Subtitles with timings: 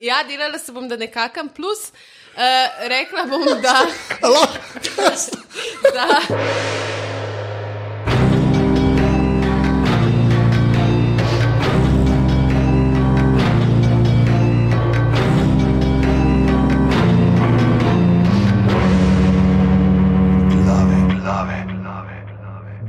[0.00, 1.92] Ja, delala se bom, da nekakam plus.
[2.32, 3.86] Uh, rekla bom, da.
[5.94, 6.20] da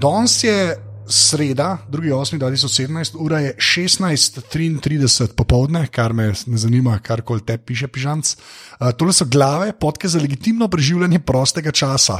[0.01, 7.57] Danes je sreda, 2.8.2017, ura je 16:33 popovdne, kar me ne zanima, kar koli te
[7.57, 8.35] piše, pižanc.
[8.79, 12.19] Uh, tole so glave, podke za legitimno preživljanje prostega časa.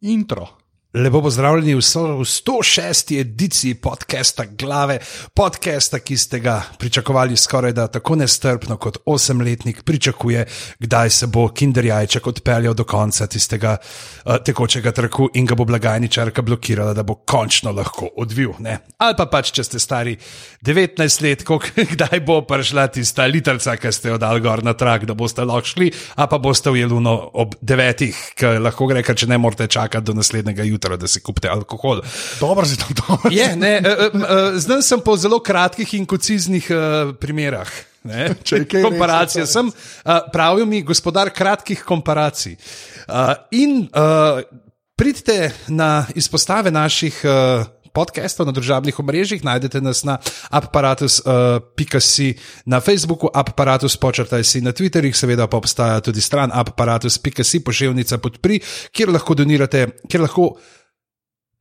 [0.00, 0.63] Intro.
[0.94, 3.20] Lepo pozdravljeni v 106.
[3.20, 4.98] ediciji podcasta Glave,
[5.34, 10.46] podcasta, ki ste ga pričakovali skoraj da tako nestrpno kot osemletnik pričakuje,
[10.78, 15.64] kdaj se bo Kinder jajček odpeljal do konca tistega uh, tekočega trku in ga bo
[15.64, 18.52] blagajničarka blokirala, da bo končno lahko odvil.
[18.58, 18.78] Ne?
[18.98, 20.14] Ali pa pač, če ste stari
[20.62, 21.66] 19 let, kok,
[21.96, 25.74] kdaj bo prišla tista litrca, ki ste jo dal gor na trak, da boste lahko
[25.74, 29.66] šli, a pa boste v jeluno ob devetih, ki lahko gre, ker če ne morete
[29.66, 32.02] čakati do naslednjega jutra jutra, da si kupite alkohol.
[32.40, 33.30] Dobro, si tam dobro.
[33.40, 33.80] Je, ne,
[34.54, 37.68] zdaj sem po zelo kratkih in konciznih uh, primerah.
[38.04, 38.34] Ne,
[38.86, 42.56] komparacije sem, uh, pravijo mi gospodar kratkih komparacij.
[43.08, 44.42] Uh, in uh,
[44.96, 50.18] pridite na izpostave naših uh, podcastov na družabnih omrežjih, najdete nas na
[50.50, 57.62] aparatus.com, uh, na Facebooku, aparatus počrtaj si na Twitterjih, seveda pa obstaja tudi stran aparatus.com,
[57.64, 58.60] pošiljnica podpri,
[58.92, 60.50] kjer lahko donirate, kjer lahko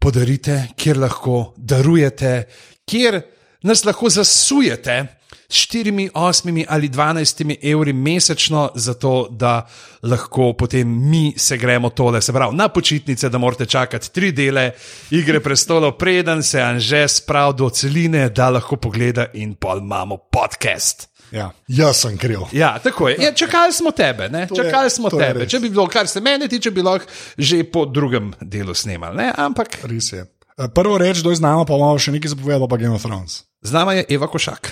[0.01, 2.43] podarite, kjer lahko darujete,
[2.89, 3.21] kjer
[3.63, 5.22] nas lahko zasujete.
[5.53, 9.67] 4, 8 ali 12 evri mesečno, zato da
[10.01, 14.71] lahko potem mi se gremo tole, se pravi, na počitnice, da morate čakati tri dele
[15.11, 21.09] igre prestolov, preden se Anže spravi do celine, da lahko pogleda in pol imamo podcast.
[21.31, 22.39] Ja, jaz sem kriv.
[22.51, 23.17] Ja, tako je.
[23.19, 25.47] Ja, čakali smo tebe, čakali smo tebe.
[25.49, 27.05] Če bi bilo, kar se mene tiče, bi lahko
[27.37, 29.17] že po drugem delu snimali.
[29.17, 29.33] Ne?
[29.37, 29.83] Ampak.
[29.83, 30.25] Res je.
[30.57, 33.43] Eh, prvo reč, da je znamo, pa imamo še nekaj zapovedati, pa Game of Thrones.
[33.61, 34.69] Z nami je Eva Košak.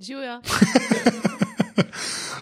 [0.00, 0.40] Živijo.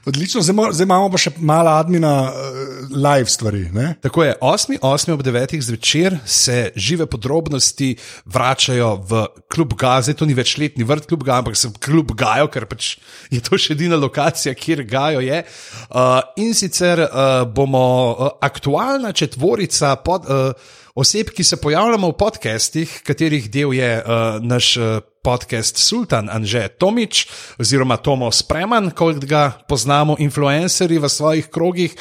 [0.06, 3.62] Odlično, zdaj, zdaj imamo pa še malo admina, uh, live stvari.
[3.72, 3.94] Ne?
[4.05, 4.77] Tako je, 8.
[4.84, 5.12] 8.
[5.15, 5.56] ob 9.
[5.65, 10.12] zvečer se žive podrobnosti vračajo v klub Gaza.
[10.12, 12.99] To ni več letni vrt klub Gaza, ampak se klub Gajo, ker pač
[13.33, 15.41] je to še edina lokacija, kjer Gajo je.
[15.89, 20.28] Uh, in sicer uh, bomo uh, aktualna četvorica pod.
[20.28, 26.31] Uh, oseb, ki se pojavljamo v podcestih, katerih del je uh, naš uh, podcast Sultan
[26.31, 27.27] Anže Tomič
[27.59, 31.97] oziroma Tomo Spreman, kot ga poznamo, influencerji v svojih krogih,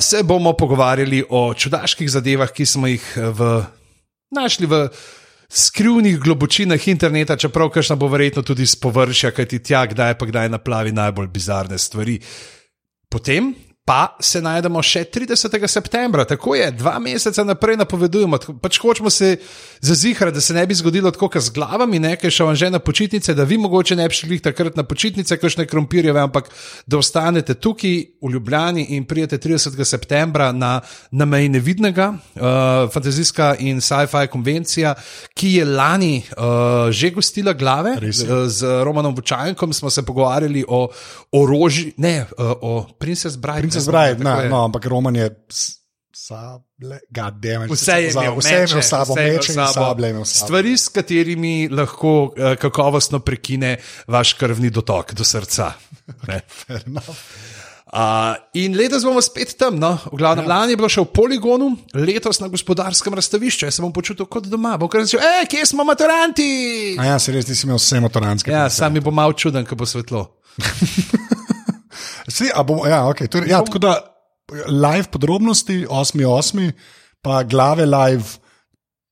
[0.00, 3.04] se bomo pogovarjali o čudaških zadevah, ki smo jih
[3.36, 3.62] v,
[4.32, 4.88] našli v.
[5.48, 10.50] Skrivnih globočinah interneta, čeprav kašna bo verjetno tudi z površja, kajti tja, kdaj pa kdaj
[10.52, 12.18] naplavi najbolj bizarne stvari.
[13.08, 13.54] Potem
[13.88, 15.54] pa se najdemo še 30.
[15.64, 18.36] septembra, tako je, dva meseca naprej napovedujemo.
[18.60, 19.38] Pač hočemo se
[19.80, 22.82] zazihrati, da se ne bi zgodilo tako, kot z glavami, nekaj še vam že na
[22.84, 26.50] počitnice, da vi mogoče ne bi šli takrat na počitnice, kakšne krompirjeve, ampak
[26.84, 29.80] da ostanete tukaj v Ljubljani in prijete 30.
[29.88, 34.92] septembra na, na meji nevidnega, uh, fantazijska in sci-fi konvencija,
[35.32, 37.96] ki je lani uh, že gostila glave.
[38.12, 40.84] Z, z Romanom Vučajenkom smo se pogovarjali o
[41.32, 45.30] orožju, ne uh, o Princess Bride zbraj, no, no, ampak Roman je.
[46.18, 46.98] Sable,
[47.40, 50.10] damage, vse je imel, vse je imel sabo, meče in sable.
[50.26, 53.76] Stvari, s katerimi lahko uh, kakovostno prekine
[54.10, 55.72] vaš krvni dotok do srca.
[57.88, 59.94] Uh, in letos bomo spet tam, no?
[60.12, 60.48] v glavnem, ja.
[60.52, 63.64] lani je bilo še v poligonu, letos na gospodarskem razstavišču.
[63.64, 66.50] Jaz se bom počutil kot doma, bom kar rekel, hej, kje smo maturanti?
[67.00, 68.52] A ja, se res nisi imel vse maturanske.
[68.52, 70.26] Ja, sam mi bo malo čuden, ko bo svetlo.
[72.28, 73.96] Si, bom, ja, okay, torej, ja, tako da
[74.68, 76.72] live podrobnosti, 8.8.,
[77.22, 78.38] pa glave live.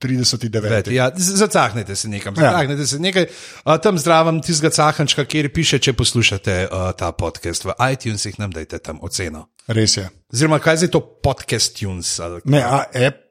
[0.04, 0.91] 39.
[0.93, 2.50] Ja, zacahnete se nekam, ja.
[2.50, 2.87] zacahnete ja.
[2.87, 3.26] se nekaj.
[3.65, 8.52] Uh, tam zdravim tistega cahančka, kjer piše, če poslušate uh, ta podcast v iTunesih, nam
[8.52, 9.46] dajte tam oceno.
[9.73, 10.05] Res je.
[10.32, 12.12] Oziroma, kaj je to podcast tunes?
[12.44, 13.23] Ne, a, ap,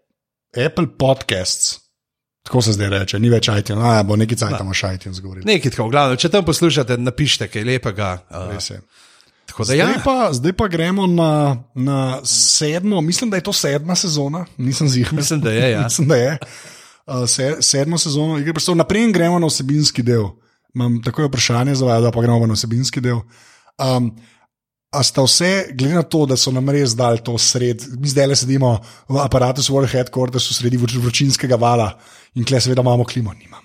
[0.57, 1.77] Apple Podcasts.
[2.45, 5.45] Tako se zdaj reče, ni več iTunes, a bo neki cajt tam še iTunes govoril.
[5.45, 8.12] Nekaj tako, glavno, če tam poslušate, napišite kaj lepega.
[8.30, 8.81] Uh, Res je.
[9.63, 10.02] Zdaj, ja.
[10.04, 15.13] pa, zdaj pa gremo na, na sedmo, mislim, da je to sedma sezona, nisem zjih.
[15.13, 15.72] Mislim, da je.
[15.72, 15.84] Ja.
[15.90, 16.38] mislim, da je.
[17.06, 20.25] Uh, se, sedmo sezono, igre prstov, naprej gremo na osebinski del.
[20.75, 23.19] Imam tako vprašanje za vas, da pa gremo na osebinski del.
[23.78, 24.12] Um,
[24.96, 28.28] a sta vse, glede na to, da so nam res dali to sred, mi zdaj
[28.31, 28.78] le sedimo
[29.12, 31.92] v aparatu World Headquarters, sredi vročinskega vala
[32.36, 33.64] in kle seveda imamo klimo, nimamo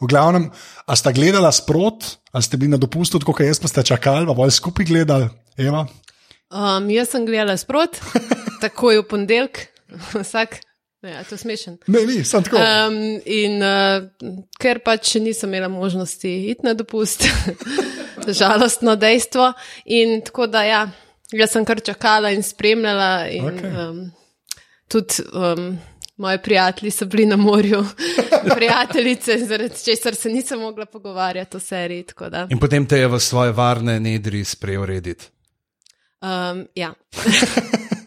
[0.00, 0.48] V glavnem,
[0.86, 4.36] a sta gledala sprot, a ste bili na dopustu, kot jaz, pa ste čakali, pa
[4.36, 5.86] bolj skupaj gledali, Eva.
[6.50, 8.00] Um, jaz sem gledala sprot,
[8.64, 9.62] takoj v ponedeljek,
[10.18, 10.60] vsak.
[11.00, 11.78] Ja, to je smešen.
[11.88, 12.60] Ne, ni, sem tako.
[12.60, 14.04] Um, in uh,
[14.60, 17.24] ker pač nisem imela možnosti iti na dopust,
[18.40, 19.46] žalostno dejstvo.
[19.96, 20.82] In tako da, ja,
[21.32, 23.30] jaz sem kar čakala in spremljala.
[23.32, 23.72] In, okay.
[23.72, 24.02] um,
[24.92, 25.70] tudi um,
[26.20, 27.84] moji prijatelji so bili na morju,
[28.56, 32.04] prijateljice, zaradi česar se nisem mogla pogovarjati o seriji.
[32.48, 35.24] In potem te je v svoje varne nedri sprejel rediti.
[36.20, 36.94] Um, ja.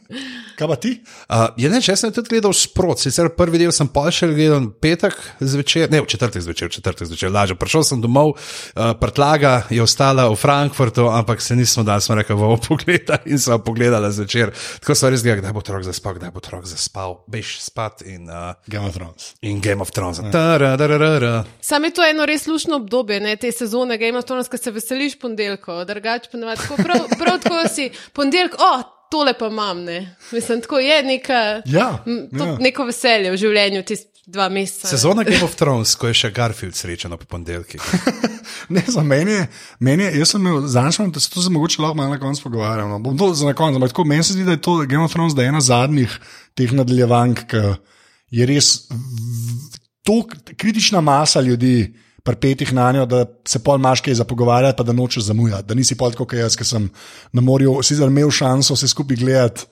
[0.57, 0.92] Kaj pa ti?
[1.30, 4.68] Uh, je ne, jaz sem tudi gledal sprot, sicer prvi del sem pa še gledal
[4.83, 7.57] petek zvečer, ne v četrtek zvečer, v četrtek zvečer, lažje.
[7.60, 12.38] Prišel sem domov, uh, prtlaga je ostala v Frankfurtu, ampak se nismo dali, smo rekli,
[12.38, 14.54] bomo pogledali in smo pogledali zvečer.
[14.80, 18.30] Tako so res gledali, kdaj bo otrok zaspal, kdaj bo otrok zaspal, bež spat in,
[18.30, 19.33] uh, Game of Thrones.
[19.42, 20.21] in Game of Thrones.
[20.31, 21.44] Tarararara.
[21.62, 24.71] Sam je to eno res lušno obdobje, ne, te sezone Game of Thrones, ko se
[24.71, 26.75] veseliš ponedeljko, drugače pa ne tako.
[26.83, 28.74] Prav, prav tako si ponedeljek, o,
[29.13, 30.00] tole pa imam, ne.
[30.31, 32.57] Mislim, tako je neka, Ja, m, to, ja.
[32.60, 34.88] neko veselje v življenju, ti dva meseca.
[34.89, 37.83] Sezona Game of Thrones, ko je še Garfield srečen ob ponedeljkih.
[38.71, 39.48] Ne, za meni je,
[39.83, 42.95] meni je, jaz sem imel, zanimivo, da se to mogoče lahko malo na koncu pogovarjamo.
[42.95, 43.00] No.
[43.04, 45.12] Bom to za na konec, ampak tako meni se zdi, da je to Game of
[45.12, 46.13] Thrones, da je ena zadnjih
[46.56, 47.63] teh nadaljevank, ki
[48.38, 48.69] je res
[50.06, 51.75] tako kritična masa ljudi.
[52.24, 55.68] Pri petih na njo, da se pol imaš kaj za pogovarjati, pa da nočeš zamujati,
[55.68, 56.86] da nisi pol kot jaz, ki sem
[57.36, 59.66] na morju, sicer imel šanso vse skupaj gledati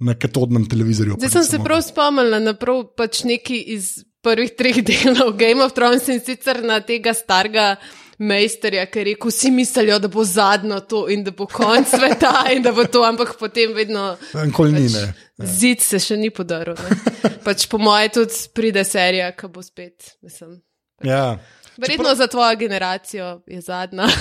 [0.00, 1.18] na katodnem televizorju.
[1.18, 1.64] Zdaj sem se mogel.
[1.64, 6.64] prav spomnila na prav pač neki iz prvih treh delov Game of Thrones in sicer
[6.64, 7.74] na tega starega.
[8.20, 12.50] Mejsterja, ki je rekel, vsi mislijo, da bo zadnjo to in da bo konc sveta
[12.52, 14.10] in da bo to, ampak potem vedno
[14.44, 15.06] Nikoli ni, ne.
[15.40, 16.76] Zid se še ni podaril.
[16.76, 16.98] ne.
[17.46, 20.18] Pač po moje tudi pride serija, ki bo spet.
[20.20, 20.58] Mislim.
[21.00, 21.38] Ja.
[21.80, 24.06] Verjetno za tvojo generacijo je zadnja.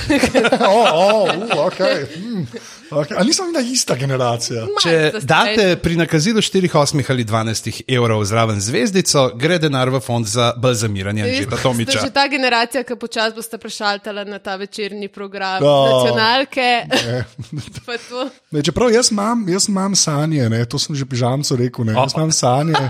[0.61, 2.05] Oh, oh, uh, okay.
[2.17, 2.45] Mm,
[2.91, 3.15] okay.
[3.17, 4.65] Ali nisem bila ista generacija?
[4.81, 9.99] Če Malce date pri nakazilu 4, 8 ali 12 evrov zraven zvezdico, gre denar v
[9.99, 11.99] fond za balzamiranje Anžeta Tomiča.
[11.99, 15.75] že ta generacija, ki počasi boste prešaltala na ta večerni program No.
[15.91, 16.85] nacionalke.
[17.85, 18.29] Pa to.
[18.51, 21.85] Ne, čeprav jaz imam, jaz imam sanje, ne, to sem že pižamcu rekel.
[21.85, 22.89] Ne, jaz imam sanje.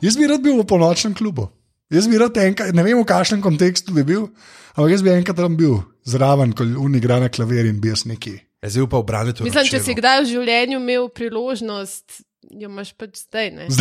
[0.00, 1.48] jaz bi rad bil v polnočnem klubu.
[1.92, 4.26] Jaz bi rad enkrat, ne vem v kakšnem kontekstu bi bil,
[4.72, 8.06] ampak jaz bi enkrat tam bil zraven, ko on igra na klavir in bi jaz
[8.08, 8.38] neki.
[8.62, 9.44] Zdaj pa obranite to.
[9.44, 13.54] Mislim, če si kdaj v življenju imel priložnost, jo imaš pač zdaj.
[13.58, 13.68] Ne?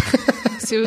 [0.61, 0.77] Si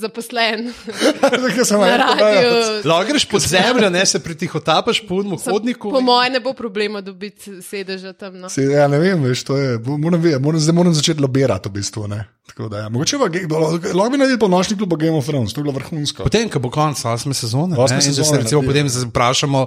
[0.00, 0.70] zaposlen
[1.42, 2.52] Zakaj sem radiju.
[2.88, 5.90] Lahko greš pod zemljo, ne se pritihotapaš po unmu hodniku.
[5.92, 8.38] Po mojem ne bo problema dobiti sedeža tam.
[8.40, 8.48] No.
[8.48, 9.76] Se, ja, ne vem, veš, to je.
[9.84, 12.06] Moram, moram, zdaj moram začeti lobirati, v bistvu.
[12.08, 12.22] Ne.
[12.60, 12.88] Tako da, ja.
[12.88, 13.58] Mogoče pa,
[13.94, 16.26] lahko bi naredil polnočni klub Game of Thrones, to je bilo vrhunsko.
[16.26, 19.62] Potem, ko bo konec osme sezone, Osme ne, da se sezone, recimo ne, potem vprašamo,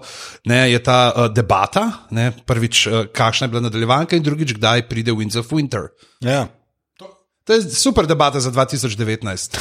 [0.46, 4.86] ne, je ta uh, debata, ne, prvič, uh, kakšna je bila nadaljevanka, in drugič, kdaj
[4.92, 5.90] pride Winds of Winter.
[6.22, 6.46] Ja.
[7.50, 9.58] To je super debata za 2019.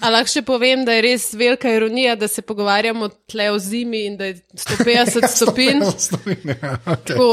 [0.00, 4.06] A lahko še povem, da je res velika ironija, da se pogovarjamo tle o zimi
[4.06, 5.82] in da je 150 stopinj.
[5.82, 7.10] ja, okay.
[7.10, 7.28] Tako,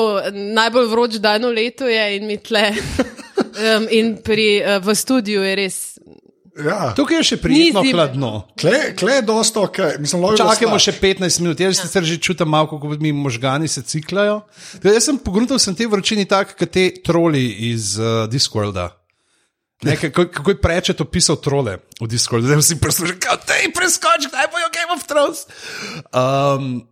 [0.57, 2.65] najbolj vroč dan v letu je in mi tle.
[3.59, 5.77] Um, in pri, uh, v studiu je res.
[6.56, 6.94] ja.
[6.95, 7.97] Tukaj je še prijetno Ni zime.
[7.97, 8.31] hladno.
[8.59, 10.00] Kle, kle je dosto, okay.
[10.00, 13.83] mislim, lahko Čakajmo še 15 minut, jaz sicer že čutim malo, kako mi možgani se
[13.83, 14.41] ciklajo.
[14.83, 18.89] Da Jaz sem pogruntal sem te vročini tako, kot te troli iz uh, Discworlda.
[19.84, 24.27] Ne, kako, kako je prečet opisal trole v Discordu, zdaj vsi poslušajo, kako te preskoči,
[24.27, 25.45] kdaj bojo Game of Thrones.
[26.12, 26.88] Um,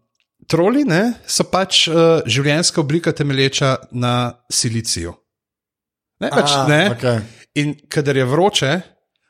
[0.48, 5.18] troli ne, so pač uh, življenjska oblika temelječa na siliciju.
[6.20, 6.90] Ne, pač, A, ne.
[6.92, 7.20] okej.
[7.56, 8.82] In kadar je vroče,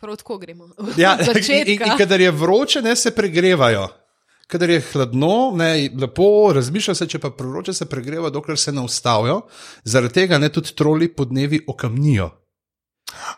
[0.01, 0.67] Prav tako gremo.
[0.97, 1.97] Ja, in, in začetka.
[1.97, 3.87] kadar je vroče, ne se pregrevajo.
[4.47, 8.81] Kadar je hladno, ne, lepo razmišlja se, če pa prvroče se pregrevajo, dokler se ne
[8.81, 9.41] ustavijo.
[9.83, 12.29] Zaradi tega ne tudi troli podnevi okamnijo.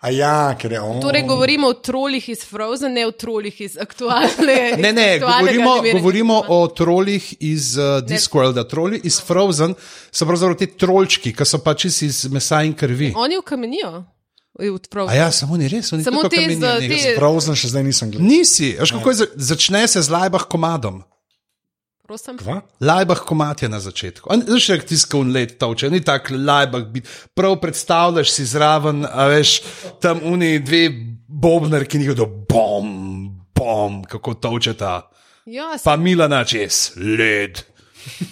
[0.02, 1.02] A ja, ker je on.
[1.02, 4.76] Torej, govorimo o trolih iz Frozen, ne o trolih iz aktualne.
[4.78, 8.64] Ne, ne, govorimo, govorimo o trolih iz uh, Discworlda.
[8.64, 9.76] Troli iz Frozen
[10.12, 13.14] so pravzaprav ti trolčki, ki so pač iz- iz mesa in krvi.
[13.16, 14.04] Oni ukamenijo.
[15.14, 16.90] ja, samo ni res, oni Samo te nekaj.
[16.90, 18.28] te- Frozen še zdaj nisem gledal.
[18.28, 21.04] Nisi, veš kako je, za- začne se z lajbah komadom.
[22.10, 22.38] Prosim.
[22.42, 22.62] Kva?
[22.82, 24.30] Lajbah komat je na začetku.
[24.48, 27.10] Znaš, jak tiskal let toče, ni tako lajbah biti.
[27.38, 29.60] Prav predstavljaš si zraven, a veš,
[30.02, 30.90] tam oni dve
[31.28, 32.90] bobnar, ki njih do bom,
[33.54, 35.12] bom, kako točeta.
[35.46, 37.62] Ja, Pa Milana čez, led.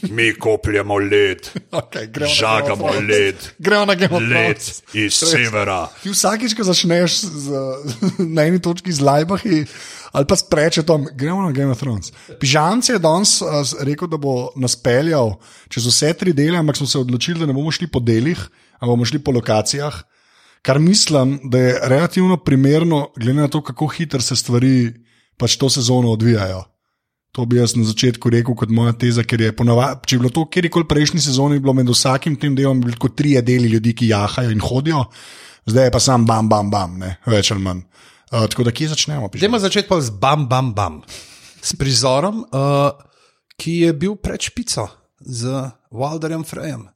[0.10, 1.50] Mi kopljemo led,
[1.82, 4.58] Okay, žagamo led, Gremo na Game of led
[4.94, 5.86] iz severa.
[6.02, 7.62] Ti vsakič, ko začneš z,
[8.36, 9.66] na eni točki z Lajbahi
[10.18, 12.10] ali pa s prečetom, gremo na Game of Thrones.
[12.42, 15.36] Pižanc je danes uh, rekel, da bo nas peljal
[15.70, 18.40] čez vse tri dele, ampak smo se odločili, da ne bomo šli po delih,
[18.80, 20.00] ampak bomo šli po lokacijah.
[20.66, 24.90] Kar mislim, da je relativno primerno, glede na to, kako hitro se stvari
[25.38, 26.64] pač to sezono odvijajo.
[27.38, 30.34] To bi jaz na začetku rekel kot moja teza, ker je ponovadi, če je bilo
[30.34, 34.50] to kjerkoli prejšnji sezoni, bilo med vsakim tem delom kot tri deli ljudi, ki jahajo
[34.50, 35.06] in hodijo,
[35.70, 37.86] zdaj je pa sam bam, bam, bam, ne, več ali manj.
[38.32, 39.30] Uh, tako da kje začnemo?
[39.34, 41.02] Dajmo začeti pa z bam, bam, bam.
[41.62, 42.92] S prizorom, uh,
[43.58, 44.88] ki je bil pred špico
[45.20, 46.88] z Walderjem Frejem.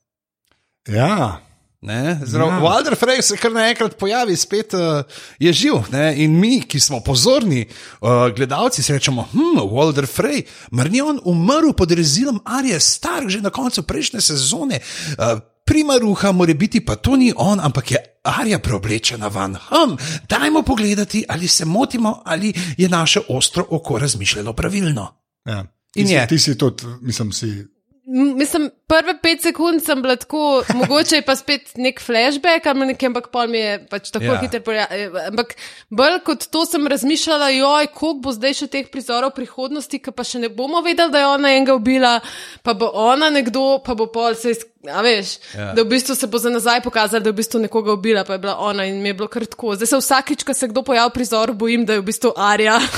[0.87, 1.41] Ja,
[1.81, 2.59] Ne, Zdrav, Ja.
[2.61, 5.01] Walter Frey se kar naenkrat pojavi, spet uh,
[5.39, 5.89] je živ.
[5.89, 6.13] Ne?
[6.21, 7.65] In mi, ki smo pozorni,
[8.01, 13.29] uh, gledalci, si rečemo: hm, Walter Frey, mar ni on umrl pod rezilom Arije Stark
[13.33, 14.77] že na koncu prejšnje sezone.
[15.17, 15.41] Uh,
[15.71, 19.55] Primaruha mora biti, pa to ni on, ampak je Arija preoblečena van.
[19.55, 19.95] Hm,
[20.29, 25.07] dajmo pogledati, ali se motimo, ali je naše ostro oko razmišljalo pravilno.
[25.45, 25.65] ja.
[25.95, 27.65] In ti, si, ti si tudi, mislim, si.
[28.03, 30.39] Mislim, prve pet sekund sem bila tako,
[30.75, 34.33] mogoče je pa spet nek flashback, ali nekaj, ampak pol mi je pač tako Ja.
[34.33, 34.39] ja.
[34.39, 34.61] hiter.
[34.61, 35.53] poja- eh, Ampak
[35.89, 40.23] bolj kot to sem razmišljala, joj, koliko bo zdaj še teh prizorov prihodnosti, ki pa
[40.23, 42.19] še ne bomo vedeli, da je ona enega ubila,
[42.63, 44.51] pa bo ona nekdo, pa bo pol se.
[44.51, 44.65] Iz...
[44.87, 45.61] A veš, Ja.
[45.61, 45.73] ja.
[45.73, 48.33] da v bistvu se bo za nazaj pokazalo, da je v bistvu nekoga ubila, pa
[48.33, 49.75] je bila ona in mi je bilo kar tako.
[49.75, 52.79] Zdaj se vsakič, ko se kdo pojavi v prizoru, bojim, da je v bistvu Arja.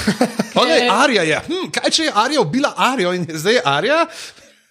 [0.53, 1.37] Okay, Arija je.
[1.43, 4.03] Hm, kaj če je Arija ubila Arijo in je zdaj Arija?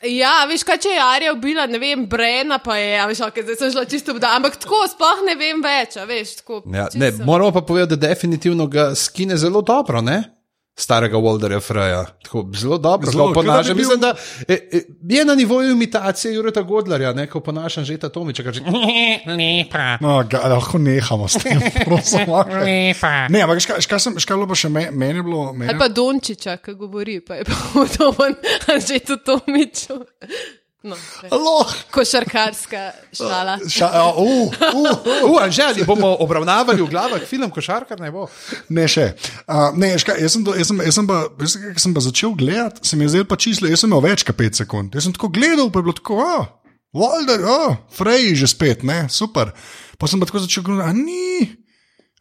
[0.03, 3.45] Ja, veš, kaj če je Arija ubila, ne vem, Brena pa je, a veš, okay,
[3.47, 6.63] zdaj sem šla čisto obda, ampak tako sploh ne vem več, a veš, tako.
[6.75, 10.25] Ja, ne, moramo pa povedati, da definitivno ga skine zelo dobro, ne?
[10.75, 12.05] Starega Walderja Freja.
[12.23, 13.65] Tako, zelo dobro, Zelo, da bi ponašam.
[13.69, 14.15] bil- Mislim, da
[14.49, 18.61] e, e, je na nivoju imitacije Jureta Godlerja, ne, ko ponašam že ta Tomiča, kaže.
[19.29, 22.21] Lepa, No, ga, lahko nehamo s tem, prosim.
[22.21, 22.65] okay.
[22.89, 23.29] lepa.
[23.29, 25.53] Ne, ampak škaj, škaj, sem, škaj bilo pa še me, meni je bilo.
[25.53, 28.35] Meni, Ali pa Dončiča, ki govori, pa je pa podoben,
[28.81, 30.01] že to Tomiču.
[30.83, 30.97] No,
[31.95, 33.59] košarkarska šala.
[33.71, 38.27] Ša, uh, uh, uh, Uh, že ali bomo obravnavali v glavah film Košarkar, ne bo.
[38.69, 39.13] Ne, še.
[39.47, 41.95] Uh, ne, škaj, jaz, sem, do- jaz, sem, jaz, sem pa, jaz, sem- ko sem
[41.95, 44.59] pa začel gledati, se mi je zdelo pa čisto, jaz sem imel več kot 5
[44.65, 44.95] sekund.
[44.95, 46.51] Jaz sem tako gledal, pa je bilo tako, ah,
[46.93, 49.55] Walder, ah, Frey že spet, ne, super.
[49.99, 51.47] Pa sem pa tako začel gledati, a ni,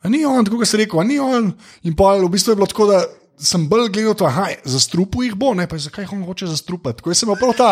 [0.06, 1.50] a ni on, tako kot si rekel, a ni on.
[1.84, 3.02] In pa v bistvu je bilo tako, da
[3.42, 7.02] sem bolj gledal to, aha, zastrupu jih bo, ne, pa zakaj jih hoče zastrupati.
[7.02, 7.72] Tako jaz sem imel prav ta,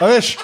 [0.00, 0.34] a veš,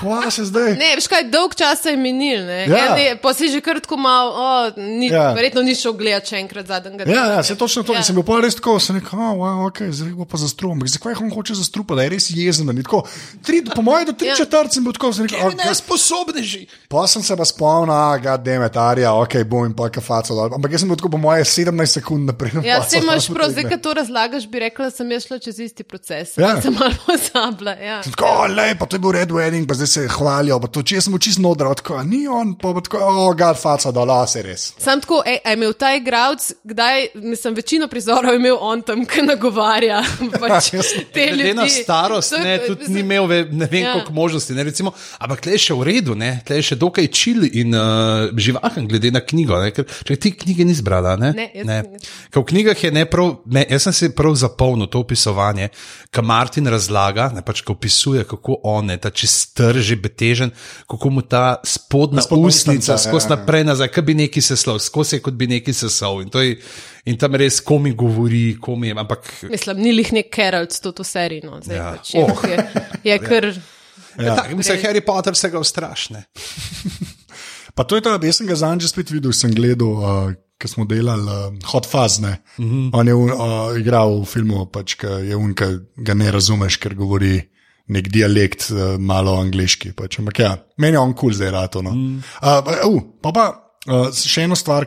[0.00, 0.74] kva se zdaj.
[0.78, 2.58] Ne, veš kaj, dolg čas je minil, ne.
[2.68, 2.96] Ja.
[2.98, 3.16] Ja.
[3.22, 5.22] Pa si že kar tako mal, o, ni, Ja.
[5.22, 5.32] ja.
[5.34, 7.06] verjetno ni šel gledati še enkrat zadnjega.
[7.10, 7.94] Ja, ja, se točno to.
[7.96, 8.02] Ja.
[8.02, 10.82] Sem bil pa res tako, sem rekel, oh, wow, okay, zdaj bo pa za strom.
[10.86, 12.66] Zakaj on hoče zastrupati, da je res jezen.
[12.68, 13.02] ni Tako,
[13.44, 14.36] tri, po mojem, do tri ja.
[14.36, 14.44] Ja.
[14.44, 15.74] četrt sem bil tako, sem rekel, Ne, okay.
[15.74, 16.60] sposobni že.
[16.88, 20.54] pa sem se pa spomnil, da je metarija, ok, bom in pa kafaco dol.
[20.54, 22.52] Ampak jaz sem bil tako, po mojem, 17 sekund naprej.
[22.64, 25.58] Ja, se imaš prav, zdaj, ko to razlagaš, bi rekla, da sem jaz šla čez
[25.60, 26.36] isti proces.
[26.36, 26.48] Ja.
[26.58, 26.62] Ja.
[26.64, 27.74] Sem malo pozabila.
[27.76, 27.98] Ja.
[28.02, 30.58] Tako, le, pa to je bil Red Wedding, pa zdaj se hvalijo.
[30.60, 33.30] Pa to, če jaz sem bil čisto nodra, tako, ni on, pa bo tako, oh,
[33.38, 34.68] gad, faca dol, a se res.
[34.82, 39.04] Sam tako, ej, je imel ta igralec, kdaj, mislim, večino prizorov je imel on tam,
[39.08, 40.02] ki nagovarja.
[40.42, 40.72] Pač,
[41.14, 43.92] Glede na starost, To ne, tudi ni imel ve, ne vem Ja.
[43.92, 44.54] koliko možnosti.
[44.54, 47.74] Ne, recimo, ampak tle je še v redu, ne, tle je še dokaj čil in
[47.76, 49.58] uh, živahen, glede na knjigo.
[49.62, 51.30] Ne, ker, če ti knjige nisi brala, ne?
[51.36, 51.78] Ne, jaz ne.
[52.32, 55.70] Ker v knjigah je ne prav, ne, jaz sem si prav zapolnil to opisovanje,
[56.10, 60.50] ki Martin razlaga, ne pač, ko opisuje, kako on je ta čistr, že betežen,
[60.88, 63.36] kako mu ta spodnja usnica ustnica, skozi ja, ja.
[63.36, 66.22] naprej nazaj, kot bi neki seslal, skozi je kot bi neki sesal.
[66.22, 66.56] In, je-
[67.04, 71.04] in tam res komi govori, komi je, ampak Mislim, ni lih nek Keralt to, to
[71.04, 71.50] serijo.
[71.50, 71.84] No, zdaj, Ja.
[71.84, 71.92] ja.
[71.96, 72.44] pač je, Oh.
[72.44, 72.56] je,
[73.04, 73.44] je kar.
[74.18, 74.34] Ja.
[74.36, 76.24] Tak, mislim, Harry Potter se ga ustrašne.
[77.74, 80.82] Pa to je to, jaz sem ga zadnjič spet videl, sem gledal, uh, ko smo
[80.84, 82.18] delali uh, Hot Fuzz.
[82.18, 82.90] Mm -hmm.
[82.92, 83.30] On je uh,
[83.78, 85.64] igral v filmu, pač, ki je un, ki
[85.96, 87.38] ga ne razumeš, ker govori
[87.92, 89.94] nek dialekt, uh, malo angliški.
[89.98, 90.20] Pač.
[90.22, 91.82] Ampak ja, meni je on kul cool zdaj rato.
[91.84, 91.94] No.
[91.94, 92.20] Mm.
[92.42, 93.48] Uh, uh, pa pa.
[93.88, 94.84] Uh, še eno stvar.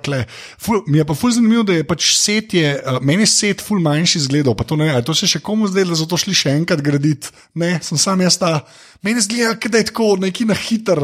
[0.62, 3.64] Ful, mi je pa ful zanimivo, da je pač set, je, uh, meni je set
[3.66, 6.54] ful manjši izgledal, to ne to se še komu zdaj, da so to šli še
[6.60, 7.32] enkrat graditi.
[7.58, 8.60] Ne, sem sam jaz ta,
[9.02, 11.02] meni zgleda, da je tako neki na hiter,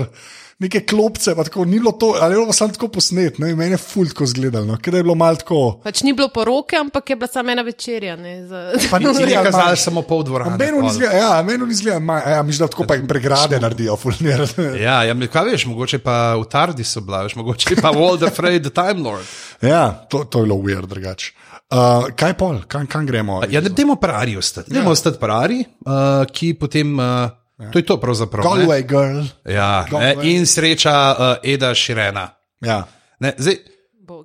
[0.59, 3.55] neke klopce, pa tako ni bilo to, ali je bilo pa samo tako posnet, ne,
[3.55, 5.79] meni je ful tako zgledalo, no, da je bilo malo tako.
[5.83, 8.15] Pač ni bilo poroke, ampak je bila samo ena večerja.
[8.15, 8.73] Ne, za...
[8.91, 9.75] Pa ni Ti je zgledalo kazal malo.
[9.75, 10.57] samo pol dvorane.
[10.57, 13.59] Meni ni zgleda, ja, meni ni zgleda, ma- ja, mislim, da tako pa jim pregrade
[13.59, 14.37] naredijo, ful ne.
[14.87, 18.73] Ja, ja, kaj veš, mogoče pa v Tardisu bila, veš, mogoče pa Walter Frey, The
[18.73, 19.25] Time Lord.
[19.61, 21.33] Ja, to, to je bilo weird, drugače.
[21.67, 23.41] Uh, kaj pol, kam, kam gremo?
[23.51, 24.71] Ja, ne, dajmo parari ostati.
[24.73, 24.91] Dajmo ja.
[24.91, 28.45] ostati parari, uh, ki potem uh, To je to pravzaprav.
[28.45, 28.49] ne?
[28.49, 29.25] Galway girl.
[29.45, 30.35] Ja, ne, Galway.
[30.37, 32.29] in sreča uh, Eda Širena.
[32.61, 32.83] Ja.
[33.19, 33.57] Ne, zdaj,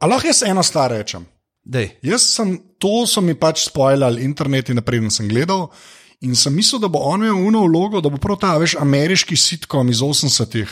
[0.00, 1.24] A lahko jaz eno stvar rečem?
[1.64, 1.94] dej.
[2.02, 5.70] Jaz sem, to so mi pač spoilali internet in naprej sem gledal.
[6.20, 9.36] In sem mislil, da bo on imel uno vlogo, da bo prav ta, veš, ameriški
[9.36, 10.70] sitkom iz 80-ih.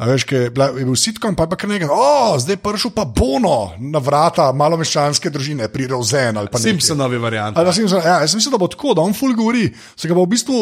[0.00, 2.56] A veš, ki je, bila, je bil sitkom, pa je pa kar nekaj, o, zdaj
[2.56, 6.70] je prišel pa Bono na vrata malomeščanske družine, pri Rozen ali pa nekaj.
[6.70, 7.60] Simpsonovi varianti.
[7.60, 9.66] Ali pa Simpson, ja, jaz sem mislil, da bo tako, da on full govori.
[10.00, 10.60] Se ga bo v bistvu,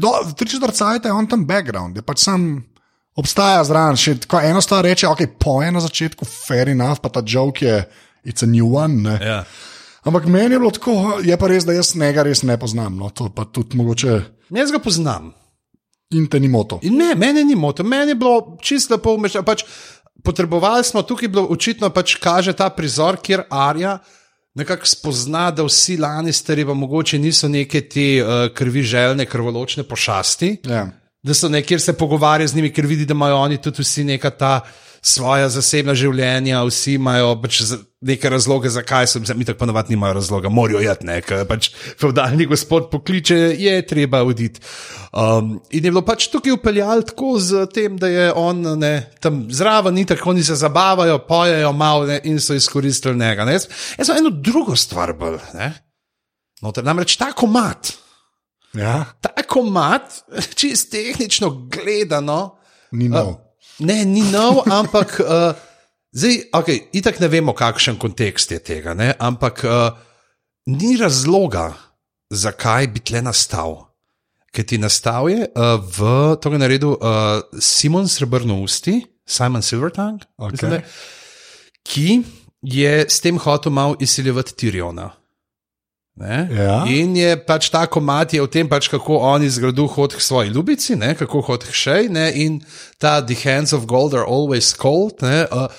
[0.00, 2.46] do, tri četrt cajt je on tam background, je pač sam
[3.20, 4.00] obstaja zraven.
[4.00, 7.82] Še tako eno stvar reče, ok, poje na začetku, fair enough, pa ta joke je,
[8.24, 9.02] it's a new one.
[9.04, 9.18] Ne.
[9.20, 9.42] Ja.
[10.08, 12.96] Ampak meni je bilo tako, je pa res, da jaz njega res ne poznam.
[12.98, 15.30] No, to pa tudi mogoče Jaz ga poznam.
[16.12, 16.78] In te ni moto.
[16.82, 19.44] In ne, meni ni moto, meni je bilo čisto lepo umeščeno.
[19.44, 19.64] Pač
[20.24, 23.98] potrebovali smo, tukaj bilo očitno, pač kaže ta prizor, kjer Arja
[24.54, 29.82] nekako spozna, da vsi lani stari pa mogoče niso neke te uh, krvi željne, krvoločne
[29.88, 30.56] pošasti.
[30.68, 30.88] Ja.
[31.22, 34.30] da so nekjer se pogovarja z njimi, ker vidi, da imajo oni tudi vsi neka
[34.30, 34.60] ta
[35.02, 37.60] svoja zasebna življenja, vsi imajo pač
[38.06, 42.46] neke razloge, zakaj so, mi tako ponovadi nimajo razloga, morajo jeti, ne, ker pač feudalni
[42.50, 44.62] gospod pokliče, je treba oditi.
[45.12, 48.92] Um, in je bilo pač tukaj upeljal tako z tem, da je on ne,
[49.22, 53.44] tam zraven, ni tako, oni se zabavajo, pojejo malo ne, in so izkoristili njega.
[53.44, 53.58] ne.
[53.58, 53.66] Jaz,
[53.98, 55.42] jaz sem eno drugo stvar bolj.
[56.62, 57.96] Noter, namreč ta komat,
[58.72, 60.22] Ja, ta komat,
[60.58, 62.56] čist tehnično gledano,
[62.92, 63.34] ni nov.
[63.82, 65.52] Ne, ni nov, ampak uh,
[66.14, 69.94] zdaj, okay, itak ne vemo, kakšen kontekst je tega, ne, ampak uh,
[70.70, 71.72] ni razloga,
[72.32, 73.80] zakaj bi tle nastal.
[74.52, 80.26] Ker ti nastal je uh, v to, kar je naredil uh, Simon Srebrnousti, Simon Silvertongue,
[80.36, 80.52] Ok.
[80.52, 80.82] mislim, je,
[81.88, 82.08] ki
[82.62, 85.08] je s tem hotel malo izsiljevati Tiriona.
[86.14, 86.48] Ne?
[86.52, 86.82] Ja.
[86.92, 90.52] In je pač ta komat je o tem, pač, kako on izgradil hod k svoji
[90.52, 91.14] ljubici, ne?
[91.16, 92.28] kako hod k šej, ne?
[92.36, 92.60] in
[93.00, 95.46] ta The Hands of Gold are always cold, ne?
[95.48, 95.72] uh,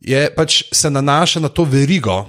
[0.00, 2.26] je pač se nanaša na to verigo,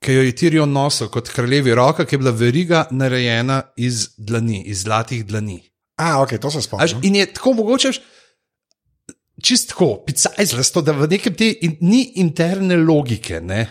[0.00, 4.62] ki jo je Tirion nosil kot kraljevi roka, ki je bila veriga narejena iz dlani,
[4.72, 5.60] iz zlatih dlani.
[5.98, 7.00] A, ok, to se spomnim.
[7.02, 7.92] in je tako mogoče,
[9.42, 13.40] čist tako, picajzlasto, da v nekem te in, ni interne logike.
[13.40, 13.66] Ne?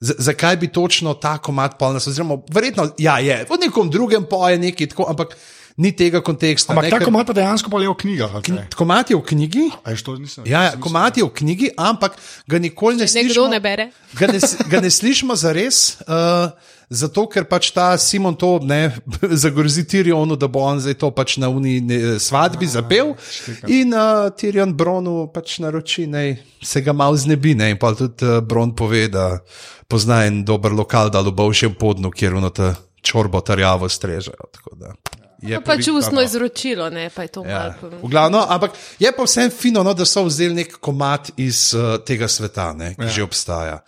[0.00, 4.58] Z, zakaj bi točno ta komat polnas, oziroma verjetno ja, je, v nekom drugem poje
[4.58, 5.34] nekaj tako, ampak
[5.78, 6.74] ni tega konteksta.
[6.74, 8.32] Ampak ne, ta komat pa dejansko pa je v knjigah.
[8.74, 9.66] Komat je v knjigi.
[9.86, 10.42] A je to nisem?
[10.42, 12.18] Ja, ja nisem komat je v knjigi, ampak
[12.50, 13.46] ga nikoli ne Nekdo slišimo.
[13.54, 13.86] ne bere.
[14.18, 16.50] Ga ne, ga ne slišimo za res, uh,
[16.90, 18.90] zato ker pač ta Simon to ne
[19.44, 23.14] zagrozi Tirionu, da bo on zdaj to pač na uni ne, svadbi zapel.
[23.70, 26.26] In uh, Tirion Bronu pač naroči, da
[26.58, 27.54] se ga malo znebi.
[27.54, 29.38] Ne, in pa tudi uh, Bron pove, da
[29.86, 34.50] pozna en dober lokal, da v Bovšem podnu, kjer ono ta čorbo tarjavo strežejo.
[34.50, 34.92] tako da
[35.42, 36.22] je Pa pač prilika, ustno no.
[36.26, 37.98] izročilo, ne pa je to Ja, malo.
[38.02, 41.98] v glavno, ampak je pa vsem fino, no, da so vzeli nek komat iz uh,
[42.04, 43.08] tega sveta, ne, ki ja.
[43.08, 43.78] že obstaja.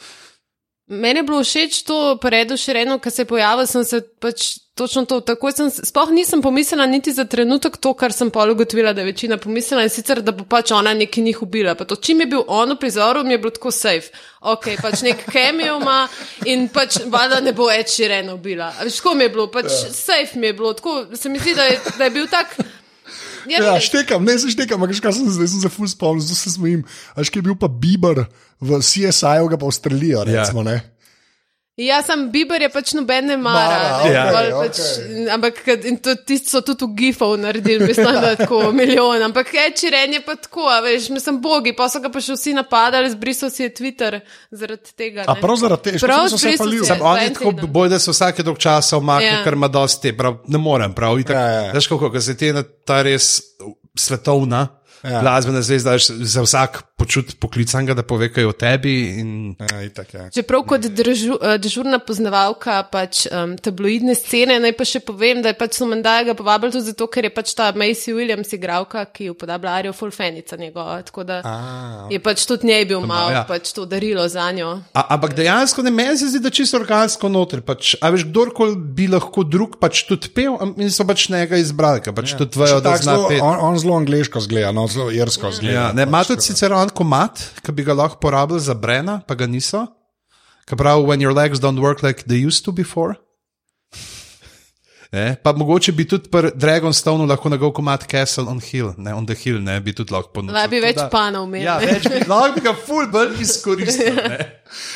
[0.90, 4.58] Meni je bilo všeč to predo še eno, ki se je pojavil, sem se pač
[4.81, 8.93] točno to, takoj sem, sploh nisem pomislila niti za trenutek to, kar sem pol ugotovila,
[8.93, 11.75] da je večina pomislila in sicer, da bo pač ona neki njih ubila.
[11.75, 14.09] Pa to, čim je bil on v prizoru, mi je bilo tako safe.
[14.43, 16.01] Ok, pač nek kemijo ima
[16.47, 18.73] in pač vada ne bo več šireno ubila.
[18.81, 19.93] Tako mi je bilo, pač Ja.
[19.93, 22.57] safe mi je bilo, tako se mi zdi, da je, da je bil tak.
[23.49, 26.51] Ja, Ja, štekam, ne se štekam, ampak kaj sem zdaj se ful spomnil, zelo se
[26.53, 26.83] smejim.
[27.16, 28.27] Až ki je bil pa Bieber
[28.61, 30.45] v CSI-ju, ga pa ustrelijo, Ja.
[30.45, 30.77] recimo, ne.
[31.81, 33.69] Ja, sem Bieber je pač noben ne mara.
[33.69, 34.25] Mara, ne, Ja.
[34.29, 34.79] okej, pač,
[35.31, 39.23] ampak kad- in to, tisti so tudi v gifov naredili, mislim, da tako milijon.
[39.23, 42.53] Ampak Ečiren je pa tako, a veš, mislim, bogi, pa so ga pa še vsi
[42.53, 44.21] napadali, zbrisal si je Twitter
[44.53, 45.25] zaradi tega.
[45.25, 45.40] A ne.
[45.40, 46.79] prav zaradi tega, Prav što so se zbrisal falili.
[46.79, 46.88] si je.
[46.90, 47.73] Sam on je en tako teden.
[47.73, 49.35] bolj, da se vsake dolg časa omakne, Ja.
[49.35, 49.45] ja.
[49.45, 51.16] ker ima dosti, prav, ne morem prav.
[51.16, 51.62] Itak, Ja, ja, ja.
[51.62, 51.73] ja.
[51.73, 53.40] Veš, kako ko se ti ena ta res
[53.97, 54.69] svetovna.
[55.03, 55.11] Ja.
[55.11, 55.21] Ja.
[55.23, 58.94] Glasbena zvezda, veš, za vsak počut poklicanega, da pove kaj o tebi.
[59.20, 59.30] In...
[59.56, 60.26] Ja, itak, ja.
[60.34, 65.54] Čeprav kot držu, eh, dežurna poznavalka pač, um, tabloidne scene, naj pa še povem, da
[65.54, 69.30] je pač Sumandaja ga povabila tudi zato, ker je pač ta Macy Williams igralka, ki
[69.32, 70.98] upodablja Arijo Fulfenica njegova.
[71.06, 71.54] Tako da A,
[72.12, 73.40] je pač tudi njej bil malo ja.
[73.40, 73.44] ja.
[73.48, 74.74] pač to darilo za njo.
[74.92, 77.64] A, ampak dejansko ne meni se zdi, da čisto organsko noter.
[77.64, 82.04] Pač, a veš, kdorkoli bi lahko drug pač tudi pel, in so pač njega izbrali,
[82.04, 82.42] pač ja.
[82.42, 83.40] tudi da zna zelo- peti.
[83.40, 85.78] On, on zelo angliško zgleda, no, zelo jersko zgleda.
[85.78, 89.35] Ja, ne, ima tudi sicer on komat, ki bi ga lahko porabili za Brena, pa
[89.35, 89.87] ga niso.
[90.66, 93.16] Kaj pravi, when your legs don't work like they used to before.
[95.11, 95.35] Ne?
[95.42, 99.35] Pa mogoče bi tudi pri Dragonstonu lahko nagal komat Castle on Hill, ne on the
[99.35, 100.55] Hill, ne bi tudi lahko ponudil.
[100.55, 101.64] Da bi več da- panov imeli.
[101.64, 104.14] Ja, več bi, lahko bi ga full bolj izkoristil.
[104.14, 104.38] Ne?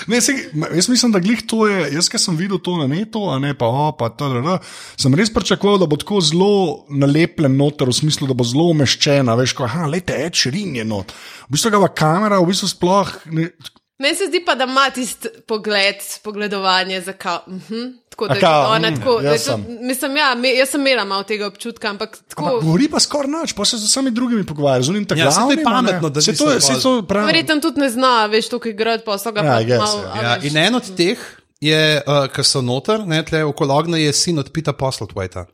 [0.06, 0.20] Ne,
[0.54, 1.88] ma- jaz mislim, da glih to je.
[1.96, 4.54] Jaz, ki sem videl to na netu, a ne pa o, pa td,
[5.02, 6.52] sem res pričakoval, da bo tako zelo
[6.94, 9.34] nalepljen noter, v smislu, da bo zelo umeščena.
[9.34, 11.10] Veš, ko, aha, lejte, ečerin je not.
[11.48, 13.10] V bistvu ga kamera, v bistvu sploh.
[13.34, 13.50] Ne,
[13.98, 17.44] Meni se zdi pa, da ima tisti pogled, pogledovanje za kao.
[17.48, 17.82] Mhm.
[18.08, 19.20] Tako da A je ona mm, tako.
[19.20, 19.66] da jaz sem.
[19.80, 22.60] Mislim, ja, me, jaz sem imela malo tega občutka, ampak Ampak tako.
[22.60, 25.44] govori pa skoraj nič, pa se z vsemi drugimi pogovarja, z unim tako Ja, saj
[25.44, 27.26] to je pametno, da se to, saj to pravi.
[27.26, 30.02] Verjetno tudi ne zna, veš, to, ki igra, pa so ga Ja, guess, malo.
[30.02, 30.12] ja.
[30.12, 31.18] a Ja, in en od teh
[31.60, 35.46] je, uh, ki so noter, ne, tle okologne je sin od Pita Postlethwaita.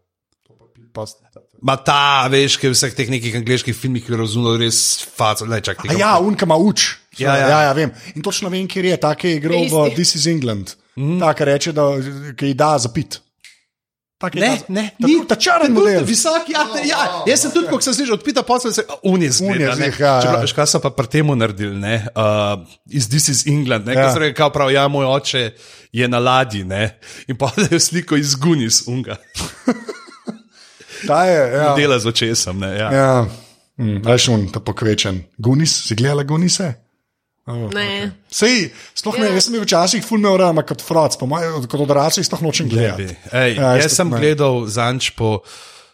[0.93, 1.05] Pa,
[1.63, 5.45] Ma ta, veš, ki v vseh teh nekih angliških filmih, razumel res faco,
[5.99, 7.00] ja, unka ima uč.
[7.19, 7.49] Ja, ja.
[7.49, 7.91] ja, ja, vem.
[8.15, 9.91] In točno vem, kjer je, ta, ki je igral v.
[9.95, 10.77] This is England.
[10.97, 11.19] Mm.
[11.21, 11.89] Ta, ki reče, da
[12.37, 13.19] ki ji da za pit.
[14.21, 16.05] Ta, ki ji Ne, za- ne, ta, ta čaren model.
[16.05, 17.01] Visok, ja, te, ja.
[17.27, 19.75] Jaz sem tudi, ko sem slišal od Pita Postlethwaita, un je Un je zgleda.
[19.75, 19.89] ne.
[19.99, 20.45] ja, ja.
[20.55, 24.01] Kaj so pa pri tem naredili, ne, uh, iz This is England, ne, Ja.
[24.01, 24.07] ja.
[24.07, 25.51] ki so rekli, kao prav, ja, moj oče
[25.91, 29.17] je na ladji, ne, in pa da je sliko iz Gunis unga,
[31.07, 31.75] Ta je, ja.
[31.75, 32.89] dela z očesom, ne, ja.
[32.93, 33.27] Ja,
[33.79, 35.23] mm, aj šun, ta pokvečen.
[35.39, 36.75] Gunis, si gledala Gunise?
[37.47, 38.13] Oh, Ne.
[38.31, 39.33] Sej, sploh ne, Ja.
[39.35, 43.09] jaz sem bil včasih fulme urama kot froc, po mojem, kot odrasel, sploh nočem gledati.
[43.33, 44.19] Ej, Ja, ja, jaz jaz sem ne.
[44.19, 45.41] gledal zanč po,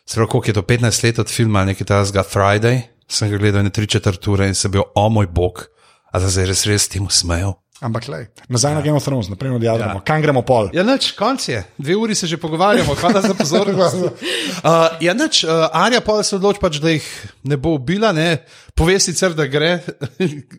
[0.05, 3.71] zelo koliko je to 15 let od filma, nekaj tazga Friday, sem ga gledal na
[3.71, 5.69] 3-4 ure in sem bil, o moj bog,
[6.13, 7.55] a da zdaj res res temu smejal.
[7.81, 10.05] Ampak, lej, nazaj na Game of Thrones, naprej na Diadramo, ja.
[10.05, 10.71] kam gremo pol?
[10.73, 13.97] Ja, noč, konc je, dve uri se že pogovarjamo, hvala za pozornost.
[14.57, 17.05] Uh, ja, noč, uh, Arja pa se odloči, pač, da jih
[17.45, 18.41] ne bo ubila, ne.
[18.75, 19.79] pove sicer, da gre.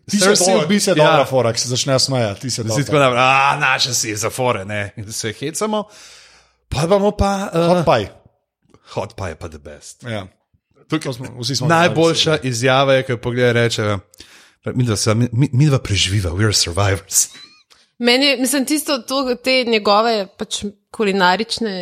[0.08, 1.24] Ti se ubi, se ja.
[1.26, 2.84] dobra se začne smejati, ti se dobro.
[2.84, 5.84] tako naprej, a naše si zafore, ne, in se hecamo.
[6.68, 7.50] Pa bomo pa.
[7.52, 7.84] Uh,
[8.94, 10.04] hot pa je pa the best.
[10.06, 10.26] Ja.
[10.88, 13.98] To smo, smo Najboljša izjava je, ko pogledaj reče.
[14.74, 17.28] Mi dva, sva- mi, mi- dva preživiva, we are survivors.
[17.98, 21.72] Meni, mislim, tisto, to, te njegove pač kulinarične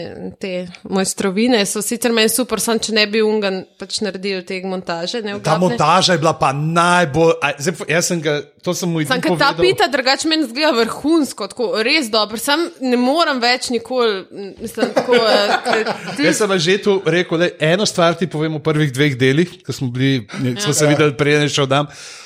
[0.40, 0.51] te
[0.83, 5.20] mojstrovine so sicer meni super, sam če ne bi Ungan pač naredil te montaže.
[5.22, 7.37] Ne, Ta montaža je bila pa najbolj.
[7.38, 10.49] a, Zdaj, jaz sem ga, to sem mu Sam, edino ker ta pita drugače meni
[10.49, 12.40] zgleda vrhunsko, tako res dobro.
[12.40, 14.25] Sam ne morem več nikoli,
[14.59, 15.14] mislim, tako.
[15.14, 15.94] eh, ker-
[16.25, 19.72] Jaz sem že tu rekel, le, eno stvar ti povem v prvih dveh delih, ko
[19.72, 20.57] smo, bili, Ja.
[20.59, 21.87] smo se videli, preden šel dan.
[21.87, 22.26] Uh,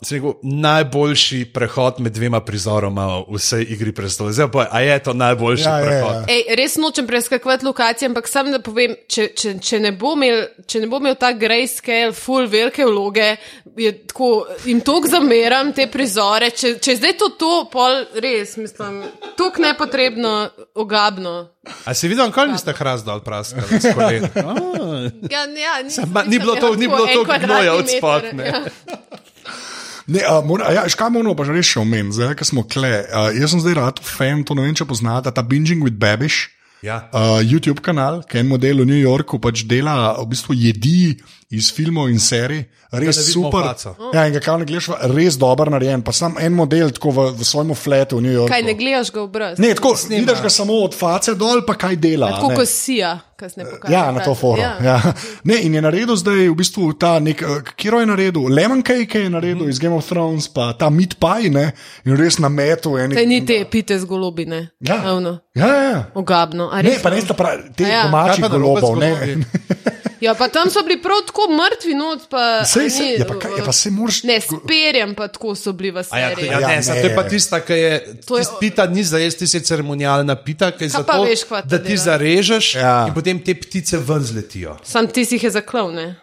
[0.00, 4.32] sem rekel, najboljši prehod med dvema prizoroma v vsej igri prestolov.
[4.32, 6.14] Zdaj pa, a je to najboljši Ja, je, prehod?
[6.14, 6.24] ja.
[6.28, 10.38] Ej, res nočem preskakovati lokacije, ampak sam da povem, če, če, če, ne bo imel,
[10.64, 13.32] če ne bo imel ta grayscale, full velike vloge,
[13.76, 14.30] je tako,
[14.64, 16.50] jim tok zameram te prizore.
[16.52, 19.02] Če, če je zdaj to to, pol res, mislim,
[19.36, 20.36] tok nepotrebno,
[20.76, 21.34] ogabno.
[21.84, 24.30] A si videl, kako niste hrast dol praskali s koleni?
[24.36, 25.10] Ah.
[25.28, 28.46] Ja, ja, ni, ma- ni bilo to- ni bilo to gnoja od spod, ne.
[28.46, 28.62] Ja.
[30.06, 32.64] Ne, a, mora, a ja, škaj moramo pa že res še omeniti, zdaj, ker smo
[32.64, 33.04] kle.
[33.10, 36.48] A, jaz sem zdaj rad fan, to ne vem, če poznate, ta Binging with Babish.
[36.80, 37.10] Ja.
[37.12, 41.20] Uh, YouTube kanal, ki je en model v New Yorku, pač dela v bistvu jedi
[41.50, 42.62] iz filmov in serij,
[42.94, 43.64] res super.
[43.64, 43.94] faco.
[44.14, 47.24] Ja, in ga kao ne gledaš, res dober narejen, pa sam en model tako v,
[47.40, 48.52] v svojem fletu v New Yorku.
[48.52, 49.58] Kaj ne gledaš ga v brez?
[49.58, 52.30] Ne, tako vidiš ga samo od face dol, pa kaj dela.
[52.36, 52.60] Tako ne.
[52.60, 53.16] kot sija.
[53.88, 54.60] Ja, na to forum.
[54.60, 54.76] Ja.
[54.84, 55.12] Ja.
[55.48, 59.24] Ne, in je naredil zdaj v bistvu ta nek, eh, kjer je naredil, Lemon Cake
[59.24, 59.70] je naredil mm.
[59.72, 61.70] iz Game of Thrones, pa ta Meat Pie, ne,
[62.04, 62.94] in res na metu.
[63.00, 64.68] Kaj ni te pite z golobine?
[64.78, 65.00] Ja.
[65.08, 65.38] Ravno.
[65.56, 66.04] Ja, ja, ja.
[66.14, 66.68] Ogabno.
[66.68, 68.06] a Ne, pa ne sta pravi, te ja.
[68.12, 69.00] Kaj z golobov.
[69.00, 69.40] Ne.
[70.20, 72.28] Ja, pa tam so bili prav tako mrtvi not.
[72.28, 75.14] Pa, Sej, a sej, ni, ja, pa kaj- ja, pa saj moraš- Ne, s perjem
[75.14, 76.46] pa tako so bili v A Ja, seriji.
[76.46, 76.82] ja, Ja, ne, ne.
[76.84, 77.02] ne.
[77.02, 77.92] To je pa tista, ki je.
[78.26, 81.40] To je- pita ni za jesti, je ceremonialna pita, ki je Kaj pa zato, veš,
[81.40, 82.04] to da ti dela?
[82.06, 83.06] zarežeš Ja.
[83.08, 84.76] in potem te ptice ven zletijo.
[84.82, 86.16] Sam ti si jih je zaklal, ne?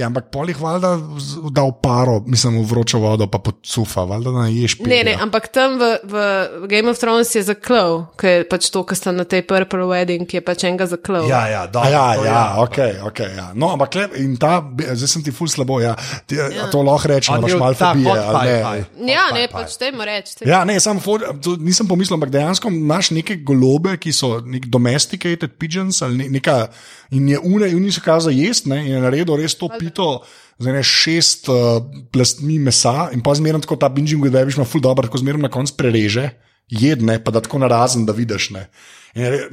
[0.00, 4.30] Ja, ampak polih valjda z- dal paro, mislim, v vročo vodo, pa pod sufa, valjda
[4.32, 4.86] da ješ pit.
[4.88, 6.14] Ne, ne, ampak tam v, v
[6.70, 10.24] Game of Thrones je zaklal, ker je pač to, kar sta na tej Purple Wedding,
[10.24, 11.28] ki je pač enega zaklal.
[11.28, 11.90] Ja, ja, A dobro.
[11.92, 12.78] ja, to ja, ok,
[13.12, 13.20] ok.
[13.36, 13.46] Ja.
[13.54, 15.92] No, ampak le, in ta, zdaj sem ti ful slabo, ja.
[16.24, 16.70] Ti, ja.
[16.72, 18.16] To lahko rečem, imaš malo fobije,
[19.10, 19.78] ja ne, pie pač pie.
[19.84, 20.48] temu reči.
[20.48, 24.66] Ja, ne, sam for, to nisem pomislil, ampak dejansko imaš neke golobe, ki so nek
[24.72, 26.56] domesticated pigeons ali ne, neka
[27.10, 30.22] in je une, in niso kazali jesti, ne, in je naredil res to pito.
[30.60, 31.80] Zdaj je šest uh,
[32.12, 35.52] plastmi mesa, in pa zmeraj tako ta binging, da je ful dobro, tako zmeraj na
[35.52, 36.30] koncu prereže,
[36.68, 38.50] jedne, pa da tako narazen, da vidiš.
[38.56, 38.68] Ne.
[39.14, 39.48] In je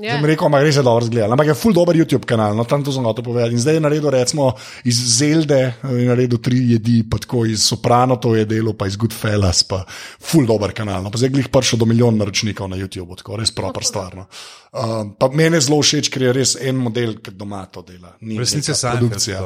[0.00, 0.16] Mislim, Ja.
[0.16, 1.32] Sem rekel, ampak res je dobro zgledal.
[1.34, 3.52] Ampak je full dober YouTube kanal, no tam to sem hotel povedati.
[3.52, 4.46] In zdaj je naredil, recimo,
[4.88, 8.96] iz Zelde, je naredil tri jedi, pa tako iz Soprano to je delo, pa iz
[8.96, 9.82] Goodfellas, pa
[10.16, 11.04] full dober kanal.
[11.04, 11.12] No.
[11.12, 14.16] Pa zdaj glih prišel do milijon naročnikov na YouTube, tako res proper stvar.
[14.16, 14.24] No.
[14.72, 18.16] Uh, pa meni je zelo všeč, ker je res en model, ki doma to dela.
[18.24, 19.44] Ni neka je produkcija.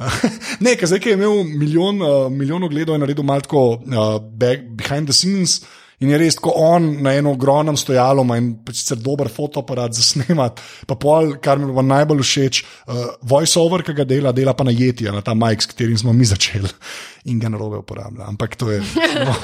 [0.64, 4.16] Ne, ker zdaj, ki je imel milijon, uh, milijon ogledov, je naredil malo tako uh,
[4.16, 5.58] back, behind the scenes.
[6.00, 10.04] In je res, ko on na enem ogromnem stojalu ima in sicer dober fotoaparat za
[10.06, 14.64] snemati, pa pol, kar mi je najbolj všeč, uh, voiceover, ki ga dela, dela pa
[14.64, 16.72] na Jetija, na ta Mike, s katerim smo mi začeli
[17.28, 18.24] in ga narobe uporablja.
[18.32, 18.80] Ampak to je.
[18.80, 19.34] No,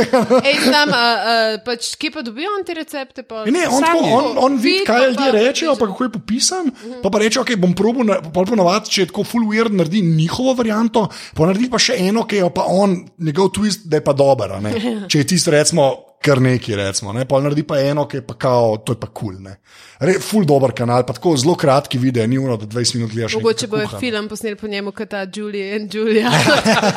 [0.48, 3.26] Ej, znam, a, a, pač, kje pa dobijo on te recepte?
[3.28, 3.44] Pa?
[3.44, 4.46] Ne, on, Sam tako, on, to.
[4.46, 6.72] on vidi, Vid, kaj ljudje rečejo, pa kako je popisan.
[7.04, 11.04] Pa, pa reče, ok, bom pol ponovadi, če je tako full weird, naredi njihovo varianto,
[11.36, 14.56] pa naredi pa še eno, ki je pa on, njegov twist, da je pa dober.
[15.12, 15.90] Če je tisto, recimo,
[16.22, 17.24] kar neki, recimo, ne?
[17.28, 19.36] pol naredi pa eno, ki je pa kao, to je pa kul.
[19.36, 23.36] Cool, full dober kanal, pa tako zelo kratki video, ni uno, da 20 minut gledaš.
[23.38, 24.00] Mogoče bo kuha.
[24.00, 26.30] film posnel po njemu, kot ta Julia in Julia.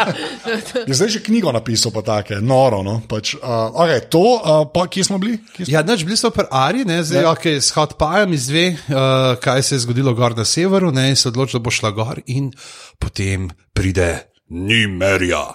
[0.89, 2.81] Je zdaj že knjigo napisal, pa take, noro.
[2.83, 2.99] No?
[3.09, 5.37] Pač, uh, okay, to, uh, pa, kje smo bili?
[5.53, 5.73] Kje smo?
[5.73, 7.27] Ja, noč bili so pri Ari, ne, zdaj Ja.
[7.29, 7.35] ja.
[7.35, 11.29] okay, s Hotpajem izve, uh, kaj se je zgodilo gor na severu, ne, in se
[11.29, 12.51] odloči, da bo šla gor, in
[12.99, 15.45] potem pride Nimerja.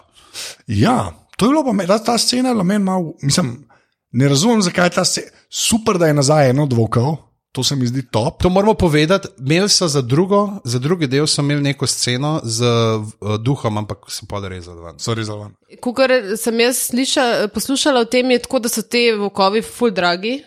[0.66, 3.68] Ja, to je bilo pa me- ta, ta scena, je bila meni malo, mislim,
[4.12, 5.26] ne razumem, zakaj je ta scena.
[5.50, 7.16] Super, da je nazaj eno od volkov,
[7.52, 8.42] to se mi zdi top.
[8.42, 9.28] To moramo povedati.
[9.38, 13.98] Imeli so za, drugo, za drugi del so imeli neko sceno z uh, duhom, ampak
[14.08, 14.96] so podrezali ven.
[14.98, 15.52] Sorry za van.
[15.80, 20.40] Kukor sem jaz sliša, poslušala o tem, je tako, da so te vokovi ful dragi.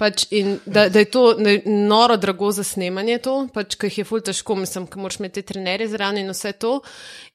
[0.00, 3.98] Pač in da, da je to ne- noro drago za snemanje, to, pač, ki jih
[4.00, 6.78] je ful težko, mislim, ker moraš imeti trenerje zraven in vse to.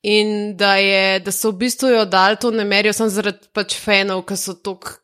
[0.09, 3.77] In da, je, da so v bistvu jo dali to ne merijo samo zaradi pač
[3.77, 4.95] fanov, ki so tok.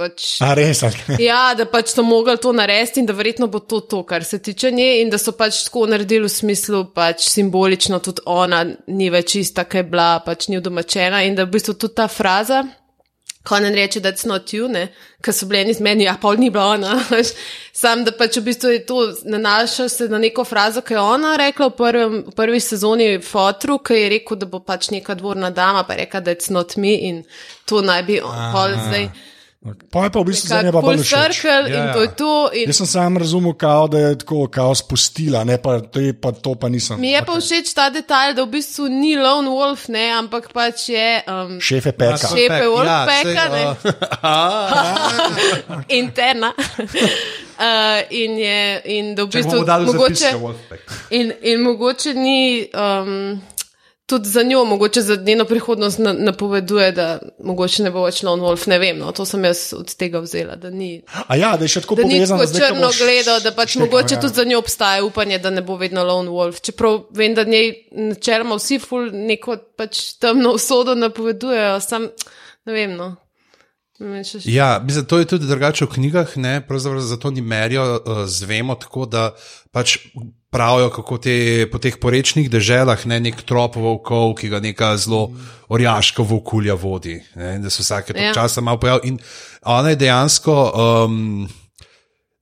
[0.00, 0.80] Pač, A res?
[1.20, 4.38] Ja, da pač so mogli to narediti in da verjetno bo to to, kar se
[4.40, 9.10] tiče nje, in da so pač tako naredili v smislu, pač simbolično tudi ona ni
[9.12, 12.64] več ista, kaj je bila, pač ni udomačena in da v bistvu tudi ta fraza.
[13.50, 14.88] Ne reče, da je not you, ne,
[15.24, 16.98] ker so bili eni z meni, a pol ni bila ona.
[17.80, 21.36] Sam, da pač v bistvu je to nanaša se na neko frazo, ki je ona
[21.40, 25.50] rekla v, prvem, v prvi sezoni Fotru, ki je rekel, da bo pač neka dvorna
[25.50, 27.24] dama, pa je rekla, da je not me in
[27.64, 29.08] to naj bi on, pol zdaj.
[29.90, 31.44] Pa je pa v bistvu za njega Full bolj všeč.
[31.44, 31.92] in Ja.
[31.92, 32.50] to to.
[32.54, 36.12] In Jaz sem sam razumel, kao, da je tako kao spustila, ne pa, to je
[36.14, 36.96] pa to pa nisem.
[36.96, 40.88] mi je pa všeč ta detalj, da v bistvu ni lone wolf, ne, ampak pač
[40.88, 42.16] je um, Šefe peka.
[42.16, 43.64] Šef je Wolfpacka, Ja, ne.
[44.24, 46.52] uh, interna.
[47.58, 50.32] uh, in, je, in da v bistvu mogoče,
[51.10, 52.64] in, in mogoče ni.
[52.72, 53.42] Um,
[54.10, 57.06] Tudi za njo, mogoče za njeno prihodnost na, napoveduje, da
[57.44, 58.66] mogoče ne bo več Lone Wolf.
[58.70, 60.56] Ne vem, no, to sem jaz od tega vzela.
[60.58, 60.90] Da ni,
[61.26, 63.54] A ja, da je še tako da ni povezano tako zdaj, ko črno gledal, da
[63.54, 64.20] pač štekal, mogoče ja.
[64.26, 66.60] tudi za njo obstaja upanje, da ne bo vedno Lone Wolf.
[66.66, 67.72] Čeprav vem, da njej
[68.10, 72.10] načeloma vsi ful neko pač temno usodo napovedujejo, sam
[72.66, 72.98] ne vem.
[72.98, 73.14] No.
[74.44, 78.74] Ja, mislim, to je tudi drugače v knjigah, ne, pravzaprav zato ni merijo, uh, zvemo
[78.74, 79.34] tako, da
[79.76, 79.98] pač
[80.50, 81.34] pravijo, kako te,
[81.70, 85.30] po teh porečnih deželah ne nek trop volkov, ki ga neka zelo
[85.68, 88.24] orjaška volkulja vodi, ne, in da se vsake Ja.
[88.24, 88.34] ja.
[88.34, 89.08] časa malo pojavi.
[89.08, 89.18] In
[89.62, 90.58] ona je dejansko.
[91.06, 91.48] Um,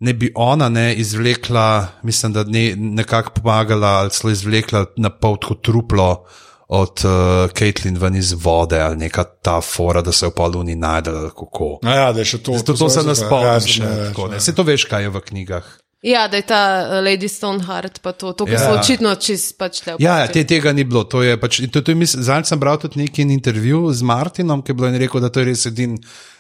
[0.01, 5.37] Ne bi ona ne izvlekla, mislim, da ne, nekako pomagala, ali celo izvlekla na pol
[5.37, 6.25] tako truplo
[6.69, 7.11] od uh,
[7.51, 11.79] Caitlin ven iz vode, ali neka ta fora, da se je v poluni najdela, kako.
[11.83, 12.55] A ja, da je še to.
[12.55, 13.83] Zato to se nas Ja, spomni še.
[13.83, 14.35] ne več, tako, ne.
[14.35, 14.41] ja.
[14.41, 15.67] Saj to veš, kaj je v knjigah.
[16.03, 18.61] Ja, da je ta uh, Lady Stoneheart, pa to, to kar Ja.
[18.61, 19.97] so očitno čist pač le.
[19.99, 21.03] Ja, ja te, tega ni bilo.
[21.05, 24.71] To je pač, to, to je, Zadnjič sem bral tudi neki intervju z Martinom, ki
[24.71, 25.99] je bilo in rekel, da to je res edin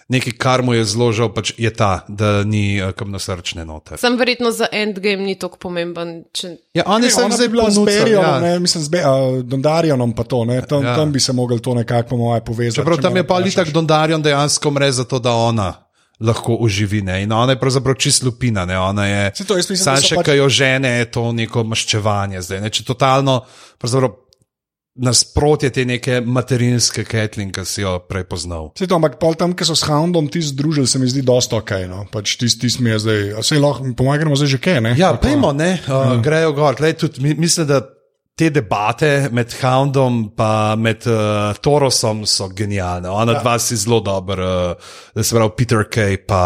[0.08, 3.98] nekaj, kar mu je zelo žal, pač je ta, da ni uh, kamnosrčne noter.
[3.98, 6.22] Sam verjetno za endgame ni tako pomemben.
[6.32, 6.54] Če...
[6.78, 8.38] Ja, on je sam zdaj bi bila z Berionom, ja.
[8.40, 10.94] ne, mislim, z Be- uh, Dondarjonom pa to, ne, tam, Ja.
[10.94, 12.78] tam bi se mogli to nekako, po moje, povezati.
[12.78, 13.50] Čeprav če tam je pa vprašaš.
[13.50, 15.74] Litak Dondarjon dejansko mre zato, da ona
[16.20, 17.02] lahko oživi.
[17.02, 17.22] Ne?
[17.22, 18.78] In ona je pravzaprav čist lupina, ne?
[18.78, 19.30] ona je.
[19.34, 21.64] Saj to, jaz mislim, da Sam so še, pač- kaj jo žene, je to neko
[21.64, 22.64] maščevanje zdaj.
[22.64, 22.72] Ne?
[22.74, 23.42] Če totalno,
[24.98, 28.72] nasprotje te neke materinske Ketlin, ki si jo prej poznal.
[28.78, 31.60] Saj to, ampak pol tam, ki so s Houndom ti združili, se mi zdi dosta
[31.60, 31.72] ok.
[31.90, 32.02] No.
[32.10, 34.96] Pač tisti tis mi je zdaj, a se lahko, pomagamo zdaj že kaj, ne?
[34.98, 36.74] Ja, pojmo, ne, uh, grejo gor.
[36.78, 37.84] Glej, tudi, mi, mislim, da
[38.38, 43.10] te debate med Houndom in med uh, Torosom so genialne.
[43.10, 43.40] Ona ja.
[43.42, 46.42] dva si zelo dober, uh, da se pravi Peter Kay pa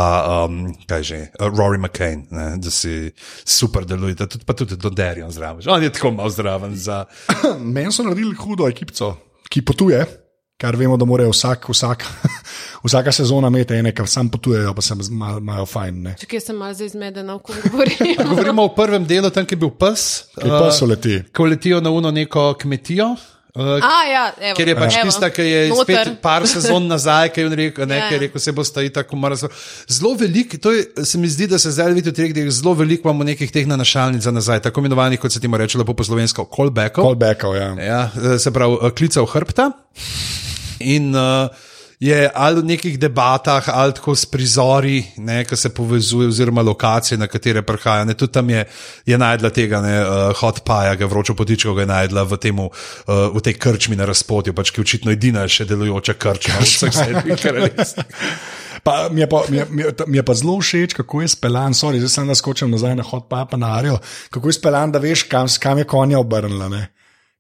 [0.47, 3.13] um, kaj že, uh, Rory McCain, ne, da si
[3.45, 4.27] super delujete.
[4.27, 5.69] Tudi, pa tudi Doderion zraven.
[5.69, 7.05] On je tako malo zraven za.
[7.75, 9.15] Meni so naredili hudo ekipico,
[9.53, 10.07] ki potuje,
[10.63, 12.05] kar vemo, da mora vsak, vsak,
[12.87, 15.99] vsaka sezona imate ene, ki sam potujejo, pa se mal- imajo fajn.
[16.05, 16.15] Ne.
[16.17, 18.15] Če kje sem malo zdaj zmedena, ko govorim.
[18.31, 20.07] Govorimo o prvem delu, tam ki je bil pes.
[20.37, 21.19] Ki pa so leti.
[21.35, 23.13] Ko letijo na uno neko kmetijo.
[23.53, 25.99] Uh, A, ja, evo, Ker je pač evo, tista, ki je noter.
[26.07, 28.21] spet par sezon nazaj, ki je rekel, ne, Ja, ja.
[28.23, 29.51] rekel, se bo sta tako mrzlo.
[29.93, 32.73] Zelo veliko, to je, se mi zdi, da se zdaj vidi v treh delih, zelo
[32.73, 36.01] veliko imamo nekih teh nanašalnic za nazaj, tako imenovanih, kot se temu reče lepo po
[36.03, 37.05] slovensko, callbackov.
[37.05, 37.69] Callbackov, ja.
[37.77, 38.01] Ja,
[38.39, 39.69] se pravi, eh, klical hrbta.
[40.83, 41.49] In uh,
[42.03, 45.05] je ali v nekih debatah, ali tako s prizori,
[45.49, 48.05] ki se povezuje, oziroma lokacije, na katere prihaja.
[48.05, 48.65] Ne, tudi tam je,
[49.07, 52.67] je najdla tega, ne, uh, hot paja, ga vročo potičko, ga je najdla v, temu,
[52.67, 56.67] uh, v tej krčmi na razpotju, pač, ki je očitno edina še delujoča krčma v
[56.67, 58.11] vseh sedmih kraljestvih.
[58.83, 61.29] Pa, mi, je pa, mi, je, mi, je, mi je pa zelo všeč, kako je
[61.31, 64.01] speljan, sorry, zdaj sem naskočil nazaj na hod papa na Arijo,
[64.35, 66.67] kako je speljan, da veš, kam, kam je konja obrnila.
[66.67, 66.89] Ne?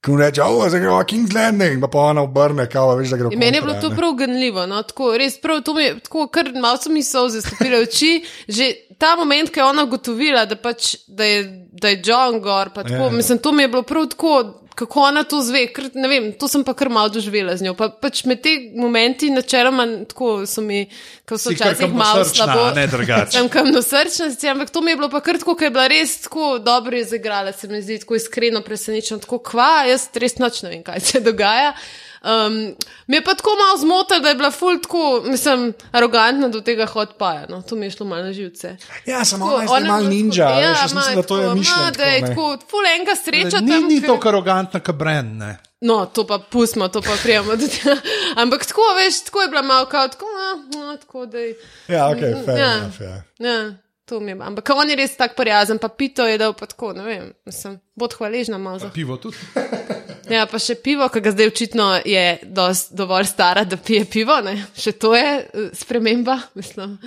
[0.04, 3.16] Ko mu reče, oh, zdaj gremo King's Landing, pa pa ona obrne, kao, veš, da
[3.16, 4.66] gre v In Meni je bilo to prav ganljivo.
[4.66, 4.82] No?
[4.82, 8.10] Tako, res, prav, to mi je tako, kar malo so mi solze stopile v oči.
[8.48, 8.66] Že
[8.98, 12.82] ta moment, ko je ona ugotovila, da, pač, da, je, da je John Gor, pa
[12.82, 13.10] tako, Ja.
[13.10, 14.62] mislim, to mi je bilo prav tako.
[14.74, 17.74] Kako ona to zve, ker, ne vem, to sem pa kar malo doživela z njo.
[17.76, 20.87] Pa, pač med te momenti, načeloma, tako so mi,
[21.28, 22.70] ko so včasih malo slabo.
[22.76, 23.37] ne drugače.
[23.37, 25.88] Sem kamno srčna, sicer, ampak to mi je bilo pa kar tako, ker je bila
[25.92, 30.62] res tako dobro izigrala, se mi zdi tako iskreno presenečena, tako kva, jaz res noč
[30.64, 31.74] ne vem, kaj se dogaja.
[32.24, 32.74] Um,
[33.06, 36.87] mi je pa tako malo zmotilo, da je bila ful tako, mislim, arogantna do tega
[36.87, 37.46] hotpaja.
[37.48, 38.76] No, to mi je šlo malo na živce.
[39.06, 41.37] Ja, samo Tako, ona je zdaj malo ninja, tako- veš, ja, jaz mislim, da to
[41.37, 41.90] je tako, mišljeno.
[41.90, 43.85] Da je tako, ful enka sreča Ni, tam.
[43.85, 45.37] ni ker- to arogantna, kot Bren.
[45.38, 45.58] Ne.
[45.80, 47.52] No, to pa pustimo, to pa prijemo.
[48.37, 51.54] Ampak tako, veš, tako je bila malo kao, tako, no, no, tako da je.
[51.88, 52.72] Ja, ok, fair Ja.
[52.74, 53.22] enough, ja.
[53.40, 54.38] Ja, to mi je.
[54.40, 57.80] Ampak on je res tako prijazen, pa pito je dal pa tako, ne vem, mislim,
[57.94, 58.88] bod hvaležna malo za.
[58.90, 59.37] Pivo tudi.
[60.28, 64.40] Ja, pa še pivo, ki ga zdaj očitno je dost, dovolj stara, da pije pivo,
[64.40, 64.66] ne?
[64.74, 66.98] Še to je eh, sprememba, mislim.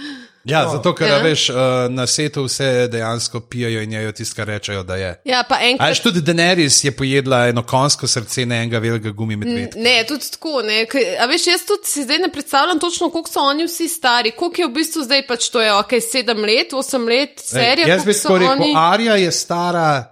[0.44, 1.18] Ja, zato ker Ja.
[1.20, 1.56] veš, uh,
[1.90, 5.08] na svetu vse dejansko pijejo in jejo tisto, kar rečejo, da je.
[5.26, 5.90] Ja, pa A enkrat.
[5.90, 9.80] veš, tudi Daenerys je pojedla eno konjsko srce, ne enega velikega gumi medvedka.
[9.80, 10.62] Ne, tudi tako.
[10.62, 10.86] Ne.
[10.86, 14.32] Kaj- A veš, jaz tudi si zdaj ne predstavljam točno, koliko so oni vsi stari.
[14.34, 17.88] Koliko je v bistvu zdaj pač to je, ok, sedem let, osem let, serija.
[17.88, 20.12] Jaz bi tako rekel, oni- Arja je stara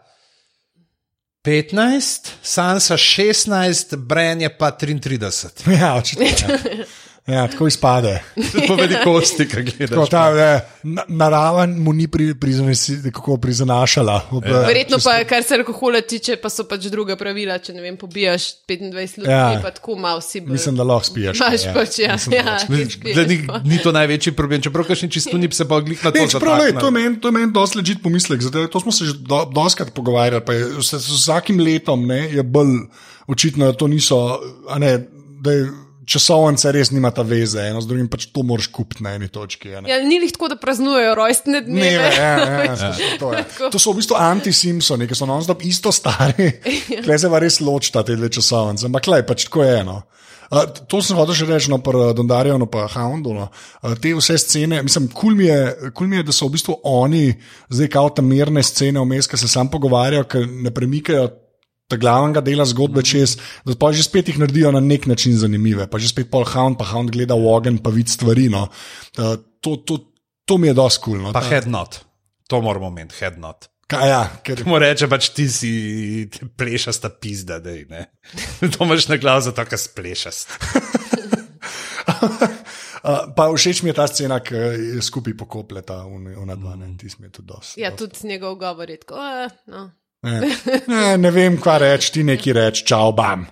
[1.44, 5.50] 15, Sansa 16, Bren je pa 33.
[5.80, 6.26] Ja, očitno.
[6.26, 6.86] Ja.
[7.26, 8.20] Ja, tako izpade.
[8.68, 10.10] Po velikosti, ki Tako, gledaš.
[10.10, 14.22] ta, eh, na- narava mu ni pri, prizanesi- kako prizanašala.
[14.32, 14.60] Ob, Ja.
[14.62, 17.56] Verjetno pa, kar se alkohola tiče, pa so pač druga pravila.
[17.58, 19.52] Če ne vem, pobijaš 25 ljudi, Ja.
[19.52, 19.60] ja.
[19.62, 20.52] pa tako malo si bolj.
[20.52, 21.38] Mislim, da lahko spiješ.
[21.40, 21.74] Imaš ja.
[21.74, 22.14] pač, ja.
[22.14, 25.64] Mislim, da ja, ti spiješ, Da ni, ni to največji problem, čeprav kakšni čistuni se
[25.66, 28.42] pa glih na to Ne, čeprav, lej, to je meni, meni dosti ležit pomislek.
[28.42, 30.44] Zato, to smo se že do, doskrat pogovarjali.
[30.44, 32.84] pa je vse- Z vsakim letom ne, je bolj
[33.28, 34.98] očitno, da to niso, a ne,
[35.40, 35.72] da je
[36.06, 39.72] časovnice res nimata veze, eno z drugim pač to moraš kupiti na eni točki.
[39.74, 42.10] Ja, ni jih tako, da praznujejo rojstne Ne, dneve.
[42.16, 43.44] ja, ja, ja, to, je.
[43.72, 46.50] to so v bistvu anti-Simpsoni, ki so non-stop isto stari.
[47.06, 50.02] Klej se pa res ločita te dve časovnice, ampak klej pač tako je eno.
[50.54, 53.34] Uh, to sem hotel še reči, no, pri Dondarju, no, pa Houndu.
[53.34, 53.48] No.
[53.82, 56.58] Uh, te vse scene, mislim, kul cool mi, je, cool mi je, da so v
[56.58, 57.32] bistvu oni,
[57.74, 61.30] zdaj kao tam mirne scene vmes, ki se sam pogovarjajo, ker ne premikajo
[61.88, 63.36] ta glavnega dela zgodbe čez,
[63.68, 66.78] da pa že spet jih naredijo na nek način zanimive, pa že spet pol Hound,
[66.80, 68.48] pa Hound gleda v ogen, pa vid stvari.
[68.50, 68.70] No.
[69.18, 70.00] Uh, to, to,
[70.46, 71.20] to mi je dosti kul.
[71.20, 71.34] Cool, no.
[71.36, 72.00] Pa Ta- head not.
[72.50, 73.70] To moramo imeti, head not.
[73.88, 75.70] Kaj, ja, ker, Mu reče pač ti si
[76.58, 78.06] plešasta pizda, da je.
[78.74, 80.50] To imaš na glavu, zato ker splešast.
[83.04, 87.28] Uh, pa všeč mi je ta scena, ki skupaj pokopleta v dva, ne, ti smo
[87.28, 87.82] tudi dosti.
[87.84, 89.20] Ja, tudi njegov govor je tako.
[89.20, 89.92] eh, No.
[90.24, 93.44] Ne, ne, vem, kva reči, ti neki reči, čau, bam.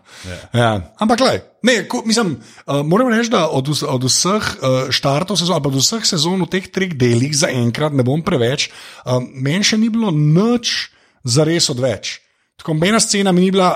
[0.55, 0.69] Ja.
[1.03, 5.57] Ampak, lej, ne, ko, mislim, uh, moram reči, da od, od vseh uh, štartov sezon,
[5.59, 8.69] ali od vseh sezon v teh treh delih, zaenkrat ne bom preveč,
[9.03, 10.91] uh, meni še ni bilo nič
[11.27, 12.21] za res odveč.
[12.61, 13.75] Tako, mena scena mi ni bila.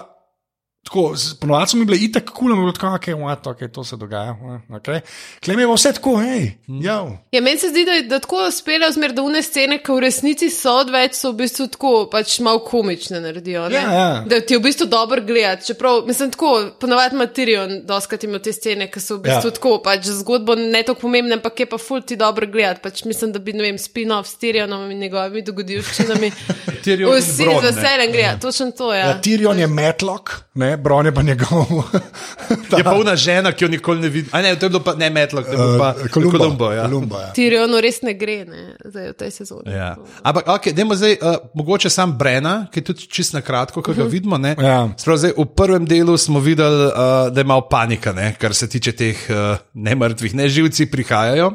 [0.85, 4.35] Tako, ponovadi so mi bile itak kul, cool, tako, okay, what, okay, to se dogaja.
[4.69, 5.01] Okay.
[5.45, 6.97] Klem je vse tako, hej, ja.
[7.31, 10.49] Ja, meni se zdi, da, da tako speljejo zmer, da une scene, ki v resnici
[10.53, 13.65] so odveč, so v bistvu tako pač malo komične naredijo.
[13.69, 13.81] ne.
[13.81, 14.23] Ja, ja.
[14.29, 15.65] Da ti je v bistvu dobro gledati.
[15.71, 19.51] Čeprav, mislim, tako, ponovadi materijo, doskrat ima te scene, ki so v bistvu Ja.
[19.51, 19.57] ja.
[19.57, 22.83] tako, pač zgodbo ne tako pomembne, ampak je pa ful ti dobro gledati.
[22.85, 26.31] Pač mislim, da bi, ne vem, spin-off s Tyrionom in njegovimi dogodivščinami.
[26.85, 28.99] Vsi z veseljem grejo, točno to je.
[28.99, 29.21] Ja, Ja.
[29.21, 31.65] Tyrion je Metlock, ne, ne, Bron je pa njegov.
[32.77, 34.29] Je pa una žena, ki jo nikoli ne vidi.
[34.35, 36.37] A ne, to je bilo pa ne Metlok, to je bilo pa Eh, Kolumbo.
[36.37, 36.71] Kolumbo.
[36.71, 36.83] Ja.
[36.85, 37.31] Kolumbo, ja.
[37.33, 39.71] Tirionu res ne gre, ne, zdaj v tej sezoni.
[39.71, 39.95] Ja.
[40.21, 43.93] Ampak, okay, dajmo zdaj, uh, mogoče sam Brena, ki je tudi čist na kratko, ko
[43.95, 44.37] ga vidimo.
[44.37, 44.55] ne.
[44.59, 44.89] Ja.
[44.97, 48.69] Sprav, zdaj, v prvem delu smo videli, uh, da je malo panika, ne, kar se
[48.69, 51.53] tiče teh uh, nemrtvih, ne živci prihajajo.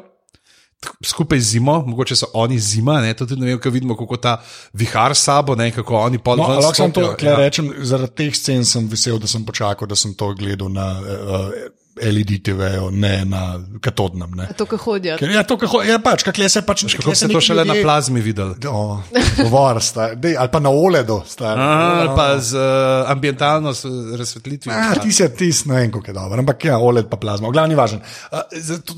[1.05, 4.17] Skupaj z zimo, mogoče so oni zima, ne, to tudi ne vem, kako vidimo, kako
[4.17, 4.39] ta
[4.73, 7.37] vihar sabo, ne, kako oni pol No, lahko sem to ja.
[7.37, 11.53] rečem, zaradi teh scen sem vesel, da sem počakal, da sem to gledal na uh,
[12.03, 13.43] LED TV-ju, ne na
[13.81, 14.31] katodnem.
[14.37, 14.49] Ne.
[14.57, 15.17] To, kar hodijo.
[15.21, 16.85] Ker je to, kako je pač, kakle se pač.
[16.97, 18.57] Kako ste to šele na plazmi videli?
[18.69, 19.03] Oh,
[19.37, 21.21] govor, sta, dej, ali pa na OLED-u.
[21.29, 21.55] sta.
[21.55, 23.75] Aha, ali pa z uh, ambientalno
[24.19, 24.77] razsvetlitvijo.
[24.77, 27.49] Ah, ti si, ti si, ne vem, kako je dobro, ampak ja, OLED pa plazma,
[27.49, 28.03] v glavni važen.
[28.33, 28.45] Uh,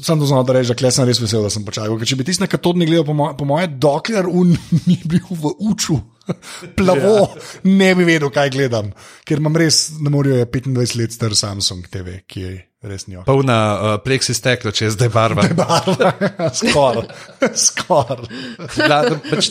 [0.03, 1.99] sem to znal, da rečem, da sem res vesel, da sem počakal.
[2.01, 4.55] Ker če bi ti na katodni gledal, po, moj, po moje, dokler un
[4.89, 5.99] ni bil v uču.
[6.79, 7.33] Plavo,
[7.67, 8.93] ne bi vedel, kaj gledam,
[9.27, 13.23] ker imam res, ne morajo 25 let star Samsung TV, ki je res njo.
[13.27, 15.47] Polna uh, pleksi steklo, če je zdaj barva.
[16.59, 17.09] Skoraj,
[17.67, 18.27] skoraj.
[19.29, 19.51] Pač,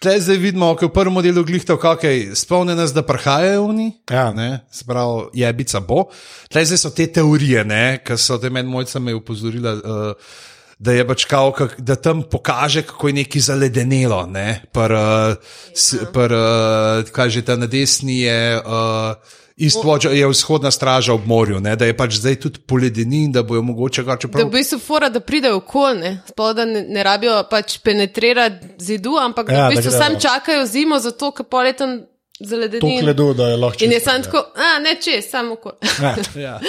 [0.00, 3.66] tle zdaj vidimo, ko je v prvem delu glihtal, kako je spomne nas, da prihajajo
[3.68, 3.90] oni.
[4.10, 4.30] Ja.
[4.36, 6.06] Ne, se pravi, jebica bo.
[6.48, 7.66] Tle zdaj so te teorije,
[8.04, 9.76] ki so te meni mojca me upozorila.
[9.80, 10.38] Uh,
[10.80, 14.22] Da je pač kao, kak, da tam pokaže, kako je nekaj zaledenelo.
[14.32, 14.62] Ne?
[14.72, 20.70] Pr, uh, s, pr, uh, kaj že ta na desni je, uh, Eastwatch je vzhodna
[20.70, 21.76] straža ob morju, ne?
[21.76, 24.46] da je pač zdaj tudi poledeni in da bojo mogoče kar Da čeprav.
[24.46, 29.48] v bistvu fora, da pridejo okolje, sploh da ne, ne rabijo pač penetrirati zidu, ampak
[29.48, 30.04] Ja, da da v bistvu gredo.
[30.04, 32.00] sam čakajo zimo, zato ker poletem
[32.40, 33.00] Zaledeni.
[33.02, 34.22] gledo, da je lahko In je čisto, sam ja.
[34.22, 35.76] tako, a ne čez, samo okolje.
[36.02, 36.16] Ja.
[36.40, 36.60] Ja.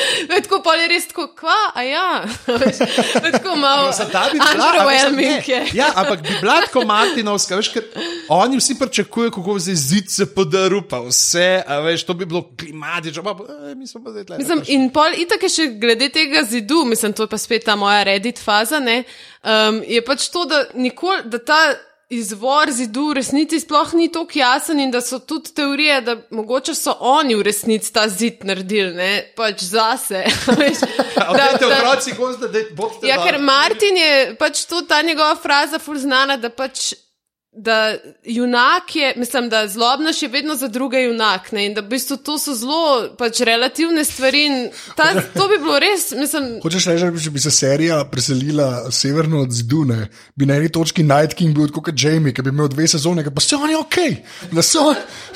[0.44, 2.24] tako pol je res tako, kva, a ja.
[2.62, 2.78] Veš,
[3.32, 5.54] tako malo Ta bi bila, a veš, underwhelming ne.
[5.54, 5.66] je.
[5.74, 7.84] Ja, ampak bi bila tako Martinovska, veš, ker
[8.30, 12.26] oni vsi pričakujejo, kako bo zdaj zid se podaril, pa vse, a veš, to bi
[12.26, 13.38] bilo klimatično, pa
[13.72, 14.38] e, mi smo pa zdaj tle.
[14.38, 17.78] Mislim, in pol itak je še glede tega zidu, mislim, to je pa spet ta
[17.80, 19.04] moja Reddit faza, ne,
[19.44, 21.62] um, je pač to, da nikoli, da ta
[22.12, 26.76] izvor zidu v resnici sploh ni tako jasen in da so tudi teorije, da mogoče
[26.76, 30.26] so oni v resnici ta zid naredili, ne, pač zase.
[30.60, 30.84] veš.
[31.22, 33.08] Da, otroci, zdaj, da boste.
[33.08, 36.94] Ja, ker Martin je pač to ta njegova fraza ful znana, da pač.
[37.54, 41.52] Da junak je, mislim, da zlobnaš je vedno za druge junak.
[41.52, 41.66] Ne?
[41.66, 44.70] In da v bistvu to so zelo pač relativne stvari.
[44.96, 49.42] Ta, to bi bilo res, mislim, Hočeš reči, da če bi se serija preselila severno
[49.44, 52.88] od Zidune, bi na eni točki Night King bil kot Jamie, ki bi imel dve
[52.88, 54.00] sezone, pa se oni ok,
[54.52, 54.94] da so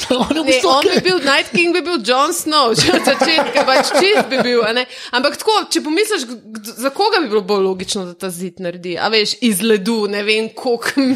[0.09, 0.95] da oni v ne, on ok.
[0.95, 4.63] bi bil Night King, bi bil Jon Snow, že od začetka, pač čist bi bil.
[5.11, 6.25] Ampak tako, če pomisliš,
[6.79, 8.95] za koga bi bilo bolj logično, da ta zid naredi?
[8.95, 11.09] A veš, iz ledu, ne vem, koliko.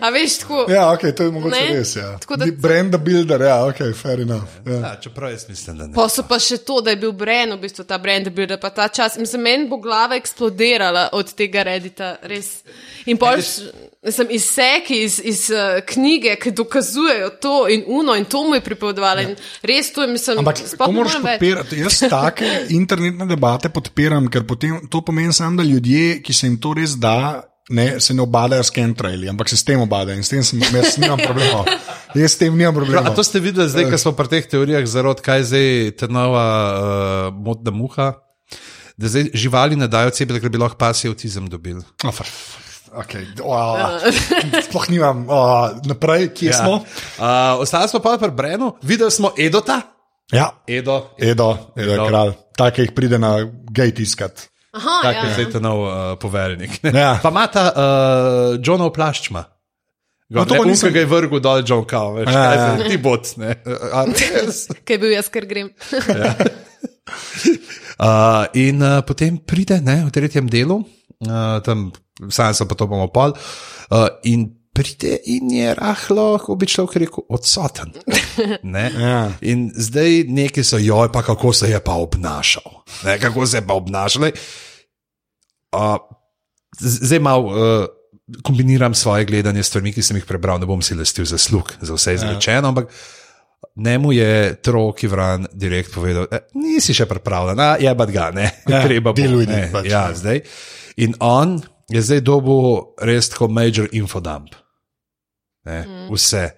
[0.00, 0.66] A veš, tako.
[0.68, 1.74] Ja, ok, to je mogoče Ne?
[1.74, 1.96] res.
[1.96, 2.18] Ja.
[2.18, 4.44] Tako da- Brenda Builder, ja, ok, fair enough.
[4.66, 4.72] Ja.
[4.74, 5.94] Ja, čeprav jaz mislim, da ne.
[5.94, 8.56] Pa so pa še to, da je bil Bren, v bistvu ta Brand, bil, da
[8.56, 12.62] pa ta čas, mislim, meni bo glava eksplodirala od tega Reddita, res.
[13.06, 13.40] In pol,
[14.06, 18.60] sem izseki iz, iz uh, knjige, ki dokazujejo to in uno in to mu je
[18.60, 19.22] pripovedovala.
[19.22, 21.32] In res to je, mislim, Ampak sploh to ne moraš morem več.
[21.34, 21.76] podpirati.
[21.78, 26.56] Jaz take internetne debate podpiram, ker potem to pomeni samo, da ljudje, ki se jim
[26.58, 27.42] to res da.
[27.70, 30.58] Ne, se ne obadajo s kentraili, ampak se s tem obadajo in s tem sem,
[30.58, 31.62] jaz nimam problema.
[32.18, 33.12] Jaz s tem nimam A problema.
[33.14, 35.68] to ste videli zdaj, ko smo pri teh teorijah zarod, kaj zdaj
[36.00, 38.08] ta nova uh, modna muha?
[38.98, 41.84] Da zdaj živali ne dajo cepiva, ker bi lahko pasji avtizem dobili.
[42.02, 42.20] Oh,
[43.04, 43.22] okay.
[43.46, 44.02] oh,
[44.66, 45.24] sploh nimam.
[45.30, 46.58] Oh, naprej, kje ja.
[46.58, 46.82] smo?
[46.82, 49.78] Uh, ostali smo pa pri Brenu, videli smo Edota.
[50.34, 52.06] Ja, Edo, Edo, Edo je Edo.
[52.10, 52.34] kralj.
[52.58, 54.50] Tak, ki jih pride na gej tiskat.
[54.70, 55.22] Aha, tak ja.
[55.26, 56.82] je zdaj ta nov uh, poveljnik.
[56.86, 56.92] ne.
[57.02, 57.18] Ja.
[57.22, 59.44] Pa ima ta uh, Johnov plaščma.
[60.30, 60.92] No, to nisem...
[60.94, 62.76] ga je vrgel dol, John Kao, veš, Ja, ja.
[62.86, 63.32] ti bot.
[63.36, 63.56] ne.
[64.86, 65.72] Kaj bil jaz, ker grem.
[68.00, 71.90] Uh, in uh, potem pride ne, v tretjem delu, uh, tam
[72.32, 73.34] sam sem pa to bomo pol,
[73.92, 77.92] uh, in pride in je rahlo, kako bi človek rekel, odsoten.
[78.62, 78.86] Ne?
[78.94, 79.32] Ja.
[79.42, 82.82] In zdaj neki so, joj, pa kako se je pa obnašal.
[83.04, 84.30] Ne, kako se je pa obnašal.
[85.70, 85.96] Uh,
[86.80, 87.86] zdaj malo uh,
[88.42, 91.94] kombiniram svoje gledanje s stvarmi, ki sem jih prebral, ne bom si lastil zaslug za
[91.94, 92.88] vse izrečeno, ampak
[93.76, 98.46] Njemu je Troki Vran direkt povedal, e, nisi še pripravljen, a je pa ga, ne,
[98.68, 99.16] Ja, treba bo.
[99.16, 100.16] deluj, ne, pač, ja, ne.
[100.16, 100.40] zdaj.
[101.04, 101.60] In on
[101.90, 104.54] je zdaj dobil res tako major infodump.
[105.66, 106.08] Ne, mm.
[106.14, 106.50] Vse.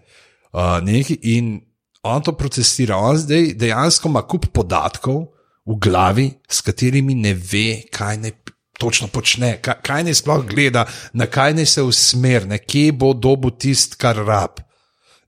[0.52, 1.60] Uh, neki, in
[2.02, 2.98] on to procesira.
[3.00, 5.32] On zdaj dejansko ima kup podatkov
[5.66, 10.44] v glavi, s katerimi ne ve, kaj naj p- točno počne, kaj, kaj naj sploh
[10.46, 14.60] gleda, na kaj naj se usmeri, kje bo dobil tist, kar rab.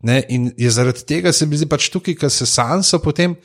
[0.05, 3.39] Ne, in je zaradi tega se mi zdi pač tukaj, ker se Sansa potem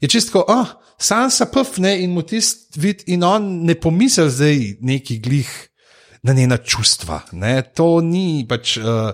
[0.00, 5.18] je čisto, oh, Sansa pufne in mu tisti vid, in on ne pomisli zdaj neki
[5.20, 5.50] glih
[6.26, 7.22] na njena čustva.
[7.32, 7.60] Ne?
[7.78, 8.76] To ni pač.
[8.82, 9.12] Uh,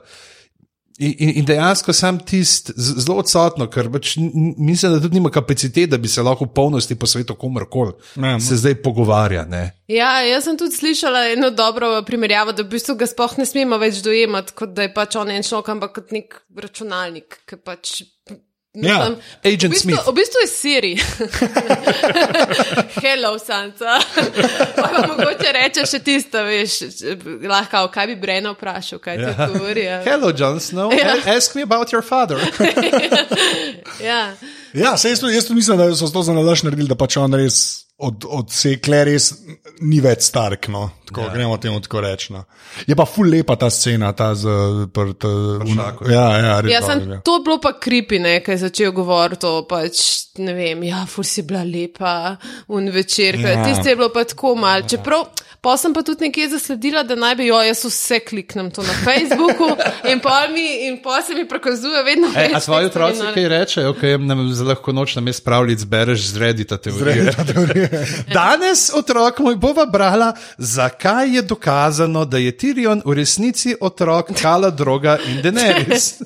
[1.03, 5.99] In, in dejansko sem tisti zelo odsotno, ker pač mislim, da tudi nima kapacitet, da
[5.99, 7.95] bi se lahko v polnosti posvetil komorkoli.
[8.45, 9.47] Se zdaj pogovarja.
[9.49, 9.63] Ne?
[9.91, 13.81] Ja, jaz sem tudi slišala eno dobro primerjavo, da v bistvu ga sploh ne smemo
[13.83, 18.03] več dojemati, kot da je pač on en človek, ampak kot nek računalnik, ki pač
[18.75, 19.11] Ja,
[19.45, 20.07] agent v bistvu, Smith.
[20.09, 20.93] V bistvu je Siri.
[23.05, 23.99] Hello, Sansa.
[24.77, 26.79] Pa mogoče reče še tisto, veš,
[27.45, 29.49] lahko, kaj bi Breno vprašal, kaj ti Ja.
[29.53, 29.85] govori.
[29.85, 29.99] Ja.
[30.07, 30.89] Hello, Jon Snow.
[30.97, 31.19] Ja.
[31.37, 32.41] Ask me about your father.
[34.03, 34.33] Ja.
[34.73, 37.85] Ja, saj jaz, jaz mislim, da so to za nalaš naredili, da pač on res
[37.99, 39.29] od, od sekle res
[39.81, 40.67] ni več stark.
[40.73, 40.89] No.
[41.13, 41.33] Tako, ja.
[41.35, 42.33] Gremo temu tako reči.
[42.33, 42.45] No.
[42.87, 44.49] Je pa ful lepa ta scena, ta z
[44.93, 45.29] prt,
[45.61, 46.11] Pršakom.
[46.11, 46.73] Ja, ja, res.
[46.73, 47.21] Ja, sem, ja.
[47.21, 50.03] to je bilo pa kripi, ne, kaj je začel govoriti pač,
[50.39, 52.37] ne vem, ja, fur si bila lepa,
[52.69, 53.49] un večer, Ja.
[53.59, 53.65] ja.
[53.65, 54.83] tiste je bilo pa tako mal.
[54.89, 55.27] Čeprav,
[55.61, 58.95] pa sem pa tudi nekje zasledila, da naj bi jo, jaz vse kliknem to na
[59.05, 59.69] Facebooku
[60.11, 62.55] in pol mi, in pol se mi prikazuje vedno E, več.
[62.55, 63.33] a tvoji otroci no.
[63.35, 67.31] kaj rečejo, ko jim nam za lahko noč na mest pravljic bereš z Reddita teorije?
[68.37, 74.71] Danes, otrok moj, bova brala, zakaj je dokazano, da je Tyrion v resnici otrok Kala
[74.71, 76.15] Droga in Daenerys.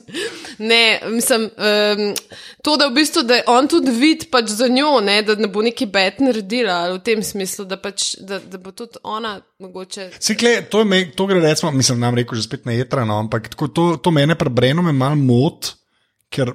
[0.58, 2.14] Ne, mislim, um,
[2.62, 5.50] to, da v bistvu da je on tudi vid pač za njo, ne, da ne
[5.52, 9.34] bo neki bet naredila, ali v tem smislu, da, pač, da, da bo tudi ona
[9.60, 10.08] mogoče.
[10.18, 13.18] Sikle, to, je me, to gre, recimo, mislim, nam rekel že spet na jedra, no,
[13.20, 15.74] ampak tako, to, to mene pri Brenu me malo mot,
[16.32, 16.54] ker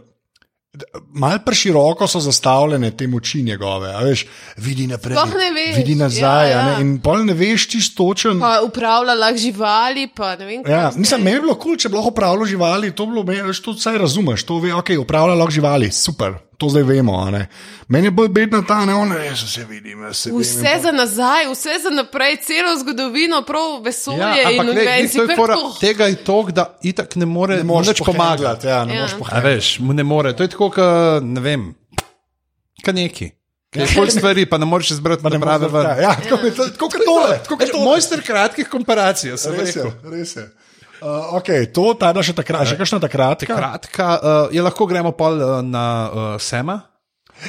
[1.13, 3.91] mal preširoko so zastavljene te moči njegove.
[4.05, 4.25] Veš,
[4.57, 5.17] vidi naprej,
[5.55, 8.39] veš, vidi nazaj, ja, ja, in pol ne veš čisto točen.
[8.39, 10.63] Pa upravlja lahko živali, pa ne vem.
[10.67, 10.99] Ja, vse.
[10.99, 13.61] mislim, meni je bilo kul, cool, če bi lahko upravljal živali, to bi bilo, veš,
[13.65, 17.15] to vsaj razumeš, to ve, ok, upravlja lahko živali, super, to zdaj vemo.
[17.17, 17.41] a ne.
[17.87, 20.41] Meni je bolj bedna ta, ne, ona, jaz se vidim, se vidim.
[20.41, 26.05] Vse za nazaj, vse za naprej, celo zgodovino, prav vesolje Ja, in je fora, tega
[26.05, 28.67] je to, da itak ne more ne nič pomagati.
[28.67, 29.01] Ja, ne Ja.
[29.01, 30.33] moreš A veš, mu ne more.
[30.33, 30.83] To je tako, kot
[31.23, 31.71] ne vem,
[32.81, 33.31] kaj neki.
[33.69, 35.85] Kaj je pol stvari, pa ne moreš izbrati na prave ven.
[35.85, 37.37] Ja, ja, tako je to- tako kot tole.
[37.39, 37.85] tako kot Veš, tole.
[37.85, 40.11] Mojster kratkih komparacij, sem Res je, rekel.
[40.11, 40.43] res je.
[41.01, 43.45] Uh, ok, to ta da še takrat, še kakšna takrat.
[43.49, 46.77] Kratka, uh, je lahko gremo pol uh, na uh, Sema.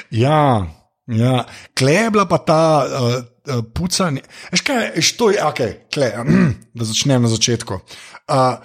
[0.09, 0.65] Ja,
[1.13, 1.43] ja.
[1.77, 4.25] kle je bila pa ta uh, uh, pucanje.
[4.55, 5.61] Veš kaj, veš, to je, ok,
[5.93, 6.09] kle,
[6.79, 7.77] da začnem na začetku.
[8.25, 8.57] Uh,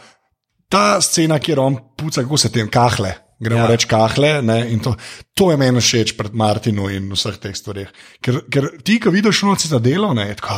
[0.72, 3.12] ta scena, kjer on puca, kako se tem kahle.
[3.44, 3.68] Gremo Ja.
[3.70, 4.96] reči kahle, ne, in to,
[5.38, 7.92] to je meni všeč pred Martinu in vseh teh stvareh.
[8.24, 10.56] Ker, ker ti, ko vidiš noci za delo, ne, je tako.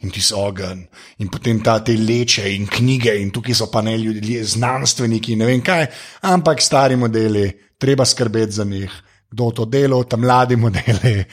[0.00, 0.86] "Ah, In ti so ogen,
[1.18, 5.44] in potem ta te leče, in knjige, in tukaj so pa ne ljudje, znanstveniki, ne
[5.44, 5.86] vem kaj,
[6.22, 8.90] ampak stari modeli, treba skrbeti za njih,
[9.30, 11.24] kdo to dela, tam mladi modeli.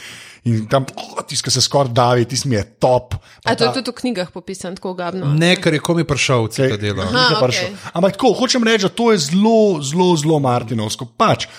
[0.47, 3.17] In tam, oh, ki se skoraj davi, tisti mi je top.
[3.43, 5.27] Pa A to je ta- tudi v knjigah popisan tako gabno.
[5.33, 7.03] Ne, ker je komi prišel v celo delo.
[7.03, 7.11] Aha.
[7.11, 7.43] Ni ga ok.
[7.43, 7.67] prišel.
[7.91, 11.09] Ampak tako, hočem reči, da to je zelo, zelo, zelo Martinovsko.
[11.11, 11.49] Pač,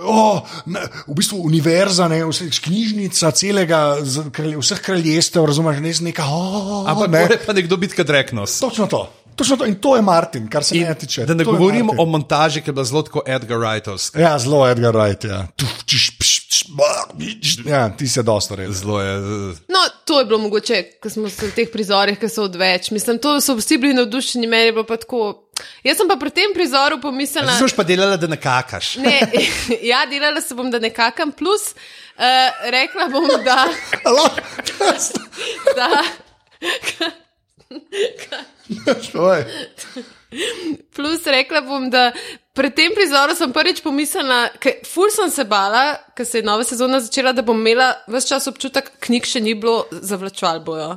[0.00, 5.92] oh, ne, v bistvu univerza, ne, vse, knjižnica celega, z- kralj, vseh kraljestev, razumeš, ne,
[6.02, 6.24] neka.
[6.24, 7.22] Oh, Ampak ne.
[7.44, 8.56] pa nekdo biti kot reknos.
[8.58, 9.04] Točno to.
[9.38, 9.66] Točno to.
[9.70, 11.26] In to je Martin, kar se mene tiče.
[11.26, 12.02] Da ne To je govorim Martin.
[12.02, 14.20] o montaži, ki je bila zelo tako Edgar Wrightovska.
[14.20, 15.28] Ja, zelo Edgar Wright.
[15.28, 16.64] Ja, Tuf, čiš, pš, pš,
[17.40, 17.66] pš.
[17.66, 18.56] ja ti se dosta.
[18.68, 19.18] Zelo je.
[19.68, 22.90] No, to je bilo mogoče, ko smo se v teh prizorih, ki so odveč.
[22.90, 25.44] Mislim, to so vsi bili navdušeni, meni je bilo pa tako.
[25.84, 27.54] Jaz sem pa pri tem prizoru pomislila.
[27.58, 28.96] Zdaj si pa delala, da ne kakaš.
[29.02, 29.20] Ne,
[29.90, 33.66] ja, delala se bom, da ne kakam, plus uh, rekla bom, da.
[35.78, 35.88] da
[39.14, 39.44] Oj.
[40.94, 42.12] Plus rekla bom, da
[42.58, 46.64] pred tem prizoru sem prvič pomislila, ker ful sem se bala, ker se je nova
[46.66, 50.88] sezona začela, da bom imela vse čas občutek, knjig še ni bilo, zavlačval bojo.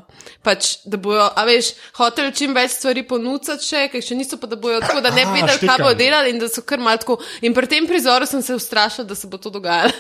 [0.42, 4.50] Pač, da bojo, a veš, hoteli čim več stvari ponuditi še, ker še niso pa,
[4.50, 6.98] da bojo tako, da ne bi vedeli, kaj bojo delali in da so kar mal
[6.98, 7.20] tako.
[7.46, 9.94] In pri tem prizoru sem se ustrašila, da se bo to dogajalo.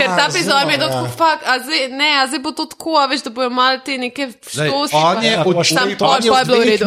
[0.00, 1.14] Ker ta prizor mi je razumem, tako, ja.
[1.20, 4.00] fakt, a zdaj, ne, a zdaj bo to tako, a veš, da bojo mal te
[4.00, 4.30] neke
[4.96, 5.60] on je pa- od-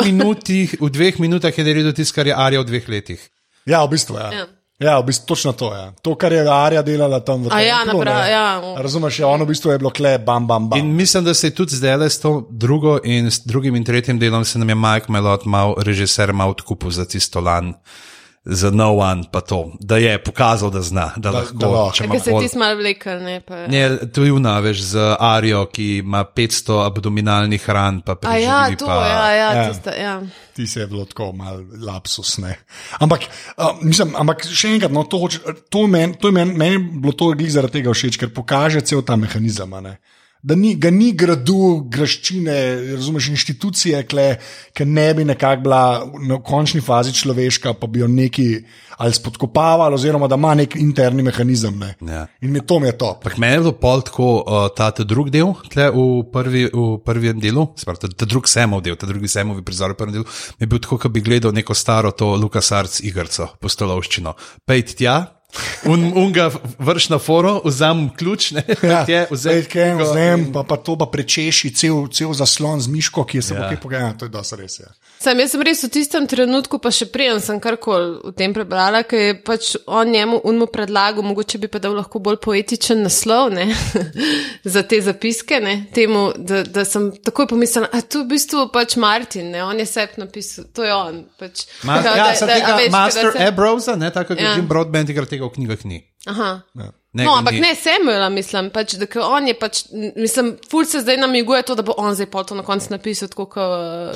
[0.09, 3.21] minutih, v dveh minutah je naredil tisto, kar je Arja v dveh letih.
[3.67, 4.23] Ja, v bistvu je.
[4.23, 4.31] Ja.
[4.37, 4.45] Ja.
[4.77, 5.89] Ja, v bistvu točno to je.
[6.05, 8.29] To, kar je Arja delala tam v A ja, napra- ne.
[8.29, 8.61] ja.
[8.77, 10.77] Razumeš, ja, ono v bistvu je bilo kle, bam, bam, bam.
[10.79, 13.83] In mislim, da se je tudi zdaj le s to drugo in s drugim in
[13.83, 17.73] tretjim delom se nam je Mike Melot, mal, režiser, mal odkupil za tisto lan.
[18.49, 21.53] Za no one, pa to, da je pokazal, da zna, da, Da- lahko.
[21.53, 22.07] da lahko.
[22.07, 23.67] Ker se ti smal vlekel, ne pa.
[23.67, 28.43] Ne, to je unaveš z Arijo, ki ima 500 abdominalnih ran, pa A preživi.
[28.43, 28.95] ja, to, pa...
[28.97, 29.67] ja, ja, Ja.
[29.69, 30.21] tista, ja.
[30.53, 32.37] Ti se je bilo tako mal lapsus.
[32.37, 32.55] Ne.
[32.97, 33.27] Ampak,
[33.57, 35.27] uh, mislim, ampak še enkrat, no, to,
[35.69, 39.01] to, men, to je meni men bilo to glih zaradi tega všeč, ker pokaže cel
[39.01, 39.73] ta mehanizem.
[39.73, 39.97] a ne.
[40.47, 42.53] Da ni, ga ni gradu, graščine,
[42.95, 45.81] razumeš, inštitucije, ki ne bi nekako bila
[46.23, 48.47] na končni fazi človeška, pa bi jo neki
[48.97, 51.75] ali spodkopavali, oziroma da ima nek interni mehanizem.
[51.79, 52.13] Ne.
[52.13, 52.23] Ja.
[52.41, 53.11] In mi to mi je to.
[53.19, 56.87] Ampak meni je bilo pol tako, uh, ta, ta drugi del, tle v, prvi, v
[57.05, 60.25] prvem delu, sprav, ta, ta drugi semov del, ta drugi semovi prizor v prvem delu,
[60.57, 64.33] mi je bil tako, kot bi gledal neko staro to Lukas Arts igrico, postolovščino.
[64.65, 65.19] Pejt tja.
[65.85, 70.75] Un, unga vrš na foro, vzamem ključ, ne, Ja, tje, vzem, vzem, vzem, pa, pa
[70.77, 73.71] to pa prečeši cel, cel zaslon z miško, ki je se Ja.
[73.71, 73.77] ja.
[73.77, 74.13] pogajal.
[74.13, 74.79] To je dosti res.
[74.79, 74.91] Ja.
[75.17, 79.01] Sam jaz sem res v tistem trenutku, pa še prej sem karkoli o tem prebrala,
[79.03, 83.49] ker je pač on njemu unmu predlagal, mogoče bi pa dal lahko bolj poetičen naslov
[83.49, 83.65] ne,
[84.75, 88.93] za te zapiske, ne, temu, da, da sem takoj pomislila, a tu v bistvu pač
[88.95, 91.23] Martin, ne, on je sep napisal, to je on.
[91.39, 94.51] Pač, Ma, Kao, ja, da- da- tega veš, Master da Ebrosa, ne, tako kot Ja.
[94.51, 94.55] ja.
[94.55, 96.03] Jim Broadbent igra tega v knjigah ni.
[96.25, 96.61] Aha.
[96.73, 97.59] Ne, no, ampak ni.
[97.61, 99.83] ne Samuela, mislim, pač, da on je pač,
[100.15, 103.45] mislim, ful se zdaj namiguje to, da bo on zdaj to na koncu napisal, tako
[103.45, 103.63] kot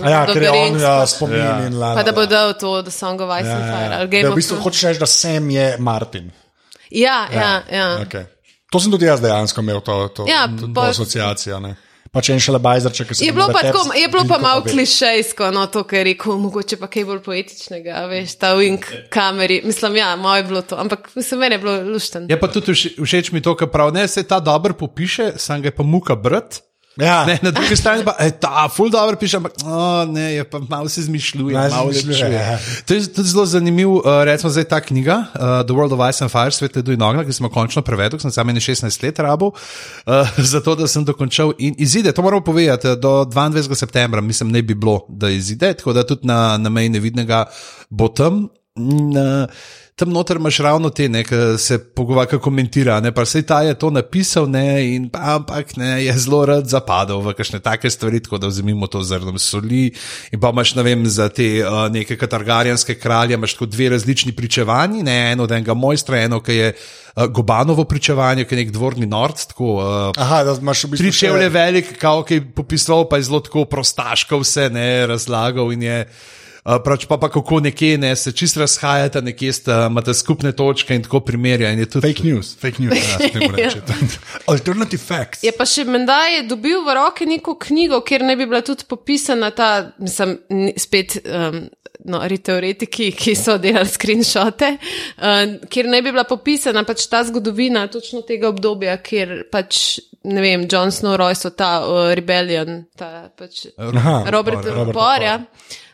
[0.03, 1.65] A Ja, ker je on ja, ja, spomin Ja.
[1.67, 1.95] in la.
[1.95, 2.25] Pa da bo la.
[2.25, 4.05] dal to, da Song of Ice Ja, and ja, Fire ja.
[4.05, 4.65] Game Da of v bistvu Thrones.
[4.65, 6.31] hočeš reči, da sem je Martin.
[6.91, 7.87] Ja, ja, ja.
[8.05, 8.25] Okay.
[8.71, 11.59] To sem tudi jaz dejansko imel, to, to, Ja, to, to asociacijo.
[11.59, 11.75] Ne.
[12.11, 15.47] Pač en šele bajzer, če se Je bilo pa, tako, je bilo pa malo klišejsko,
[15.51, 19.61] no, to, kar je rekel, mogoče pa kaj bolj poetičnega, a veš, ta wink kameri.
[19.63, 22.27] Mislim, ja, moje je bilo to, ampak mislim, meni je bilo lušten.
[22.27, 25.61] Je pa tudi vše- všeč mi to, kar pravi, ne, se ta dobro popiše, sam
[25.61, 26.59] ga je pa muka brat.
[26.97, 30.43] Ja, Ne, na drugi strani pa, e, ta, ful dobro piše, ampak oh, ne, je
[30.43, 32.51] pa malo se zmišljuje, Malo malo izmišljuje, lepšuje.
[32.51, 32.59] ja.
[32.85, 36.23] To je tudi zelo zanimiv, uh, recimo zdaj ta knjiga, uh, The World of Ice
[36.23, 39.53] and Fire, Svet ledu in ognja, ki smo končno prevedli, sem sam 16 let rabo,
[39.55, 43.75] uh, zato da sem dokončal in izide, to moramo povedati, eh, do 22.
[43.75, 47.45] septembra, mislim, ne bi bilo, da izide, tako da tudi na, na meji nevidnega
[47.89, 48.49] bo tam.
[48.75, 49.49] In, uh,
[49.95, 52.95] Tam noter imaš ravno te, ne, ki se pogovarja, komentira.
[52.99, 54.63] Ne, pa sej ta je to napisal, ne,
[54.95, 58.87] in, pa, ampak ne, je zelo rad zapadal v kakšne take stvari, tako da vzemimo
[58.87, 59.91] to zrnom soli.
[60.31, 64.31] In pa imaš, ne vem, za te uh, neke katargarjanske kralje, imaš tako dve različni
[64.31, 68.71] pričevanji, ne, eno od enega mojstra, eno, ki je uh, Gobanovo pričevanje, ki je nek
[68.73, 69.75] dvorni nord, tako.
[69.75, 73.19] Uh, Aha, da imaš v bistvu Tri še- čevlje velik, kao, ki je popisoval, pa
[73.21, 75.69] je zelo tako prostaško vse ne razlagal.
[75.75, 76.05] in je,
[76.61, 80.93] Uh, prač pa, pa kako nekje ne, se čist razhajate, nekje sta, imate skupne točke
[80.95, 81.71] in tako primerja.
[81.73, 83.01] In je tudi, Fake news, fake news.
[83.01, 83.81] Ja, temu reče.
[84.53, 85.41] Alternative facts.
[85.43, 88.85] Je pa še menda je dobil v roke neko knjigo, kjer ne bi bila tudi
[88.89, 90.37] popisana ta, mislim,
[90.77, 91.21] spet.
[91.25, 91.67] Um,
[92.01, 94.71] No, teoretiki, ki so delali screenshote,
[95.21, 100.41] uh, kjer ne bi bila popisana pač ta zgodovina točno tega obdobja, kjer pač, ne
[100.41, 105.35] vem, John Snow, Royce, ta uh, Rebellion, ta pač Aha, Robert Porja.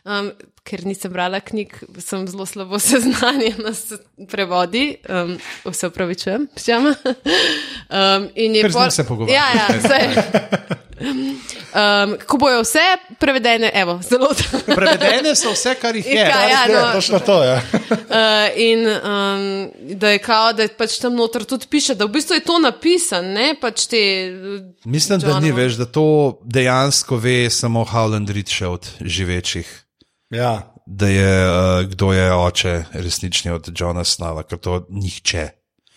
[0.08, 0.30] Um,
[0.68, 1.72] ker nisem brala knjig,
[2.04, 3.96] sem zelo slabo seznanjena s
[4.28, 6.94] prevodi, um, vse upravičujem, pijama.
[7.04, 9.36] Um, in je Ker z njim se pogovarjam.
[9.36, 10.76] Ja, ja, vse.
[10.98, 12.84] Um, ko bojo vse
[13.18, 14.74] prevedene, evo, zelo dobro.
[14.74, 16.14] prevedene so vse, kar jih je.
[16.14, 17.60] Ja, ja, Ja, no, točno to je.
[18.08, 18.14] Uh,
[18.56, 22.34] in um, da je kao, da je pač tam noter tudi piše, da v bistvu
[22.34, 24.00] je to napisan, ne pač te.
[24.84, 29.87] Mislim, da ni več, da to dejansko ve samo Howland še od živečih.
[30.30, 30.74] Ja.
[30.86, 35.48] Da je uh, kdo je oče resnični od Johna Snova, ker to nihče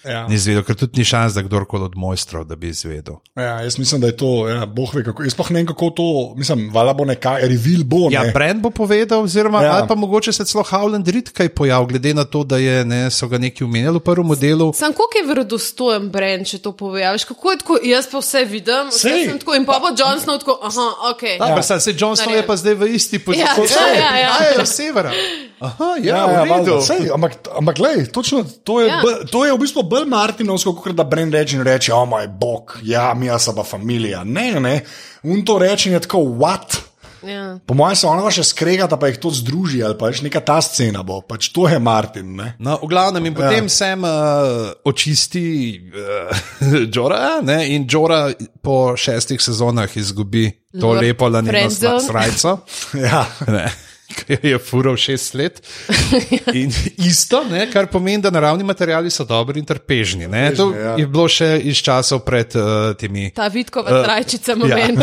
[0.03, 0.27] Ja.
[0.27, 3.15] ni izvedel, ker tudi ni šans, da kdorkoli od mojstrov, da bi izvedel.
[3.35, 5.23] ja, jaz mislim, da je to, ja, boh ve kako.
[5.23, 8.07] Jaz sploh ne vem, kako to, mislim, vala bo nekaj, revil bo.
[8.09, 8.31] Ja, ne.
[8.31, 9.65] Brand bo povedal, oziroma Ja.
[9.65, 9.73] ja.
[9.73, 13.11] ali pa mogoče se celo Howland Reed kaj pojav, glede na to, da je, ne,
[13.11, 14.73] so ga neki umenjali v prvem modelu.
[14.73, 17.03] Sam koliko je verodostojen brend, če to pove.
[17.03, 19.25] a Veš, kako je tako, jaz pa vse vidim, vse Sej.
[19.25, 21.23] sem tako in pa bo John Snow tako, aha, ok.
[21.23, 21.53] Ja.
[21.55, 23.69] Pa se John Snow je pa zdaj v isti poziciji.
[23.69, 24.29] Ja, ja, ja.
[24.31, 25.11] A je iz severa.
[25.59, 26.53] Aha, ja, Ja, v ja, redu.
[26.53, 28.97] valjda, sej, ampak, ampak glej, točno, to, je, Ja.
[28.97, 29.25] ja.
[29.31, 32.77] to je v bistvu bolj Martinovsko, kot da Bren reče in reče, o moj bog,
[32.87, 34.23] ja, mi smo pa familija.
[34.23, 34.79] Ne, ne,
[35.23, 36.79] un to reče in je tako, what?
[37.21, 37.59] Ja.
[37.65, 40.57] Po mojem se ona še skregata, pa jih to združi, ali pa veš, neka ta
[40.65, 42.33] scena bo, pač to je Martin.
[42.39, 42.47] Ne?
[42.57, 43.73] No, v glavnem, in potem ja.
[43.75, 45.43] sem uh, očisti
[45.77, 46.41] uh,
[46.89, 48.23] Džora, ne, in Džora
[48.65, 52.57] po šestih sezonah izgubi to Lord lepo lanino srajco.
[53.05, 53.25] Ja.
[53.47, 53.69] Ne,
[54.15, 55.61] ki jo je fural šest let.
[56.59, 60.27] In isto, ne, kar pomeni, da naravni materiali so dobri in trpežni.
[60.27, 60.51] Ne.
[60.55, 60.95] To ja.
[60.99, 63.29] je bilo še iz časov pred uh, temi.
[63.35, 65.01] Ta vidkova uh, trajčica moment.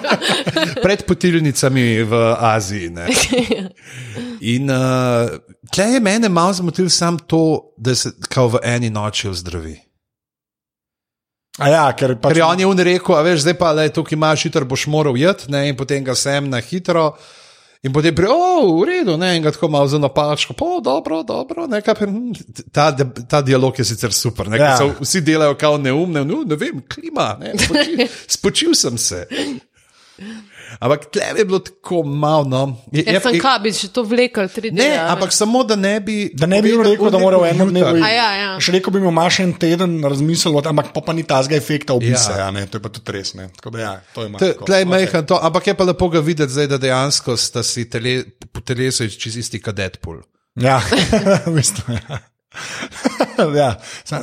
[0.84, 2.90] pred potilnicami v Aziji.
[2.90, 3.06] Ne.
[4.54, 5.32] In uh,
[5.72, 9.74] Tle je mene malo zmotil sam to, da se kao v eni noči ozdravi.
[11.56, 13.88] A ja, ker pač, Ker je on je on rekel, a veš, zdaj pa le
[13.88, 17.14] tukaj imaš hitro, boš moral jet, ne, in potem ga sem na hitro.
[17.86, 21.22] In potem pri, o, v redu, ne, in ga tako malo za napačko, po, dobro,
[21.22, 21.94] dobro, nekaj.
[22.74, 22.90] Ta,
[23.30, 24.74] ta dialog je sicer super, ne, Ja.
[24.74, 24.88] ja.
[25.00, 28.06] vsi delajo kao neumne, no, ne vem, klima, ne, spočil,
[28.38, 29.22] spočil sem se.
[30.80, 32.60] Ampak tle je bilo tako malo, no.
[32.92, 34.80] Je, Jaz sem kaj, bi še to vlekel, tri dni.
[34.82, 36.16] Ne, ampak samo da ne bi.
[36.36, 38.02] Da ne bi povedal, rekel, da mora v rekel enem dnevu.
[38.04, 38.50] ja, ja.
[38.60, 42.36] Še rekel bi imaš en teden razmislil, ampak pa, pa ni tazga efekta obisa, ja.
[42.36, 42.44] Ja.
[42.44, 43.32] ja, ne, to je pa tudi res.
[43.38, 43.48] Ne.
[43.56, 44.52] Tako da ja, to je malo.
[44.68, 47.88] Tle je majhen to, ampak je pa lepo ga videti, zdaj, da dejansko sta si
[47.90, 48.18] tele,
[48.52, 50.20] po telesu čez isti kot Deadpool.
[50.60, 50.80] Ja,
[51.48, 51.96] v bistvu.
[51.96, 52.20] Ja.
[53.62, 53.70] ja,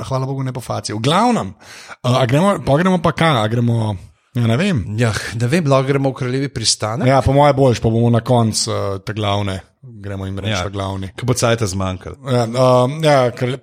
[0.06, 0.94] hvala Bogu, ne po faci.
[0.94, 3.94] V glavnem, uh, a gremo, pa gremo pa kaj, gremo.
[4.34, 4.80] Ja, ne vem.
[4.98, 7.08] Ja, ne vem, lahko gremo v kraljevi pristanek.
[7.08, 10.64] Ja, po mojem boljš, pa bomo na koncu uh, te glavne, gremo jim reči, ja.
[10.64, 10.70] Ja.
[10.74, 11.12] glavni.
[11.20, 12.18] Ko bo cajt zmanjkalo.
[12.34, 13.18] Ja, uh, ja,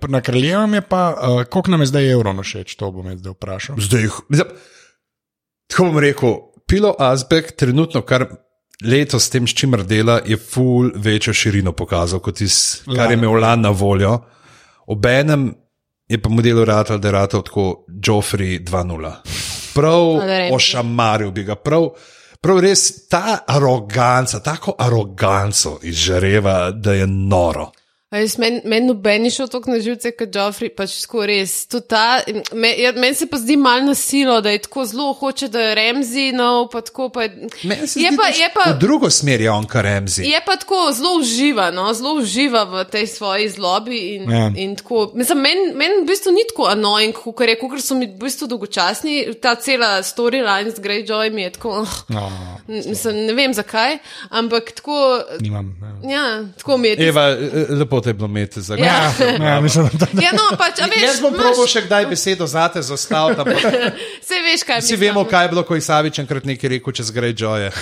[0.08, 3.80] na kraljevem je pa, uh, koliko nam je zdaj evro všeč, to bom zdaj vprašal.
[3.82, 4.46] Zdaj, jih-
[5.66, 6.36] tako bom rekel,
[6.70, 8.28] Pilo Azbek trenutno, kar
[8.86, 13.18] letos s tem, s čimer dela, je ful večjo širino pokazal, kot iz, kar je
[13.18, 14.20] imel lan na voljo.
[14.86, 15.50] Obenem
[16.08, 19.49] je pa model Ratal, da je Ratal tako Joffrey 2.0.
[19.80, 21.90] Prav ošamaril bi ga, prav,
[22.40, 27.70] prav res ta aroganca, tako aroganco izžareva, da je noro.
[28.12, 31.52] Meni men noben ni šel tako na živce kot Joffrey, pač tako res.
[31.66, 32.18] Ta-
[32.74, 36.32] ja, Meni se pa zdi malo nasilo, da je tako zelo hoče, da je Remzi
[36.32, 37.30] nov, pa tako pa je.
[37.62, 40.24] Meni se Je zdi, pa, je pa, V drugo smer je on, kar Remzi.
[40.24, 41.94] Je pa tako zelo uživa, no?
[41.94, 44.00] zelo uživa v tej svoji zlobi.
[44.16, 44.50] In, Ja.
[44.56, 48.06] in tako, mislim, meni men v bistvu ni tako annoying, kot je, ker so mi
[48.08, 49.14] v bistvu dolgočasni.
[49.36, 52.26] Ta cela storyline z Greyjoy mi je tako, oh, No,
[52.66, 53.98] mislim, ne vem zakaj,
[54.30, 54.98] ampak tako,
[55.40, 55.70] nimam.
[56.02, 56.10] Ja.
[56.10, 56.26] ja,
[56.58, 56.96] tako mi je.
[56.96, 59.12] tisto- Eva, eh, lepo je bilo imeti za Ja.
[59.40, 62.06] Ja, mislim, da, da, Ja, no, pač, a veš, Jaz bom imaš- probil še kdaj
[62.06, 63.60] besedo zate zastaviti, ampak
[64.28, 65.00] Saj veš, kaj vsi mislim.
[65.00, 67.70] vemo, kaj je bilo, ko je Savič enkrat nekaj rekel čez Greyjoye.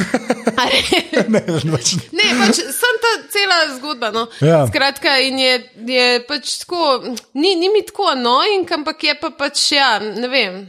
[1.35, 4.11] ne, pač, Ne, pač sem ta cela zgodba.
[4.11, 4.27] No.
[4.43, 4.67] Ja.
[4.67, 5.55] Skratka, in je,
[5.87, 10.63] je pač tako, ni, ni mi tako annoying, ampak je pa pač, ja, ne vem.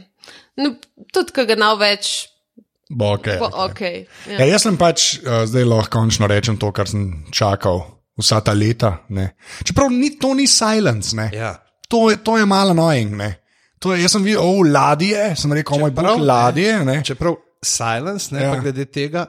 [0.60, 0.74] No,
[1.14, 2.28] tudi, ki ga nav več,
[2.90, 4.02] bo okay, bo okay.
[4.26, 4.34] ok.
[4.34, 7.84] Ja, jaz sem pač uh, zdaj lahko končno rečem to, kar sem čakal
[8.20, 8.94] vsa ta leta.
[9.08, 9.32] Ne.
[9.64, 11.30] Čeprav ni, to ni silence, ne.
[11.34, 11.56] Ja.
[11.88, 12.74] to, je, to je malo.
[12.74, 13.30] Ne.
[13.80, 16.72] To je, jaz sem videl, oh, ladje, sem rekel, moj Čeprav, bog, ladje.
[16.84, 17.00] Ne.
[17.04, 18.50] Čeprav silence, ne Ja.
[18.52, 19.26] pa glede tega,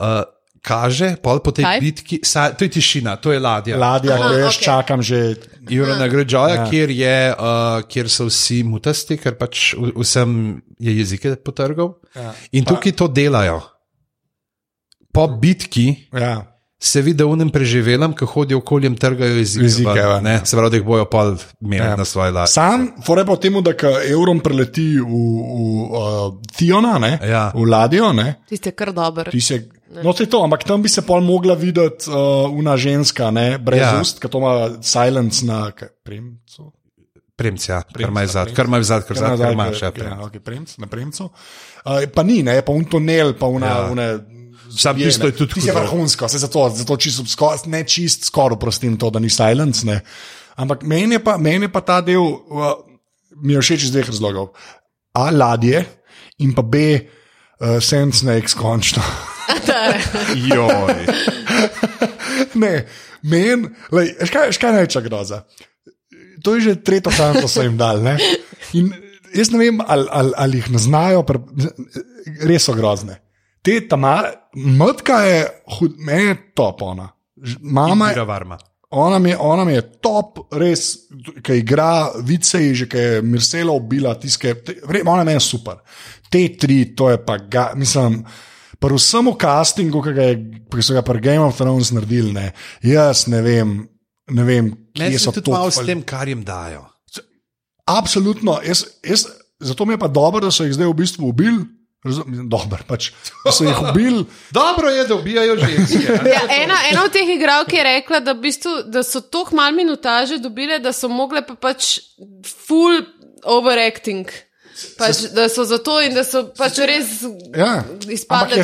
[0.00, 0.22] uh,
[0.62, 1.80] kaže pol po tej Kaj?
[1.80, 3.76] bitki, sa, to je tišina, to je ladja.
[3.78, 4.64] Ladja, ki jo jaz okej.
[4.64, 5.20] čakam že.
[5.68, 6.66] Jurana Greyjoya, Ja.
[6.70, 11.98] kjer, je, uh, kjer so vsi mutasti, ker pač vsem je jezike potrgal.
[12.16, 12.32] Ja.
[12.56, 13.60] In tukaj to delajo.
[15.12, 16.46] Po bitki Ja.
[16.80, 20.02] Se vidi, da unem preživelem, ki hodijo okoli in trgajo jezike.
[20.22, 21.88] Ne, se pravi, da jih bojo pol imeli Ja.
[21.88, 21.96] ja.
[21.96, 22.52] na svoji ladji.
[22.52, 27.48] Sam, fore pa temu, da ko evrom preleti v, v uh, Tiona, ne, Ja.
[27.54, 29.30] v ladjo, ne, Tiste, kar dober.
[29.30, 29.68] ti se.
[30.04, 33.58] No, to je to, ampak tam bi se pol mogla videti uh, una ženska, ne,
[33.58, 33.94] brez ja.
[33.94, 34.00] Ja.
[34.00, 35.70] ust, ki to ima silence na
[36.04, 36.72] premcu.
[37.36, 38.56] Premc, ja, kar Premc, imaš ja, zad, premc.
[38.56, 39.82] kar imaš zad, kar Kar zad, nazaj, kar imaš.
[39.82, 40.20] Ja, ja, premc.
[40.26, 41.24] okay, premc, na premcu.
[41.24, 43.66] Uh, pa ni, ne, pa un tunel, pa una.
[43.66, 43.90] Ja.
[43.90, 44.08] una
[44.76, 48.24] Sam je, tisto je tudi Tisto je vrhunsko, se zato, zato čisto, sko, ne čist
[48.28, 49.86] skoraj prostim to, da ni silence.
[49.86, 50.00] Ne.
[50.56, 52.74] Ampak meni je, pa, meni je pa ta del, uh,
[53.42, 54.50] mi je všeč iz dveh razlogov.
[55.14, 55.84] A, ladje
[56.44, 59.02] in pa B, uh, Sand Snakes končno.
[60.50, 61.06] Joj.
[62.62, 62.72] ne,
[63.22, 65.44] meni, veš kaj, veš kaj največja groza.
[66.44, 68.02] To je že tretjo stran, ko so jim dali.
[68.04, 68.18] Ne?
[68.78, 68.92] In
[69.34, 71.24] jaz ne vem, ali, ali, ali jih ne znajo,
[72.46, 73.18] res so grozne.
[73.62, 74.06] Te tam,
[74.78, 75.44] matka je,
[75.78, 77.08] hud, meni je top ona.
[77.60, 78.58] Mama je, varma.
[78.90, 81.08] ona mi je, ona mi je top, res,
[81.42, 85.82] ki igra vice, že ki je Mirsela ubila, tiske, te, ona meni je super.
[86.30, 88.22] Te tri, to je pa, ga, mislim.
[88.78, 90.34] Pa vsem v castingu, ki, ga je,
[90.70, 92.52] ki so ga pri Game of Thrones naredili, ne,
[92.86, 93.72] jaz ne vem,
[94.30, 96.84] ne vem kje se so tudi malo s tem, kar jim dajo.
[97.88, 99.24] Absolutno, jaz, jaz,
[99.60, 101.64] zato mi je pa dobro, da so jih zdaj v bistvu ubili.
[102.04, 103.10] Razum- mislim, Dobro, pač,
[103.52, 104.24] so jih ubili.
[104.60, 106.02] Dobro je, da ubijajo ženske.
[106.30, 109.74] Ja, ena, ena od teh igralk je rekla, da, v bistvu, da so toliko malo
[109.76, 111.98] minutaže dobile, da so mogle pa pač
[112.66, 113.02] full
[113.44, 114.30] overacting.
[114.98, 117.22] Pač, da so zato in da so pač res
[117.56, 117.84] Ja.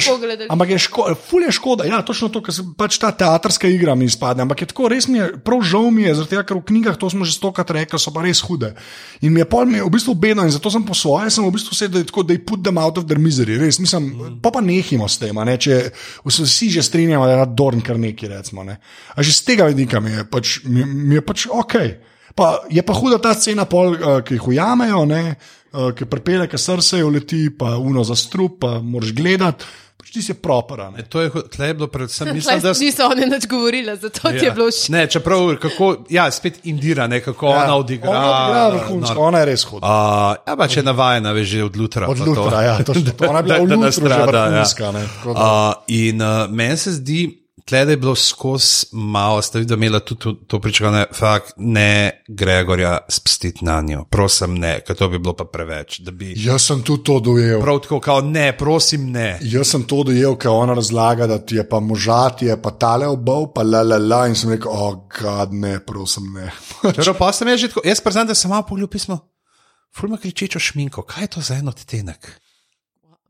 [0.00, 0.48] š- tako gledali.
[0.50, 3.94] Ampak je škoda, ful je škoda, ja, točno to, ker se pač ta teatrska igra
[3.94, 4.42] mi izpade.
[4.42, 7.10] Ampak je tako, res mi je, prav žal mi je, tega, ker v knjigah to
[7.10, 8.74] smo že stokrat rekli, so pa res hude.
[9.20, 11.44] In mi je pol mi je v bistvu bedno in zato sem po svoje, sem
[11.44, 13.78] v bistvu sedel, da je tako, da je put them out of their misery, res,
[13.82, 14.40] mislim, mm.
[14.44, 15.90] pa pa nehimo s tem, ne, če
[16.24, 18.78] vsi vsi že strinjamo, da je Dorn kar neki, recimo, ne.
[19.16, 21.74] A že z tega vidika mi je pač, mi, mi je pač ok.
[22.34, 25.36] Pa je pa huda ta scena, pol, uh, ki jih ujamejo, ne,
[25.72, 29.64] uh, ki prepele, ki srce leti, pa uno za strup, pa moraš gledati.
[29.94, 30.90] Pač ti si propera.
[30.90, 31.04] ne.
[31.04, 34.66] To je, je bilo predvsem, mislim, da niso oni nič govorili, zato ti je bilo
[34.66, 34.88] všeč.
[34.88, 38.10] Ne, čeprav, kako, ja, spet Indira, ne, kako ja, ona odigra.
[38.10, 39.86] Ona odigra vrhunsko, nor- ona je res huda.
[39.86, 39.94] Uh,
[40.44, 42.08] ja, pa če je navajena, veš, že od Lutra.
[42.08, 42.30] Od pa to.
[42.32, 42.92] Lutra, ja, to.
[43.24, 44.50] Ona je bila Da- da že nastrada, ja.
[44.50, 48.86] vrhunska, ne, tako da- Uh, in uh, meni se zdi, tle da je bilo skozi
[48.92, 54.04] malo, ste videli, da je imela tudi to, pričakovanje, fakt ne Gregorja spustiti na njo,
[54.10, 56.00] prosim ne, ker to bi bilo pa preveč.
[56.00, 57.60] Bi, Jaz sem tudi to dojel.
[57.60, 59.38] prav tako, kao, ne, prosim ne.
[59.42, 63.08] Jaz sem to dojel, ker ona razlaga, da ti je pa možat, je pa tale
[63.08, 64.26] obal, pa la la la.
[64.28, 66.52] In sem rekel, o, oh, gad, ne, prosim, ne.
[66.94, 69.18] Čeprav pa sem jaz že tako, jaz priznam, da sem malo pogledal pismo.
[69.94, 72.40] Fulma kričečo šminko, kaj je to za en odtenek?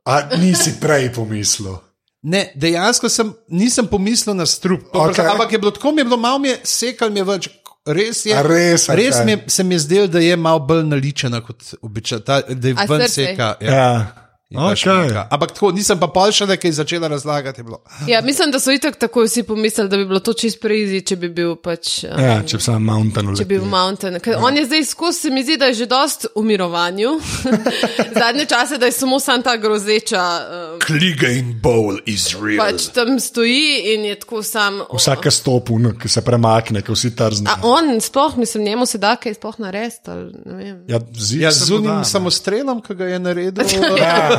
[0.04, 1.76] A nisi prej pomislil.
[2.24, 5.26] Ne, dejansko sem, nisem pomislil na strup, okay.
[5.28, 7.48] ampak je bilo tako, mi je bilo malo, mi je sekal, mi je več.
[7.84, 8.96] Res je, A res, okej.
[8.96, 12.68] res mi je, se mi je zdelo, da je malo bolj naličena kot običajno, da
[12.70, 13.50] je ven seka.
[13.60, 13.88] Ja.
[14.08, 15.08] ta Okay.
[15.30, 17.64] Ampak tako, nisem pa pol še nekaj začela razlagati.
[18.06, 21.16] Ja, mislim, da so itak tako vsi pomislili, da bi bilo to čist preizi, če
[21.16, 22.04] bi bil pač.
[22.04, 24.20] um, Ja, če bi sam mountain Če bi bil mountain.
[24.20, 27.16] Ker on je zdaj skozi, se mi zdi, da je že dost v mirovanju.
[28.20, 32.60] Zadnje čase, da je samo sam ta grozeča, um, Kliga in bowl is real.
[32.60, 34.80] pač tam stoji in je tako sam.
[34.82, 37.50] o- Vsake stopu, ki se premakne, ki vsi trzne.
[37.50, 40.06] A on sploh, mislim, njemu se da kaj sploh narediti.
[40.06, 40.84] ali ne vem.
[40.86, 43.64] Ja, zid Ja, z unim samostrelom, ki ga je naredil.
[43.98, 44.33] Ja.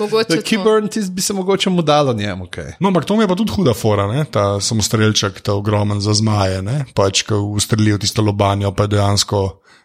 [0.00, 0.42] Mogoče.
[0.42, 2.44] Keyburn, tisti bi se mogoče mu dalo njemu.
[2.44, 2.72] Okay.
[2.80, 4.24] No, ampak to mi je pa tudi huda fora, ne?
[4.30, 6.84] ta samostrelček, ta ogromen za zmaje, ne?
[6.94, 9.42] pač ko ustrelijo tisto lobanjo, pa dejansko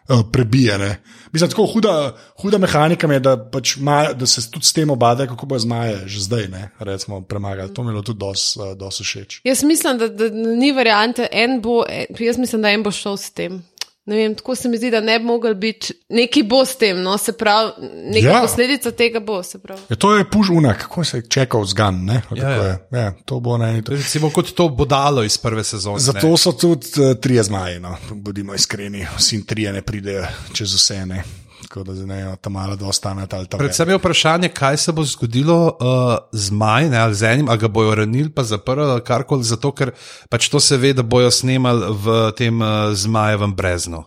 [0.08, 0.78] uh, prebije.
[0.78, 0.96] Ne?
[1.32, 5.26] Mislim, tako huda, huda mehanika je, da, pač ma, da se tudi s tem obade,
[5.26, 6.70] kako bo zmaje že zdaj, ne?
[6.78, 7.74] recimo, premagali.
[7.74, 9.40] To mi je bilo tudi dosti uh, dos všeč.
[9.44, 13.16] Jaz mislim, da, da ni variante, en bo, en, jaz mislim, da en bo šel
[13.16, 13.62] s tem.
[14.06, 17.00] Ne vem, tako se mi zdi, da ne bi mogel biti, neki bo s tem,
[17.02, 17.72] no, se pravi,
[18.12, 18.40] neka Ja.
[18.40, 19.42] posledica tega bo.
[19.88, 22.04] Ja, to je puž unak, kako se je čekal zgan.
[22.04, 22.14] Ne?
[22.14, 22.64] Ja, kako ja.
[22.64, 22.78] je?
[22.90, 23.82] Ja, to bo na eni.
[23.88, 25.98] Recimo kot to bodalo iz prve sezone.
[25.98, 26.36] Zato ne.
[26.38, 27.96] so tudi uh, trije zmaji, no.
[28.10, 31.06] bodimo iskreni, vsi trije ne pridejo čez vse.
[31.06, 31.24] Ne.
[31.66, 34.76] Tako da zdaj ne vem, ta mala da ostane ali ta Predvsem je vprašanje, kaj
[34.76, 38.44] se bo zgodilo uh, z Maj, ne, ali z enim, ali ga bojo ranili, pa
[38.46, 39.90] zaprli, ali karkoli, zato ker
[40.30, 44.04] pač to se ve, da bojo snemali v tem uh, Zmajevem breznu.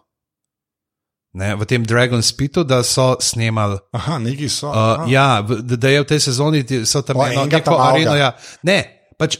[1.34, 3.78] Ne, v tem Dragon Spitu, da so snemali.
[3.94, 4.72] Aha, neki so.
[4.72, 8.16] Uh, ja, da, da je v tej sezoni ti- so tam O, eno, neko areno.
[8.16, 8.32] Ja.
[8.64, 9.38] Ne, pač,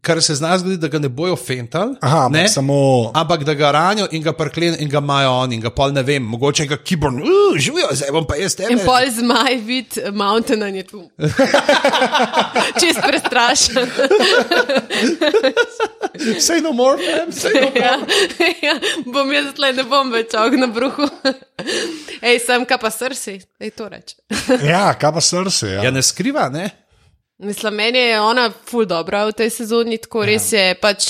[0.00, 1.94] kar se zna zgoditi, da ga ne bojo fentali.
[2.00, 3.10] Aha, ampak ne, samo.
[3.14, 6.02] Ampak da ga ranijo in ga prklen in ga imajo oni in ga pol ne
[6.02, 8.72] vem, mogoče ga kiborn, uh, živijo, zdaj bom pa jaz tebe.
[8.72, 11.02] In pol zmaj vid mountain in je tu.
[12.80, 13.90] Čist prestrašen.
[16.40, 17.80] Say no more, man, say no more.
[17.80, 17.98] ja,
[18.62, 18.74] ja,
[19.06, 21.06] bom jaz tle, ne bom več og na bruhu.
[22.20, 24.16] Ej, sem kaj pa srsi, ej to reče.
[24.66, 25.74] Ja, kaj pa srce.
[25.76, 25.88] Ja.
[25.88, 26.68] Ja, ne skriva, ne?
[27.42, 31.06] Mislim, meni je ona ful dobra v tej sezoni, tako res je pač,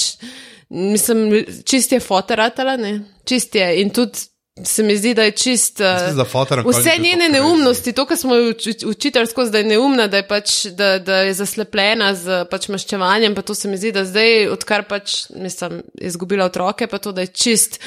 [0.71, 1.25] mislim,
[1.67, 4.27] čist je fotoratala, ne, čist je in tudi.
[4.61, 5.81] Se mi zdi, da je čist.
[5.81, 9.63] Uh, za fotor nikoli vse njene neumnosti, to, kar smo jo uči- učitelj skozi, da
[9.63, 13.71] je neumna, da je, pač, da, da je zaslepljena z pač maščevanjem, pa to se
[13.71, 17.81] mi zdi, da zdaj, odkar pač, mislim, izgubila otroke, pa to, da je čist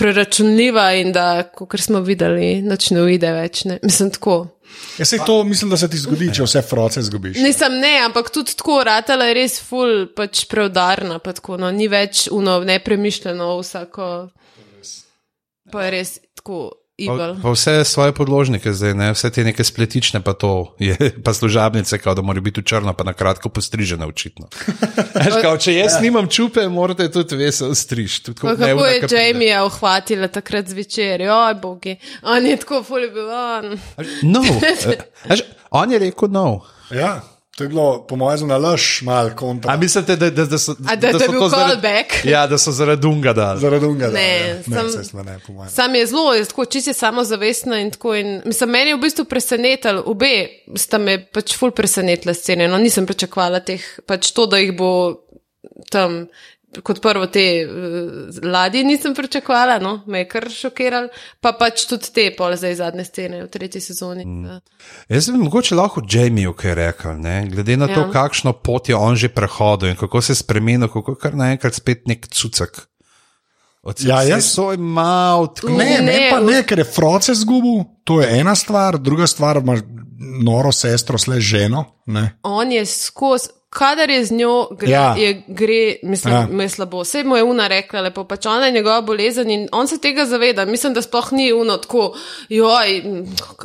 [0.00, 3.66] preračunljiva in da, kot smo videli, noč ne uide več.
[3.68, 3.78] Ne.
[3.84, 4.40] Mislim, tako.
[4.98, 7.38] Ja, sej to mislim, da se ti zgodi, če vse froce zgubiš.
[7.42, 11.88] Nisem ne, ampak tudi tako, ratala je res ful, pač preudarna, pa tako, no, ni
[11.90, 14.10] več uno nepremišljeno vsako.
[15.70, 19.12] Pa je res tako Pa, pa vse svoje podložnike zdaj, ne?
[19.12, 22.92] vse te neke spletične, pa to je, pa služabnice, kao, da mora biti v črno,
[22.92, 24.48] pa na kratko postrižene, očitno.
[25.24, 27.36] Veš, kao, če jaz nimam čupe, morate tudi
[28.44, 29.22] Pa tako kako je ke pride.
[29.22, 33.28] Jamie uhvatila takrat zvečer, oj bogi, on je tako ful je bil.
[34.22, 34.96] No, eh,
[35.28, 36.60] veš, on je rekel no.
[36.90, 37.20] Ja,
[37.50, 39.72] to je bilo, po mojem, na laž, mal kontra.
[39.72, 42.24] A mislite, da, da, da so, A da- da je so bil to zaradi- callback?
[42.24, 43.60] Ja, da so zaradi unga dali.
[43.60, 44.06] Zaradi unga.
[44.06, 44.54] da, Ne, ja.
[44.82, 45.70] ne, sem- ne, po mojem.
[45.70, 48.14] Sam je zelo, je tako čisto samozavestna in tako.
[48.14, 50.30] In, mislim, meni je v bistvu presenetilo, obe
[50.76, 52.68] sta me pač ful presenetila scene.
[52.68, 55.20] No, nisem pričakovala teh, pač to, da jih bo
[55.90, 56.26] tam
[56.82, 58.10] kot prvo te uh,
[58.44, 61.08] ladje nisem pričakovala, no, me je kar šokiral,
[61.40, 64.24] pa pač tudi te pol zdaj zadnje scene v tretji sezoni.
[64.24, 64.60] Mm.
[65.08, 67.46] Jaz bi mogoče lahko Jamieju kaj rekel, ne?
[67.48, 68.10] glede na to, Ja.
[68.12, 72.06] kakšno pot je on že prehodil in kako se je spremenil, kako kar naenkrat spet
[72.06, 72.86] nek cucek.
[73.82, 75.68] Od Ja, jaz- so imel tako.
[75.72, 79.80] Ne, ne, Ne, ne, ker je froce zgubil, to je ena stvar, druga stvar, imaš
[80.20, 81.84] noro sestro, sle ženo.
[82.06, 82.30] Ne.
[82.42, 83.48] On je skozi.
[83.70, 85.14] Kadar je z njo, gre, Ja.
[85.14, 86.62] je, gre mislim, Ja.
[86.62, 87.00] je slabo.
[87.00, 90.24] Vse mu je una rekla, lepo pač ona je njegova bolezen in on se tega
[90.26, 90.64] zaveda.
[90.64, 92.16] Mislim, da sploh ni uno tako,
[92.48, 93.02] joj,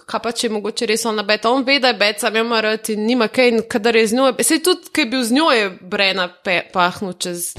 [0.06, 1.50] kaj pa če je mogoče res ona beta.
[1.50, 3.48] On ve, da je bet, sam ima rad in nima kaj.
[3.48, 6.62] In kadar je z njo, se tudi, ki je bil z njo, je Brena pe,
[6.74, 7.56] pahnil čez,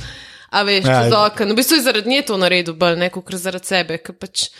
[0.50, 1.46] a veš, Ja, čez okno.
[1.46, 3.98] V bistvu je zaradi nje to naredil, bolj neko, ker zaradi sebe.
[3.98, 4.50] ker Pač,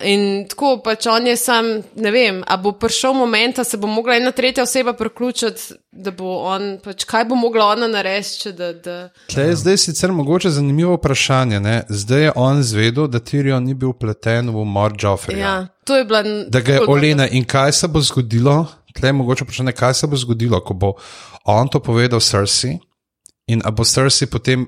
[0.00, 3.88] In tako pač on je sam, ne vem, a bo prišel moment, da se bo
[3.90, 8.72] mogla ena tretja oseba priključiti, da bo on, pač kaj bo mogla ona narediti, da.
[8.72, 8.96] da
[9.28, 11.60] Tle je zdaj sicer mogoče zanimivo vprašanje.
[11.60, 11.82] Ne?
[11.88, 15.38] Zdaj je on zvedel, da Tyrion ni bil pleten v umor Joffreya.
[15.38, 16.22] ja, to je bila.
[16.48, 20.06] Da ga je Olena in kaj se bo zgodilo, tle je mogoče vprašanje, kaj se
[20.06, 20.94] bo zgodilo, ko bo
[21.44, 22.78] on to povedal Cersei
[23.46, 24.66] in a bo Cersei potem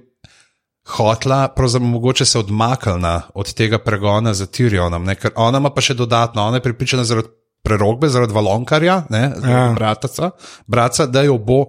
[0.88, 5.14] hotla, pravzaprav mogoče se odmaknila od tega pregona za Tyrionom, ne?
[5.14, 7.28] ker ona ima pa še dodatno, ona je pripričana zaradi
[7.62, 9.72] prerogbe, zaradi valonkarja, ne, zaradi Ja.
[9.72, 10.30] brataca,
[10.66, 11.64] braca, da jo bo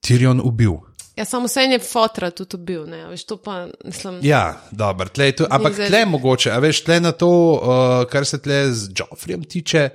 [0.00, 0.72] Tyrion ubil.
[1.16, 4.18] Ja, samo vse je fotra tudi bil, ne, a veš, to pa mislim.
[4.22, 7.28] Ja, dobro, tle je to, ampak zdaj- tle je mogoče, a veš, tle na to,
[7.52, 9.90] uh, kar se tle z Joffrejem tiče.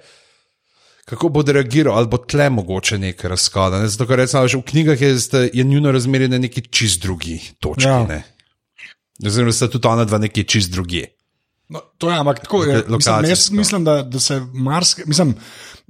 [1.06, 3.80] Kako bo reagiral, ali bo tle mogoče nekaj razkoda.
[3.80, 3.88] Ne?
[3.88, 5.16] Zato, ker recimo veš, v knjigah je,
[5.54, 7.88] je njuno razmerje na neki čist drugi točki.
[7.88, 8.06] Ja.
[8.10, 8.22] Ja.
[9.20, 11.06] Oziroma, sta tudi ona dva neki čist drugi.
[11.70, 12.84] No, to je, ampak tako je.
[12.88, 15.06] Mislim, jaz mislim, da, da se marsikaj.
[15.08, 15.34] Mislim,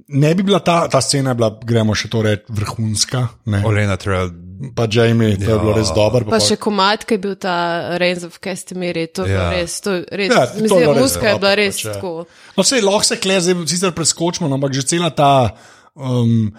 [0.08, 3.26] ne bi bila ta, ta scena, je bila, gremo še to reči, vrhunska.
[3.46, 3.62] Ne.
[3.64, 4.30] Olena Trell.
[4.74, 5.58] Pa Jamie, to je Ja.
[5.58, 6.24] bilo res dobro.
[6.26, 7.54] Pa še komat, ki je bil ta
[7.94, 9.42] Reigns of Castamere, to je Ja.
[9.42, 9.50] ja.
[9.52, 11.92] res, to je res, Ja, ja, je mislim, res muska je bila res pač, ja.
[11.94, 12.10] tako.
[12.56, 15.54] No, vse lahko se kle, zdaj sicer preskočimo, no, ampak že cela ta
[15.98, 16.50] um,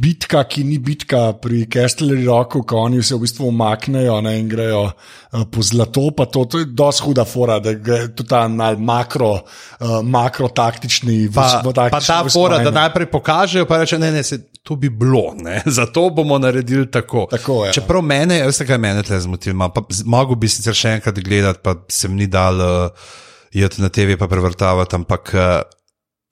[0.00, 4.48] bitka, ki ni bitka pri Kestlerju Roku, ko oni se v bistvu umaknejo ne, in
[4.48, 8.46] grejo uh, po zlato, pa to, to je dosti huda fora, da gre tudi ta
[8.48, 11.60] makro, uh, makro taktični Pa,
[11.92, 15.62] pa ta fora, da najprej pokažejo, pa reče: ne, ne, se, to bi bilo, ne?
[15.78, 17.26] zato bomo naredili tako.
[17.30, 17.72] Tako, ja.
[17.76, 19.56] Čeprav mene, veste, kaj mene tle zmotil,
[20.04, 23.10] mogo bi sicer še enkrat gledati, pa se mi ni dal uh,
[23.52, 25.46] jeti na TV, pa prevrtavati, ampak uh,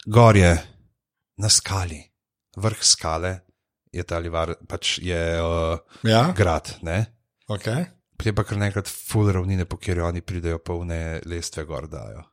[0.07, 0.57] gor je
[1.36, 2.00] na skali,
[2.57, 3.40] vrh skale
[3.92, 7.07] je ta livar, pač je uh, Ja, grad, ne.
[7.48, 7.86] okay.
[8.16, 12.24] Potem pa kar nekrat full ravnine, po kjer oni pridejo, polne lestve gor dajo.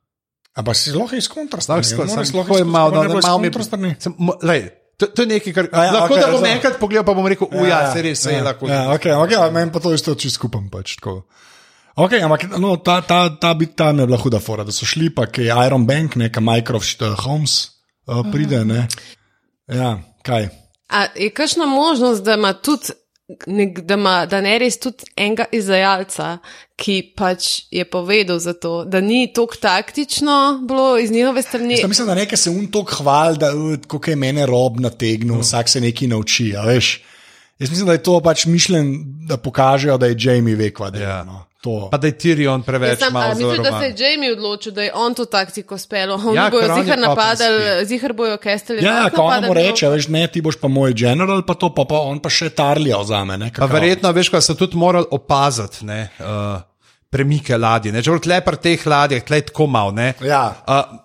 [0.55, 1.27] Ampak si lahko iz.
[1.27, 3.95] Lahko ne je iz- malo, ne no, bo iz malo mi- kontrastrani.
[3.99, 6.45] Sem- mo- lej, To, to je nekaj, kar A ja, ja, lahko okay, da bom
[6.45, 8.69] enkrat pogledal, pa bom rekel, uja, se res, se je ja, lahko.
[8.69, 10.69] Ja, okay, okay, a meni pa to isto čisto skupam.
[10.69, 11.25] Pač, tako.
[11.97, 15.09] okay, ampak no, ta, ta, ta bit tam je bila huda fora, da so šli
[15.09, 17.73] pa, ki je Iron Bank, neka Microsoft uh, Holmes
[18.05, 18.61] uh, pride.
[18.69, 18.85] Ne?
[19.65, 20.49] Ja, kaj.
[20.89, 22.95] A je kakšna možnost, da ima tudi.
[23.47, 26.41] Nek, da, ima, da ne res tudi enega izvajalca,
[26.75, 30.35] ki pač je povedal za to, da ni tako taktično
[30.67, 31.79] bilo iz njihove strani.
[31.79, 33.53] Jaz mislim, da nekaj se un tok hval, da
[33.87, 36.51] kako je mene rob nategnil, vsak se nekaj nauči.
[36.57, 36.97] a veš.
[37.59, 38.93] Jaz mislim, da je to pač mišljen,
[39.29, 41.09] da pokažejo, da je Jamie ve, kva dela.
[41.09, 41.23] Ja.
[41.23, 41.45] No.
[41.63, 41.87] To.
[41.91, 44.73] Pa da je Tyrion Jaz preveč sem, a malo mislim, da se je Jamie odločil,
[44.75, 46.15] da je on to taktiko spelo.
[46.15, 48.83] Oni Ja, ja, bojo zihar pa napadali, zihar bojo kestelji.
[48.83, 51.85] Ja, ko on mu reče, veš, ne, ti boš pa moj general, pa to pa,
[51.87, 53.37] pa on pa še tarlja za me.
[53.39, 56.59] Ne, Pa verjetno, veš, kaj so tudi morali opaziti, ne, uh,
[57.07, 57.93] premike ladje.
[57.95, 60.11] Ne, če bo tle pri teh ladjah, tle je tako malo, ne.
[60.19, 60.49] Ja.
[60.67, 60.99] Uh,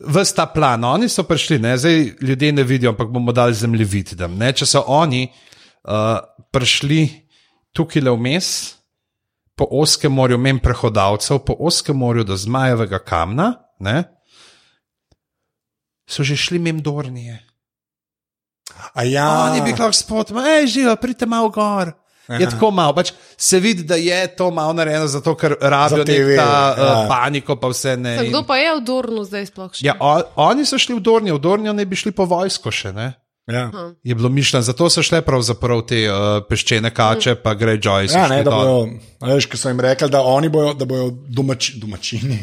[0.00, 4.14] Ves ta plan, oni so prišli, ne, zdaj ljudje ne vidijo, ampak bomo dali zemljevid.
[4.56, 5.26] če so oni
[5.84, 6.20] uh,
[6.52, 7.08] prišli
[7.76, 8.76] tukaj le vmes,
[9.54, 14.04] po Oskem morju, mem prehodavcev, po Oskem morju do Zmajevega kamna, ne,
[16.10, 17.38] so že šli mem Dornije.
[18.94, 21.92] A ja, Oni bi lahko spot, hej, živijo, pridite malo gor.
[22.30, 26.36] Je tako malo, pač se vidi, da je to malo narejeno, zato ker rabijo TV,
[26.38, 26.46] ta
[26.78, 27.02] ja.
[27.02, 28.12] uh, paniko, pa vse ne.
[28.22, 29.82] in- Kdo pa je v Dornu zdaj sploh še?
[29.82, 30.12] Ja, o,
[30.46, 32.92] oni so šli v Dornijo, v Dornijo ne bi šli po vojsko še.
[32.94, 33.08] Ne?
[33.46, 33.70] Ja.
[34.02, 38.08] Je bilo mišljeno, zato so šle pravzaprav te uh, peščene kače, pa Greyjoy.
[38.08, 38.88] so Ja, ne, da bojo,
[39.20, 42.38] a veš, ko so jim rekli, da oni bojo, da bojo domač, domačini,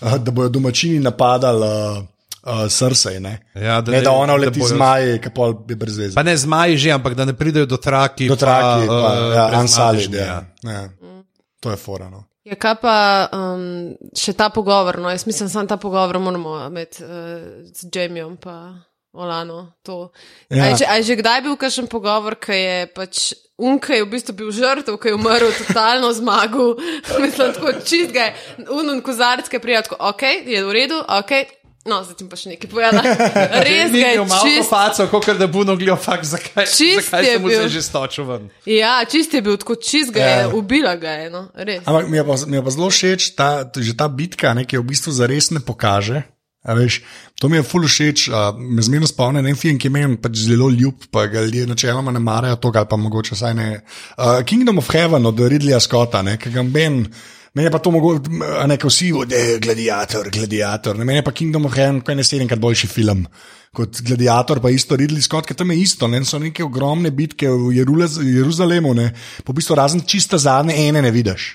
[0.00, 2.04] uh, da bojo domačini napadali uh,
[2.42, 3.20] uh, srce.
[3.20, 3.38] Ne?
[3.54, 6.14] Ja, da ne, da ona da leti bojo- zmaji, ki pa je brez veze.
[6.14, 8.28] Pa ne zmaji že, ampak da ne pridejo do traki.
[8.28, 10.24] Do traki, pa, pa, uh, ja, unsolid, ja.
[10.24, 10.72] ja.
[10.72, 10.88] Ja.
[11.60, 12.24] To je forano.
[12.44, 14.96] Ja, kaj pa um, še ta pogovor?
[14.98, 15.10] No?
[15.10, 17.10] Jaz mislim, da ta pogovor moramo imeti uh,
[17.74, 18.36] z Jamiem in
[19.18, 19.74] Olano.
[19.82, 20.10] To.
[20.46, 20.62] Ja.
[20.62, 23.16] A, je že, a je že kdaj bil kakšen pogovor, ki je pač
[23.58, 26.78] Unka je v bistvu bil žrtev, ki je umrl totalno zmagal.
[27.18, 28.34] Mislim, tako čist ga je,
[28.70, 31.32] unun kozarec, ki je prijel, tako, ok, je v redu, ok.
[31.82, 33.02] No, zdaj pa še nekaj povedala.
[33.66, 34.70] Res ga je malo čist.
[34.70, 37.58] paco, kot da bo nogljo, fakt, zakaj, Čist zakaj je se mu bil.
[37.58, 38.46] zdaj že stočil ven.
[38.62, 40.48] Ja, čist je bil, tako čist ga je, Ja.
[40.52, 41.82] ubila ga je, no, res.
[41.82, 44.78] Ampak mi je pa, mi je pa zelo všeč, ta, že ta bitka, ne, ki
[44.78, 46.22] jo v bistvu zares ne pokaže.
[46.66, 47.00] A Veš,
[47.38, 48.28] to mi je ful všeč,
[48.58, 52.10] me zmerno spomni na en film, ki meni pač zelo ljub, pa ga ljudje načeloma
[52.12, 53.68] ne marajo ali pa mogoče vsaj ne.
[54.18, 57.06] Uh, Kingdom of Heaven od Ridleya Scotta, ne, ki ga ben.
[57.54, 60.98] Meni je pa to mogoče, a ne, ko vsi, da je gladiator, gladiator.
[60.98, 63.24] Meni je pa Kingdom of Heaven, kaj ne sedemkrat boljši film.
[63.72, 67.48] Kot gladiator, pa isto Ridley Scott, ker tam je isto, ne, so neke ogromne bitke
[67.48, 69.12] v Jeruzalemu, ne,
[69.44, 71.52] po bistvu razen čista zadnje ene ne vidiš.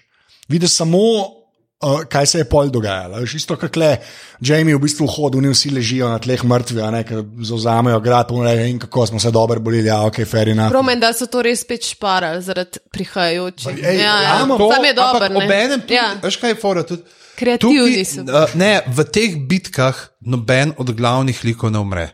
[0.50, 1.43] Vidiš samo,
[1.84, 3.20] uh, kaj se je pol dogajalo.
[3.20, 3.98] Veš, isto kot le,
[4.40, 8.32] Jamie v bistvu hodi, oni vsi ležijo na tleh mrtvi, a ne, ker zauzamejo grad,
[8.32, 10.72] reče, in kako smo se dobro borili, ja, ok, enough.
[10.72, 13.78] Promen, da so to res spet šparali zaradi prihajajočih.
[13.78, 14.40] Ej, ja, ja.
[14.40, 16.14] ja, To, Sam je ampak obenem tudi, Ja.
[16.24, 17.04] veš kaj je fora tudi.
[17.36, 18.22] Kreativni so.
[18.22, 22.08] uh, ne, v teh bitkah noben od glavnih likov ne umre.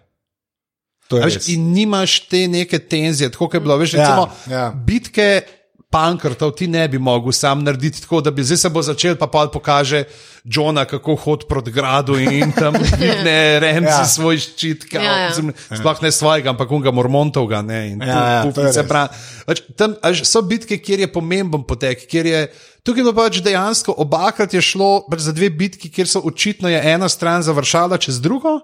[1.10, 1.48] To je A Veš, res.
[1.50, 3.78] in nimaš te neke tenzije, tako je bilo.
[3.78, 4.72] Veš, Ja, recimo, ja.
[4.72, 5.42] Bitke
[5.90, 9.28] pankrtov ti ne bi mogel sam narediti tako, da bi zdaj se bo začel, pa
[9.28, 10.04] pa pokaže
[10.46, 13.98] Johna, kako hodi proti gradu in tam dvigne Remzi Ja.
[13.98, 14.06] ja.
[14.06, 14.86] svoj ščit.
[14.86, 15.28] Kao, Ja, ja.
[15.28, 17.62] mislim, Sploh ne svojega, ampak unga Mormontovga.
[17.62, 18.52] Ne, in Ja, ja, tu
[18.84, 19.08] bra-
[19.46, 22.08] Pač, tam so bitke, kjer je pomemben potek.
[22.08, 22.48] kjer Je,
[22.84, 26.80] tukaj bilo pač dejansko obakrat je šlo pač za dve bitki, kjer so očitno je
[26.84, 28.60] ena stran završala čez drugo.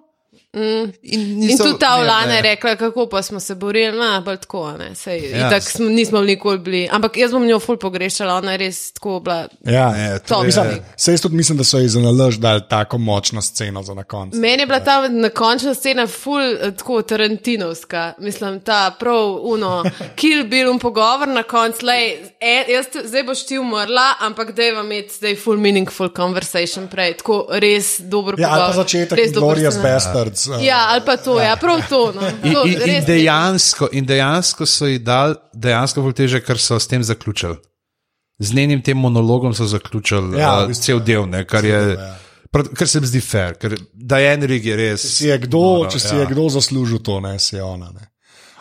[0.55, 0.61] Mm.
[1.03, 2.35] In, In niso- tudi ta ne.
[2.35, 5.37] je rekla, kako pa smo se borili, no, bolj tako, ne, sej, Ja.
[5.37, 5.49] ja.
[5.49, 6.89] tako smo, nismo nikoli bili.
[6.91, 9.47] Ampak jaz bom njo ful pogrešala, ona je res tako bila.
[9.65, 10.65] Ja, Ne, to To je- Mislim,
[10.97, 14.03] se jaz tudi mislim, da so ji za nalož dali tako močno sceno za na
[14.05, 14.37] koncu.
[14.37, 19.83] Meni je bila ta na končna scena ful eh, tako tarantinovska, mislim, ta prav uno,
[20.15, 24.63] kill bill un pogovor na koncu, lej, e, jaz zdaj boš ti umrla, ampak da
[24.63, 28.75] je vam imeti zdaj full meaningful conversation prej, tako res dober Ja, pogovor.
[28.75, 29.75] začetek res dober Glorious.
[29.77, 30.44] Bastards.
[30.47, 32.11] Uh, Ja, ali pa to, ja, prav to.
[32.15, 32.27] No.
[32.43, 36.79] In, to in, in, dejansko, in dejansko so ji dali, dejansko bolj teže, ker so
[36.79, 37.57] s tem zaključili.
[38.39, 40.83] Z njenim tem monologom so zaključili Ja, v ja, bistvu.
[40.83, 42.63] cel del, ne, kar, je, del, ja.
[42.75, 45.05] kar se mi zdi fair, ker Diane Rig je res.
[45.17, 46.19] si je kdo, noro, če si ja.
[46.21, 47.91] je kdo zaslužil to, ne si je ona.
[47.95, 48.09] Ne.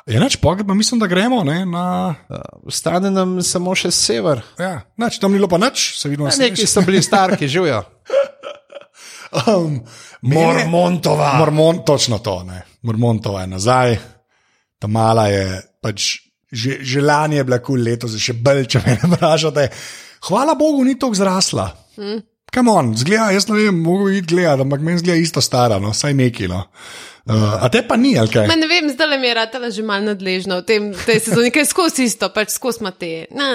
[0.07, 2.15] Je nač pogled, pa mislim, da gremo ne, na.
[2.69, 4.43] Ostane nam samo še sever.
[4.61, 7.83] Ja, nač, tam ni bilo pa nič, se vidimo Ja, Neki so bili starki, živijo.
[9.35, 9.81] Um,
[10.23, 11.35] Mormontova.
[11.39, 12.63] Mormon, točno to, ne.
[12.83, 13.97] Mormontova je nazaj,
[14.79, 16.21] ta mala je pač.
[16.55, 19.65] Že, že lani je bila kul, cool, letos je še bolj, če me ne vprašate.
[20.29, 21.65] Hvala Bogu, ni tako zrasla.
[21.99, 22.21] Mm.
[22.55, 25.91] Kam on, zgleda, jaz ne vem, mogo iti gledati, ampak meni zgleda isto stara, no,
[25.91, 26.47] saj neki.
[26.53, 26.61] No.
[27.25, 28.45] Uh, a te pa ni, ali kaj?
[28.45, 31.65] Ma ne vem, zdaj mi je ratala že malo nadležna v tem, tej sezoni, ker
[31.65, 33.25] je skozi isto, pač skozi ima te.
[33.33, 33.47] Na,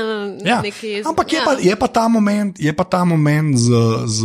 [0.41, 0.57] Ja.
[0.65, 1.45] nekaj, Ampak je, ja.
[1.45, 3.69] pa, je, pa ta moment, je pa ta moment z,
[4.09, 4.19] z,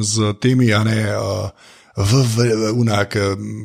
[0.00, 1.00] z temi, a ne.
[1.12, 1.52] Uh,
[1.92, 2.36] V, v,
[2.72, 3.16] unak,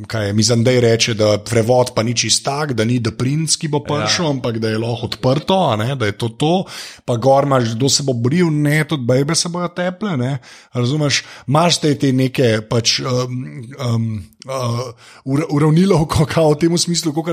[0.03, 3.11] kaj je, mislim, da je reče, da prevod pa ni čist tak, da ni da
[3.11, 4.31] princ, ki bo prišel, ja.
[4.31, 6.65] ampak da je lahko odprto, a ne, da je to to,
[7.05, 10.37] pa gor imaš, kdo se bo boril, ne, tudi bebe se bojo teple, ne,
[10.73, 13.37] razumeš, imaš te, te neke pač um,
[13.79, 14.09] um,
[14.45, 14.91] uh,
[15.25, 17.31] ura- uravnilovko, kao v tem smislu, kot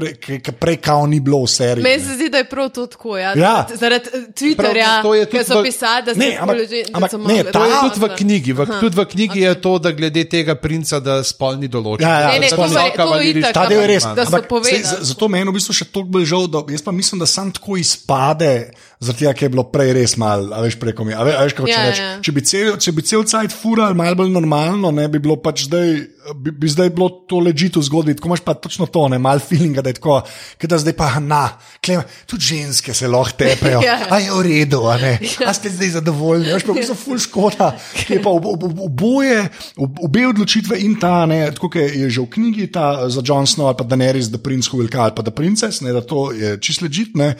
[0.61, 1.83] prej kao ni bilo v seriji.
[1.83, 3.19] Meni se zdi, da je prav to tako.
[3.19, 3.35] Ja.
[3.35, 3.67] Ja.
[3.75, 4.93] Zaradi eh, Twitterja,
[5.27, 8.01] ki so pisali, da Ne, se ampak- ljudje, da ampak ne, ta- To je tudi
[8.01, 8.53] v knjigi.
[8.53, 9.45] V, tudi v knjigi okay.
[9.45, 12.05] je to, da glede tega princa, da spol ni določen.
[12.05, 14.83] Ja, ja, Ne, ne, to je to je itak, Ta del je res, ampak sej,
[15.11, 17.79] zato meni v bistvu še toliko bolj žal, da jaz pa mislim, da sam tako
[17.81, 18.53] izpade,
[19.01, 21.15] zato je bilo prej res malo, a veš preko mi.
[21.15, 22.11] A, ve, a veš, Ja, ja.
[22.21, 25.67] če bi cel, če bi cel cajt fural malo bolj normalno, ne bi bilo pač
[25.69, 26.14] zdaj.
[26.33, 29.43] Bi, bi zdaj bilo to ležito v zgodbi, tako imaš pa točno to, ne malo
[29.45, 30.23] feelinga, da je tako,
[30.63, 33.99] da zdaj pa na, klem, tudi ženske se lahko tepejo, Ja.
[34.09, 37.21] a je v redu, a ne, a ste zdaj zadovoljni, veš pa v bistvu ful
[37.21, 37.69] škoda,
[38.07, 39.43] ki je pa ob- ob- ob- oboje,
[39.77, 43.45] ob- obe odločitve in ta, ne, tako kot je že v knjigi ta za John
[43.45, 46.01] Snow ali pa Daenerys, The Prince Who Will Call, ali pa The Princess, ne, da
[46.01, 47.35] to je čisto ležitne.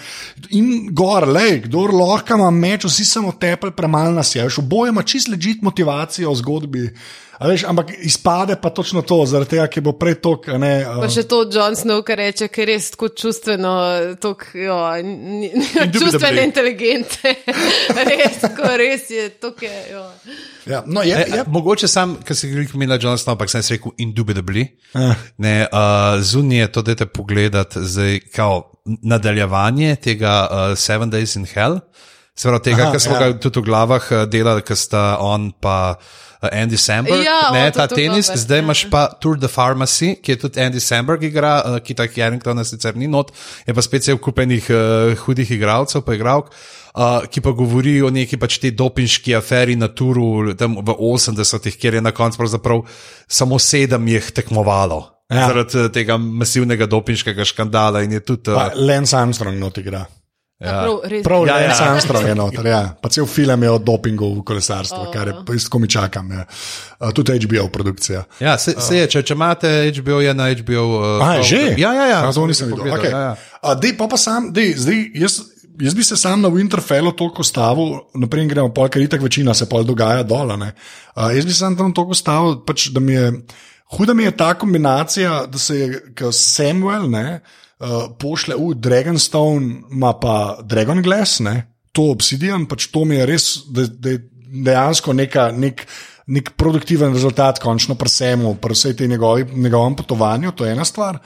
[0.53, 4.93] In gor, lej, kdo lahko ima meč, vsi samo tepel, premalo nas je, veš, oboje
[4.93, 6.85] ima čisto ležit motivacijo v zgodbi.
[7.41, 10.49] Veš, ampak izpade pa točno to, zaradi tega, ki bo prej tok.
[10.49, 13.73] a Ne, Pa uh, še to John Snow, ki reče, ker je res tako čustveno,
[14.23, 17.35] tako, jo, ni- ni- čustveno inteligentne.
[18.11, 19.81] res, tako, res je, tako je.
[19.91, 20.05] Jo.
[20.71, 23.95] ja, no, je, E, je, mogoče sam, ker si rekel, Mila Johnson, ampak sem rekel
[23.99, 24.69] indubitably.
[24.95, 25.27] Eh.
[25.43, 31.35] Ne, uh, zunaj je to, da te pogledati, zdaj kao nadaljevanje tega uh, Seven Days
[31.37, 31.81] in Hell.
[32.35, 33.31] Se pravi, tega, Aha, kar smo ja.
[33.31, 37.51] ga tudi v glavah uh, delali, ker sta on pa uh, uh, Andy Samberg, Ja,
[37.53, 40.37] ne, o, to- ta to tenis, dober, zdaj imaš pa Tour de Pharmacy, ki je
[40.37, 43.33] tudi Andy Samberg igra, uh, ki tak Jarringtona sicer ni not,
[43.67, 46.51] je pa spet cel kupenih uh, hudih igralcev, pa igralk.
[46.95, 51.75] Uh, ki pa govori o neki pač te dopinški aferi na Turu tam v 80-ih,
[51.75, 52.85] kjer je na koncu pravzaprav
[53.27, 55.01] samo sedem jih tekmovalo.
[55.33, 55.49] Ja.
[55.49, 58.53] Zaradi tega masivnega dopinškega škandala in je tudi.
[58.55, 60.05] Pa Uh, Lance Armstrong not igra.
[60.65, 60.81] Ja.
[60.83, 61.23] Prav, res.
[61.25, 61.93] Prav, Ja, ja, ja.
[61.93, 62.83] Armstrong je noter, ja.
[63.01, 65.11] Pa cel film je o dopingu v kolesarstvu, oh.
[65.13, 66.31] kar je isto, ko mi čakam.
[66.33, 66.45] Ja.
[67.01, 68.25] Uh, tudi HBO produkcija.
[68.41, 70.85] ja, se, se je, če, če imate HBO, je na HBO.
[70.99, 71.63] Uh, A, je že?
[71.81, 72.21] Ja, ja, ja.
[72.29, 72.89] A, to nisem videl.
[72.97, 73.13] Okay.
[73.13, 73.35] Ja, ja.
[73.61, 75.41] A, dej, pa pa sam, dej, zdaj, jaz,
[75.81, 79.69] jaz bi se sam na Winterfellu toliko stavil, naprej gremo, pol, ker itak večina se
[79.69, 80.55] pol dogaja dol.
[80.55, 80.73] a ne.
[81.13, 83.29] A, jaz bi se sam tam toliko stavil, pač, da mi je,
[83.99, 87.61] huda mi je ta kombinacija, da se je Samuel ne, uh,
[88.21, 91.57] pošle v Dragonstone, ima pa Dragon Glass, ne,
[91.95, 94.25] to Obsidian, pač to mi je res, da, da je
[94.65, 95.53] dejansko neka.
[95.53, 95.87] Nek,
[96.25, 100.85] Nek produktiven rezultat, končno pri vsemu, pri vsej tej njegovi, njegovem potovanju, to je ena
[100.89, 101.19] stvar.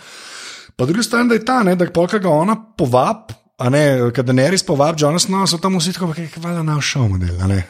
[0.75, 3.31] Pa druga stran, da je ta, ne, da polka ga ona povab,
[3.63, 7.13] a ne, kad ne res povab, Jonathan, so tam vsi tako, kaj hvala na šov
[7.15, 7.61] model, a ne.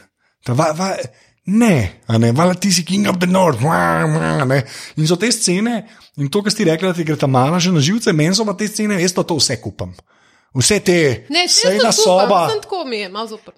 [0.40, 0.94] Ta, va, va,
[1.48, 1.74] ne,
[2.20, 4.62] ne, vala ti si King of the North, va, va, ne.
[5.00, 5.80] In so te scene,
[6.20, 8.44] in to, kar si rekla, da ti gre ta mala že na živce, meni so
[8.44, 9.94] pa te scene, jaz to, to vse kupam.
[10.56, 12.48] Vse te, sejna soba.
[12.62, 12.84] Tako.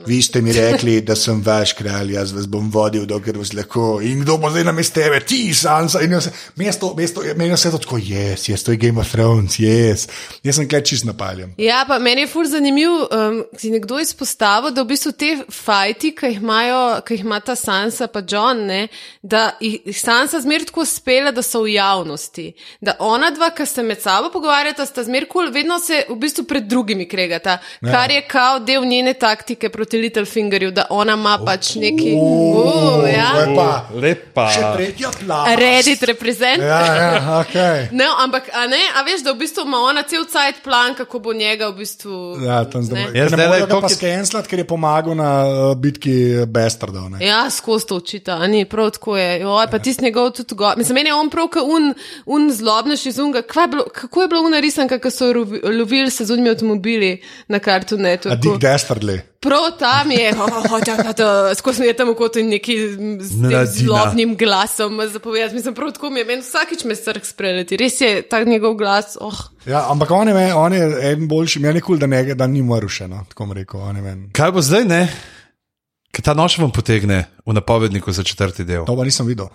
[0.07, 4.01] Vi ste mi rekli, da sem vaš kralj, jaz vas bom vodil, dokler vas lahko.
[4.03, 6.03] In kdo bo zdaj na mestu tebe, ti, Sansa.
[6.03, 6.27] In jaz,
[6.59, 10.09] mesto, mesto, meni vse to tako, jaz, jaz, to je Game of Thrones, jaz.
[10.43, 11.53] Jaz sem kaj čist napaljen.
[11.63, 16.11] Ja, pa meni je fur zanimiv, um, si nekdo izpostavil, da v bistvu te fajti,
[16.19, 18.81] ki jih imajo, ki jih ima ta Sansa pa John, ne,
[19.23, 22.51] da jih Sansa zmer tako spela, da so v javnosti.
[22.83, 26.19] Da ona dva, ki se med sabo pogovarjata, sta zmer kul, cool, vedno se v
[26.19, 27.93] bistvu pred drugimi kregata, ja.
[27.93, 32.13] kar je kao del njene taktike proti Littlefingerju, da ona ima pač neki.
[32.17, 32.65] Uh,
[33.09, 33.33] ja.
[33.37, 33.89] Lepa.
[33.95, 34.47] Lepa.
[34.51, 35.55] Še tretja plava.
[35.55, 36.63] Reddit reprezent.
[36.63, 37.55] Ja, ja, ok.
[38.01, 41.19] Ne, ampak, a, ne, a veš, da v bistvu ima ona cel cajt plan, kako
[41.19, 42.21] bo njega v bistvu.
[42.47, 43.01] Ja, tam zdaj.
[43.03, 43.07] Ne.
[43.11, 46.17] Ja, Ne zdajle, morejo ga koliko pa je- skenslat, ker je pomagal na uh, bitki
[46.47, 47.11] Bastardov.
[47.11, 47.21] ne.
[47.21, 49.41] Ja, skozi to učita, a ni prav tako je.
[49.41, 50.73] Joj, pa tisti njegov tudi go.
[50.77, 51.93] Mislim, meni je on prav, kot un,
[52.27, 53.43] un zlobnejši zunga.
[53.43, 55.27] Kva je bilo, kako je bilo unarisan, kako so
[55.65, 58.29] lovili se z unimi avtomobili na kartu A netu.
[58.29, 59.21] Dick Dastardly.
[59.41, 60.81] Prav tam je, oh,
[61.17, 62.77] da, skozi je tam kot neki
[63.21, 65.55] z zlobnim glasom zapovedati.
[65.55, 67.77] Mislim, prav tako mi je, meni vsakič me srk spreleti.
[67.77, 69.17] Res je ta njegov glas.
[69.21, 69.35] Oh.
[69.67, 72.47] Ja, ampak on je, on je eden boljši, meni je kul, cool, da, ne- da
[72.47, 73.81] ni umrl še, no, tako rekel.
[74.33, 75.03] Kaj bo zdaj, ne?
[76.13, 78.85] Kaj ta noč vam potegne v napovedniku za četrti del?
[78.85, 79.49] To pa nisem videl.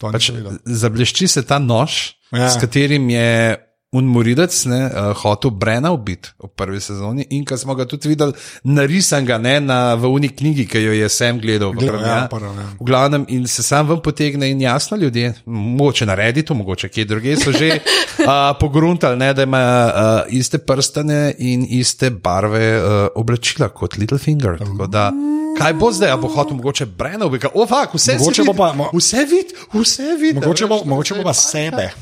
[0.00, 0.30] To Pač,
[0.64, 2.48] zablešči se ta nož, ja.
[2.50, 3.58] s katerim je
[3.92, 8.32] Unmoridec ne, uh, hotel Brena ubiti v prvi sezoni, in ko smo ga tudi videli,
[8.64, 11.72] narisan ga ne, na, v uni knjigi, ki jo je Sam gledal.
[11.72, 12.68] v Gledal, prvem, ja, prvem, ja.
[12.80, 17.04] V glavnem, in se sam ven potegne, in jasno, ljudje, mogoče na Redditu, mogoče kje
[17.04, 18.24] druge, so že uh,
[18.62, 19.92] pogruntali, ne, da ima uh,
[20.30, 24.56] iste prstane in iste barve uh, oblačila kot Littlefinger.
[24.58, 25.10] Tako da,
[25.58, 27.46] kaj bo zdaj, bo hotel mogoče Brena ubiti?
[27.52, 30.40] O, fak, vse Mogoče bo vidi, pa- mo- vse vidi, vse vidi.
[30.40, 31.90] Mogoče bo, mogoče bo pa sebe.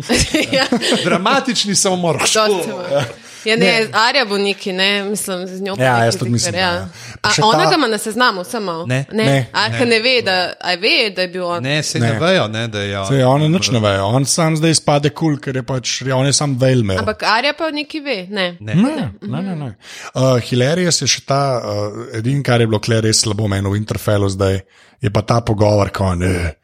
[0.56, 0.64] ja,
[1.10, 2.16] Dramatični samomor.
[2.66, 3.04] ima.
[3.44, 3.88] Ja, ne, ne.
[3.92, 5.74] Arja bo neki, ne, mislim, z njo.
[5.78, 6.88] Ja, jaz tudi mislim, da ja.
[7.22, 8.86] A ona ta- ga ima na seznamu, samo.
[8.86, 9.04] Ne.
[9.12, 9.24] ne.
[9.24, 9.46] Ne.
[9.52, 9.86] A, ne.
[9.86, 11.62] ne ve, da, ve, da je bil on.
[11.62, 12.18] Ne, se ne, Ne.
[12.18, 13.06] vejo, ne, da je on.
[13.06, 16.26] Sej, on nič ne ve, on sam zdaj spade kul, cool, ker je pač, on
[16.26, 16.98] je sam velmer.
[16.98, 18.56] Ampak Arja pa neki ve, ne.
[18.60, 18.74] Ne.
[18.74, 19.56] Ne, ne, ne.
[19.56, 19.74] ne.
[20.14, 23.80] Uh, Hilarious je še ta, uh, edin, kar je bilo kle res slabo meni v
[23.80, 24.60] Interfellu zdaj,
[25.00, 26.59] je pa ta pogovor, ko ne.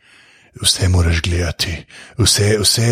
[0.56, 1.68] Vse moraš gledati,
[2.16, 2.86] vse, vse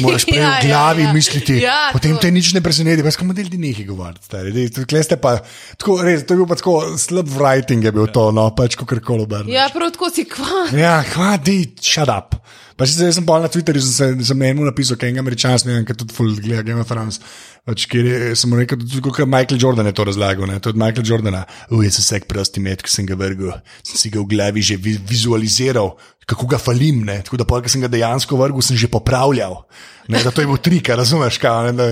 [0.00, 1.12] moraš prej Ja, v glavi ja, ja.
[1.12, 2.22] misliti, Ja, potem to.
[2.24, 4.24] te nič ne preseneti, pa skamo del ti nekaj govoriti.
[6.24, 9.52] to je bil pa tako slab writing, je bil to, no, pač kako koli obrneš.
[9.52, 10.70] Ja, prav tako si kva.
[10.72, 12.40] Ja, kva, di, shut up.
[12.76, 15.54] Pa še zdaj sem pa na Twitterju, sem, se- sem enemu napisal, kaj je američan,
[15.64, 17.20] ne vem, kaj tudi full gleda Game of Thrones.
[17.66, 20.82] Pač, kjer je, sem rekel, tudi kot Michael Jordan je to razlagal, to je od
[20.82, 21.40] Michaela Jordana.
[21.72, 24.76] Uj, sem vsak prosti met, ki sem ga vrgel, sem si ga v glavi že
[24.76, 25.96] vi, vizualiziral,
[26.28, 29.64] kako ga falim, ne, tako da pa, ki sem ga dejansko vrgel, sem že popravljal.
[30.08, 31.86] Ne, da to je bil trik, razumeš, kaj, ne, da,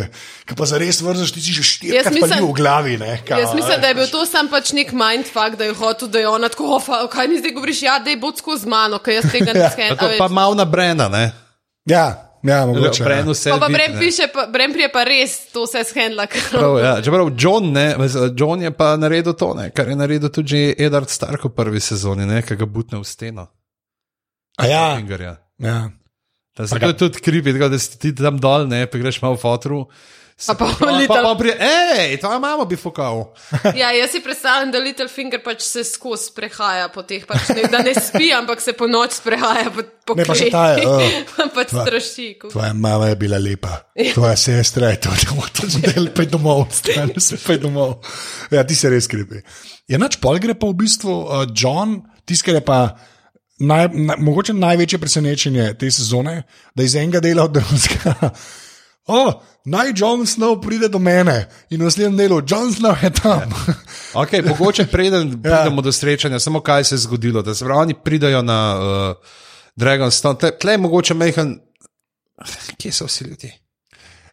[0.45, 3.19] kaj pa za res vržeš, ti si že štirikrat v glavi, ne.
[3.27, 6.19] Kao, Jaz mislim, da je bil to sam pač nek mindfuck, da je hotel, da
[6.19, 8.99] je ona tako, "O, fa- kaj mi zdaj govoriš, ja, da je bod skozi mano,
[8.99, 9.97] ker jaz tega ne skenem.
[9.97, 11.33] To pa malo na Brena, ne?
[11.85, 12.05] Ja,
[12.43, 13.03] ja, mogoče.
[13.03, 13.05] ja.
[13.05, 13.99] Brenu se Pa, pa ne.
[13.99, 16.27] piše, pa, Brem prije pa res to vse shendla.
[16.51, 17.03] Prav, ja.
[17.03, 17.97] Čeprav John, ne,
[18.37, 22.27] John je pa naredil to, ne, kar je naredil tudi Edward Stark v prvi sezoni,
[22.27, 23.47] ne, ki ga butne v steno.
[24.57, 25.37] A ja, Fingerja.
[25.59, 25.91] ja.
[26.57, 29.87] Zato je tudi krivi, da si ti tam dol, ne, pa greš malo v fotru,
[30.35, 33.31] Pa pa Pa, pa, Little- pa pri, ej, tvoja mama bi fukal.
[33.73, 37.79] Ja, jaz si predstavljam, da Littlefinger pač se skozi sprehaja po teh, pač ne, da
[37.79, 41.47] ne spi, ampak se po noč sprehaja po, po Ne, pa še ta je, uh,
[41.57, 42.27] pač straši.
[42.35, 46.67] ko- Tvoja mama je bila lepa, tvoja sestra je to, da lahko zdaj pej domov,
[46.75, 48.03] stane se pej domov.
[48.51, 49.39] Ja, ti se res krepi.
[49.87, 52.83] Ja, nač pol gre pa v bistvu uh, John, tiskar je pa.
[53.67, 56.43] Naj, na, mogoče največje presenečenje te sezone,
[56.75, 58.31] da iz enega dela od drugega.
[59.07, 59.35] Oh,
[59.65, 63.53] naj John Snow pride do mene in v naslednjem delu, John Snow je tam.
[64.15, 67.43] Okay, mogoče preden pridemo do srečanja, samo kaj se je zgodilo.
[67.43, 69.17] Da se pravi, oni pridajo na uh,
[69.77, 71.59] Dragonstone, tle, tle je mogoče mehen.
[72.79, 73.53] Kje so vsi ljudje?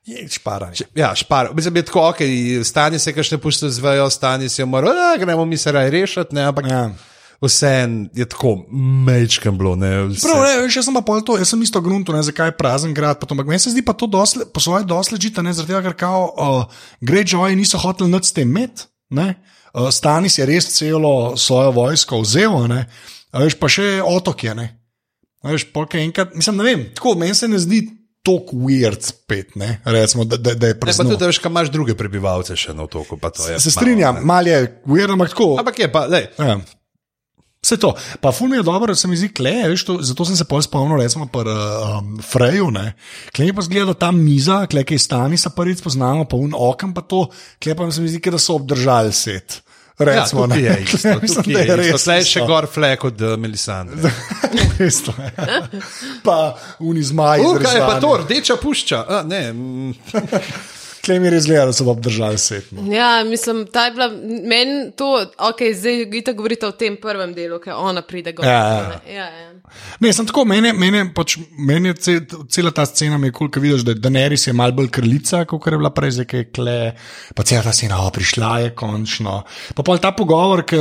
[0.06, 0.88] Je šparanje.
[0.96, 1.50] Ja, špar.
[1.54, 2.18] Mislim, je tako, ok,
[2.64, 6.42] stanje se kašne pušče zvejo, stanje se umre, a, gremo mi se raj rešiti, ne,
[6.42, 6.90] ampak Ja.
[7.42, 7.72] Vse
[8.14, 8.56] je tako
[9.06, 9.90] mečkem bilo, ne.
[10.12, 10.28] Vse.
[10.28, 12.94] Prav, ne, jaz sem pa pol to, jaz sem isto grunto, ne, zakaj je prazen
[12.94, 13.20] grad.
[13.20, 15.82] pa to, Ampak meni se zdi pa to dosle, po svoje dosležite, ne, zaradi tega,
[15.90, 16.66] ker kao uh,
[17.02, 18.86] Greyjoy niso hoteli nič s tem imeti.
[19.10, 19.36] ne.
[19.74, 22.82] Uh, Stanis je res celo svojo vojsko vzel, a ne.
[23.32, 24.56] A veš, pa še otok je.
[24.56, 24.68] Ne.
[25.42, 27.80] A Veš, polk enkrat, mislim, ne vem, tako meni se ne zdi
[28.22, 31.56] tako weird spet, ne, recimo, da, da, da je Ne, pa tudi, da veš, kam
[31.56, 33.58] imaš druge prebivalce še na otoku, pa to je.
[33.60, 35.56] Se strinjam, mal je weird, ampak tako.
[35.58, 36.60] Ampak je pa, lej, Ja.
[37.62, 37.94] Vse to.
[38.22, 40.48] Pa ful mi je dobro, da se mi zdi kle, veš, to, zato sem se
[40.50, 42.72] pol spomnil, recimo, pri um, Freju.
[42.74, 42.94] ne.
[43.36, 46.94] Kle je pa zgleda ta miza, kle je stani, sa prvič spoznamo, pa un okam
[46.94, 47.28] pa to,
[47.62, 49.62] kle pa se mi zdi, da so obdržali set.
[50.00, 50.58] ja, Recimo, ne.
[50.58, 51.94] je isto, Mislim, tukaj da je isto.
[51.94, 54.10] res Tle je še gor flek od uh, Melisandre.
[54.90, 55.62] Isto, ja.
[56.26, 57.46] Pa uni zmaji.
[57.46, 59.06] Uh, kaj je pa to, rdeča pušča?
[59.06, 59.44] A, ne,
[61.02, 62.72] Kle mi res zgleda, da so obdržali set.
[62.72, 62.86] no.
[62.94, 64.08] Ja, mislim, ta je bila
[64.50, 68.46] meni to, ok, zdaj gita govorite o tem prvem delu, ker ona pride gor.
[68.46, 69.00] Ja, ja.
[69.10, 69.48] Ja, ja.
[70.04, 72.20] Ne, sem tako, meni, meni, pač, meni je cel,
[72.52, 75.44] cela ta scena, mi je kul, cool, vidiš, da je Daenerys je malo bolj krlica,
[75.50, 76.78] kot je bila prej, zdaj ki je kle,
[77.36, 79.40] pa cela ta scena, o, prišla je končno.
[79.78, 80.80] Pa pol ta pogovor, ki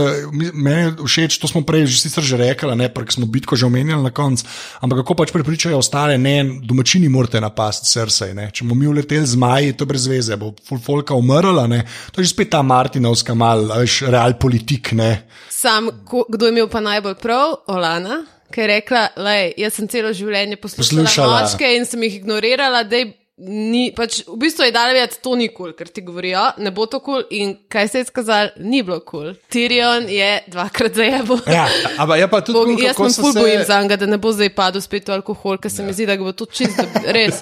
[0.52, 3.70] meni je všeč, to smo prej že sicer že rekli, ne, ker smo bitko že
[3.70, 4.44] omenjali na koncu,
[4.84, 9.26] ampak kako pač prepričajo ostale, ne, domačini morate napasti srce, ne, če bomo mi uleteli
[9.26, 12.50] z maji, to je brez veze, bo full folka umrla, ne, to je že spet
[12.52, 15.12] ta Martinovska mal, veš, real politik, ne.
[15.50, 17.56] Sam, ko, kdo je imel pa najbolj prav?
[17.70, 21.40] Olana, ki je rekla, lej, jaz sem celo življenje poslušala, Poslušala.
[21.44, 23.04] moške in sem jih ignorirala, da
[23.40, 26.72] ni, pač v bistvu je dal vedeti, to ni kul, cool, ker ti govorijo, ne
[26.74, 27.08] bo to kul.
[27.10, 27.24] Cool.
[27.34, 29.32] In kaj se je izkazalo, ni bilo kul.
[29.32, 29.34] Cool.
[29.50, 31.38] Tyrion je dvakrat zajebo.
[31.50, 31.64] Ja,
[31.98, 34.18] ampak je pa tudi, Bog, cool, jaz sem ful se- bojim za njega, da ne
[34.20, 36.84] bo zdaj padel spet v alkohol, ker se mi zdi, da ga bo to čisto
[37.16, 37.40] res.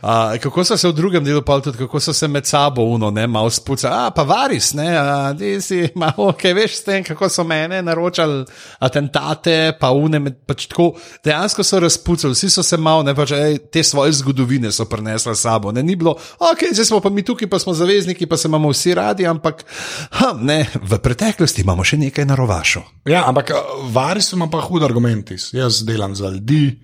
[0.00, 3.10] A, kako so se v drugem delu, pa tudi kako so se med sabo uno,
[3.10, 7.28] ne, malo spucali, a pa varis, ne, a si malo, kaj veš s tem, kako
[7.28, 8.46] so mene naročali
[8.80, 10.92] atentate, pa une, med, pač tako,
[11.24, 15.07] dejansko so razpucali, vsi so se malo, ne, pač, ej, te svoje zgodovine so prenesli
[15.16, 18.36] s sabo, ne, ni bilo, ok, zdaj smo pa mi tukaj, pa smo zavezniki, pa
[18.36, 19.64] se imamo vsi radi, ampak,
[20.10, 22.82] ha, ne, v preteklosti imamo še nekaj na rovašu.
[23.08, 23.52] Ja, ampak
[23.94, 25.38] varis ima pa hud argumenti.
[25.52, 26.78] Jaz delam za ljudi,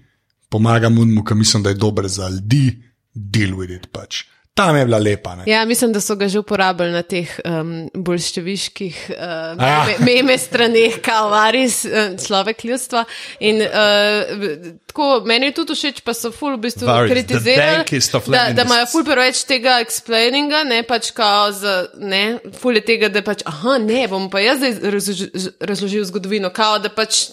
[0.48, 2.78] pomagam mu, ki mislim, da je dober za ljudi,
[3.14, 4.24] deal with it pač.
[4.54, 5.34] Tam je bila lepa.
[5.34, 5.42] Ne?
[5.46, 9.16] Ja, mislim, da so ga že uporabljali na teh um, bolščeviških uh,
[9.58, 9.86] Ja.
[9.86, 13.04] me, meme straneh, Kalvaris, uh, človek ljudstva.
[13.40, 18.00] In uh, tako, meni je tudi všeč, pa so ful v bistvu Varys, the kritizirali,
[18.30, 22.24] da, da imajo ful preveč tega explaininga, ne pač kao z, ne,
[22.60, 26.94] ful je tega, da pač, aha, ne, bom pa jaz zdaj razložil zgodovino, kao da
[26.94, 27.26] pač.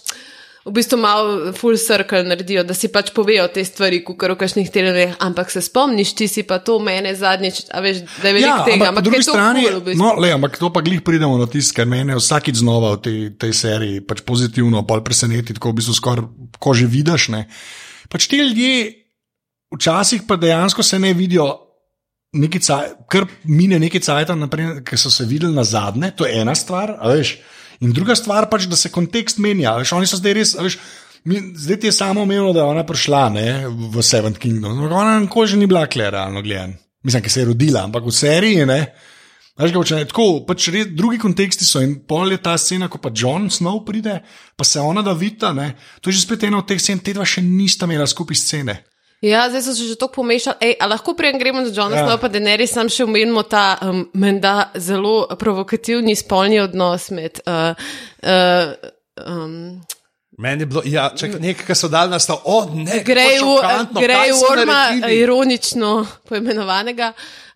[0.61, 4.67] V bistvu malo full circle naredijo, da si pač povejo te stvari, kot v kakšnih
[4.69, 8.51] televizijah, ampak se spomniš, ti si pa to mene zadnjič, a veš, da je veliko
[8.51, 10.03] Ja, tega, ampak ampak drugi strani, cool, v bistvu.
[10.03, 13.17] no, le, ampak to pa glih pridemo na tisto, kar mene vsakič znova v tej,
[13.41, 16.29] tej seriji pač pozitivno bolj preseneti, tako v bistvu skoraj,
[16.61, 17.33] ko že vidiš.
[17.33, 17.41] Ne.
[18.13, 19.01] Pač ti ljudje
[19.73, 21.49] včasih pa dejansko se ne vidijo.
[22.31, 24.37] Caj, kar mine nekaj cajta,
[24.85, 27.41] ki so se videli na zadnje, to je ena stvar, a veš.
[27.81, 29.73] In druga stvar pač, da se kontekst menja.
[29.79, 30.77] Veš, oni so zdaj res, veš,
[31.25, 34.77] mi, zdaj ti je samo omenilo, da je ona prišla ne, v Seventh Kingdom.
[34.77, 36.77] Ampak Ona nikoli že ni bila kle, realno gledano.
[37.03, 38.83] Mislim, ki se je rodila, ampak v seriji ne.
[39.57, 42.89] Veš, ga, če ne, tako, pač res, drugi konteksti so in pol je ta scena,
[42.89, 44.19] ko pa John Snow pride,
[44.55, 45.17] pa se ona da.
[45.57, 48.37] Ne, to je že spet ena od teh scen, te dva še nista imela skupaj
[48.37, 48.77] scene.
[49.21, 50.57] Ja, zdaj so se že tako pomešali.
[50.61, 52.05] Ej, a lahko prej gremo z Johnom Ja.
[52.07, 57.37] Snow, pa Daenerys, sam še omenimo ta um, menda zelo provokativni spolni odnos med.
[57.45, 57.77] Uh,
[58.25, 58.73] uh,
[59.27, 59.81] um,
[60.41, 63.03] Meni je bilo, ja, čak, nekaj, kar so dali na stol, o ne,
[64.33, 65.19] so Worma, naredili?
[65.21, 65.91] ironično
[66.25, 67.11] poimenovanega.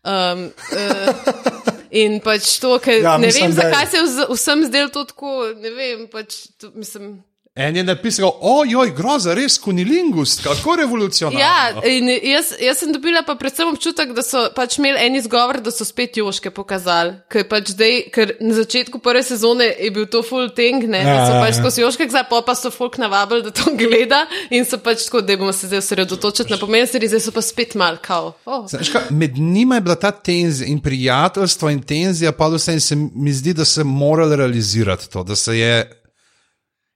[0.06, 4.28] Um, uh, in pač to, ker Ja, ne mislim, vem, da je- zakaj se je
[4.30, 7.24] vsem zdelo to tako, ne vem, pač to, mislim.
[7.58, 11.40] En je napisal, ojoj, groza, res kunilingus, kako revolucionarno.
[11.40, 15.62] Ja, in jaz, jaz sem dobila pa predvsem občutek, da so pač imeli en izgovor,
[15.64, 17.14] da so spet joške pokazali.
[17.32, 21.16] Ker, pač zdaj, ker na začetku prve sezone je bil to full thing, ne, da
[21.24, 21.62] so Ja, pač ja.
[21.62, 25.40] skozi joške, zdaj pa, so folk navabili, da to gleda in so pač tako, da
[25.40, 28.34] bomo se zdaj osredotočili na pomen serije, zdaj so pa spet mal kao.
[28.44, 28.68] Oh.
[28.68, 32.84] Znaš, kaj, med njima je bila ta tenzija in prijateljstvo in tenzija, pa vse in
[32.84, 35.86] se mi zdi, da se je moralo realizirati to, da se je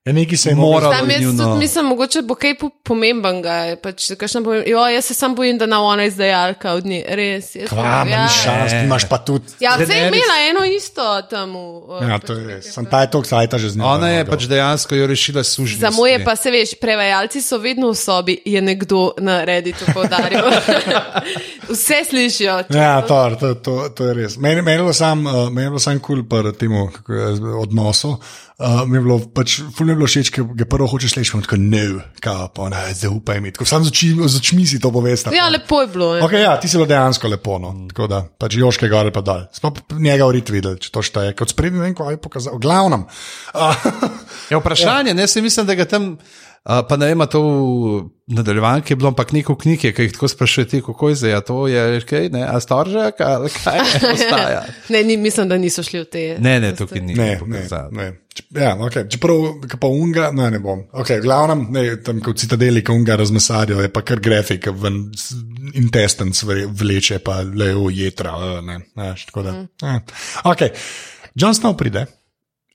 [0.05, 0.91] Ja, nekaj se je Moral- moral.
[0.91, 3.75] Tam jaz tudi mislim, mogoče bo kaj po- pomembenega.
[3.83, 4.67] Pač, kakšna pomemb...
[4.67, 7.03] jo, jaz se sam bojim, da na ona izdajalka od nje.
[7.07, 7.51] Res.
[7.69, 8.27] Kva, ja.
[8.31, 9.45] šans, imaš pa tudi.
[9.59, 11.53] Ja, vse je imela eno isto tam.
[12.01, 12.71] Ja, pač to je res.
[12.73, 13.85] Sem ta je tok sajta že z njim.
[13.85, 15.79] Ona je pač dejansko jo rešila sužnje.
[15.83, 20.47] Za moje pa se veš, prevajalci so vedno v sobi, je nekdo na Redditu povdaril.
[21.75, 22.63] Vse slišijo.
[22.73, 24.37] Ja, to, to, to, to je res.
[24.37, 26.71] Meni, je bilo sam, uh, meni je bilo sam kul cool pri tem
[27.59, 28.15] odnosu.
[28.59, 31.39] Uh, mi je bilo pač, ful mi je bilo všeč, ker ga prvo hočeš slišati,
[31.39, 31.83] pa tako ne,
[32.19, 33.53] kao, pa ne, zaupaj mi.
[33.55, 35.31] Tako sam z očmi, z očmi si to povesta.
[35.31, 36.09] Ja, lepo je bilo.
[36.19, 36.27] ja.
[36.27, 37.71] Okay, ja, ti si bilo dejansko lepo, no.
[37.87, 39.47] tako da pač joške gore pa dol.
[39.55, 42.59] Smo pa njega v rit videli, če to šteje, kot vem, kaj je pokazal.
[42.59, 43.07] Glavnem.
[43.55, 43.87] Uh,
[44.49, 46.17] Ja, vprašanje, ne, se mislim, da ga tam,
[46.65, 50.27] uh, pa ne vem, to v nadaljevanki je bilo, ampak neko knjige, ki jih tako
[50.27, 53.79] sprašujete, kako je zdaj, to je kaj, ne, a storžek, ali kaj
[54.13, 54.63] ostaja.
[54.89, 56.23] Ne, ni, mislim, da niso šli v te.
[56.39, 57.13] Ne, ne, tukaj ni.
[57.13, 58.09] Ne, ne, ne.
[58.29, 59.03] Če- Ja, okay.
[59.09, 60.85] Čeprav ke pa unga, ne, ne bom.
[60.93, 65.09] Okay, glavnem, ne, tam kot citadeli, ki unga razmesarijo, je pa kar grafik, ven
[66.45, 68.31] vre- vleče, pa lejo jetra.
[68.31, 69.51] eh, Ne, Veš, tako da.
[69.51, 69.99] Mm.
[70.45, 70.69] Okay.
[71.35, 72.05] John Snow pride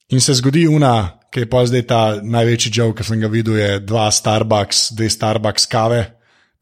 [0.08, 3.58] in se zgodi una, ki je pa zdaj ta največji žal, ki sem ga videl,
[3.58, 6.04] je dva Starbucks, dve Starbucks kave.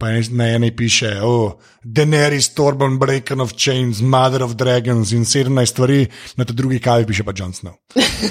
[0.02, 5.66] Pa na eni piše, oh, Daenerys, Torben, Breaker of Chains, Mother of Dragons in 17
[5.70, 7.78] stvari, na tej drugi kavi piše pa John Snow.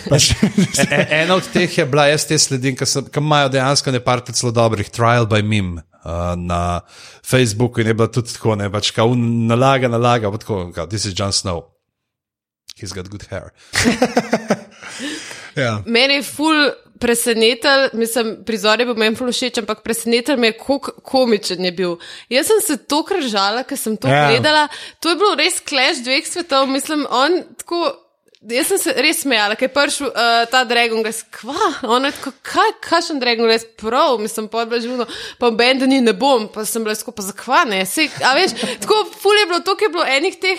[0.09, 0.33] Pač,
[0.81, 4.51] E, e, ena od teh je bila, jaz te sledim, ki imajo dejansko nekaj celo
[4.51, 5.79] dobrih, trial by mim.
[6.01, 6.81] Uh, na
[7.23, 11.05] Facebooku in je bila tudi tako, ne pač, kao nalaga, nalaga, pa tako, kao, this
[11.05, 11.71] is Jon Snow.
[12.81, 13.53] He's got good hair.
[15.63, 15.83] ja.
[15.85, 16.71] Mene je ful
[17.01, 21.71] presenetil, mislim, prizor je bil meni ful všeč, ampak presenetil me je, kako komičen je
[21.77, 21.97] bil.
[22.29, 24.13] Jaz sem se to kržala, ker sem to Ja.
[24.13, 24.29] yeah.
[24.35, 24.67] gledala.
[24.99, 27.91] To je bilo res clash dveh svetov, mislim, on tako.
[28.41, 32.31] Jaz sem se res smejala, ker je prišel uh, ta Dragon, kva, on je tako,
[32.41, 35.05] kaj, kakšen Dragon, res prav, mislim, pa je bilo živno,
[35.37, 38.57] pa v Bendani ne bom, pa sem bila skupaj za kva, ne, Sej, a veš,
[38.81, 40.57] tako ful je bilo, to je bilo enih teh,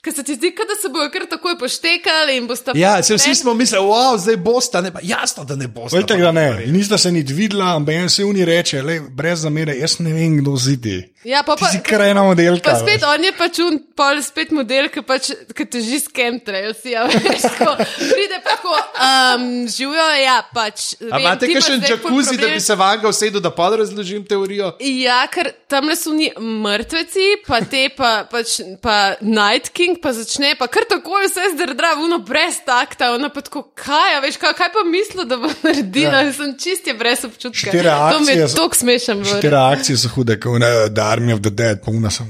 [0.00, 2.72] ker se ti zdi, da se bojo kar takoj poštekali in boste.
[2.74, 5.96] Ja, se vsi smo mislili, wow, zdaj bosta, ne, pa jasno, da ne bosta.
[5.96, 9.76] Veste, da ne, nista se nič videla, ampak en se uni reče, le, brez zamere,
[9.78, 11.02] jaz ne vem, kdo zidi.
[11.24, 11.70] Ja, pa, pa,
[12.04, 12.68] ena modelka.
[12.68, 13.08] Pa spet veš.
[13.08, 17.46] on je pač un, pol spet model, ki pač, ki teži s chemtrails, ja, veš,
[17.46, 20.90] tako, pride pa tako, um, živijo, ja, pač.
[21.00, 24.74] A vem, imate kakšen džakuzi, da bi se vanga usedel, da pa razložim teorijo?
[24.84, 30.12] Ja, ker tam le so ni mrtveci, pa te pa, pač, pa Night King, pa
[30.12, 34.36] začne pa kar tako vse zdrdra, uno brez takta, ona pa tako, kaj, a veš,
[34.44, 36.36] kaj, kaj pa mislo, da bo naredila, ja.
[36.36, 37.64] sem čist je brez občutka.
[37.64, 39.24] Še te To mi je tok smešen.
[39.24, 42.26] Še Te reakcije so hude, kot ne, The Army of the Dead, pa una sem,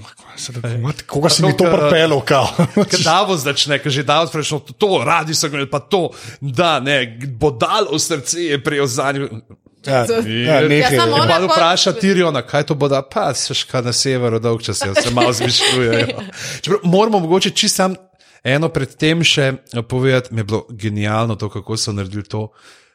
[1.07, 2.21] koga si mi to propelo,
[3.05, 7.01] Davos začne, ker že Davos prejšel to, radi so govorili, pa to, da ne,
[7.31, 9.43] bo dal v srce, je prijel za njim.
[9.85, 10.97] Ja, ja, Ja, nekaj.
[10.97, 14.39] samo ona- Pa pa- vpraša Tiriona, kaj to bo da, pa se ška na severu
[14.39, 16.07] dolg čas, ja, se malo zmišljujejo.
[16.63, 17.95] Čeprav moramo mogoče čisto sam
[18.43, 22.49] eno predtem še eh, povedati, mi je bilo genialno to, kako so naredili to,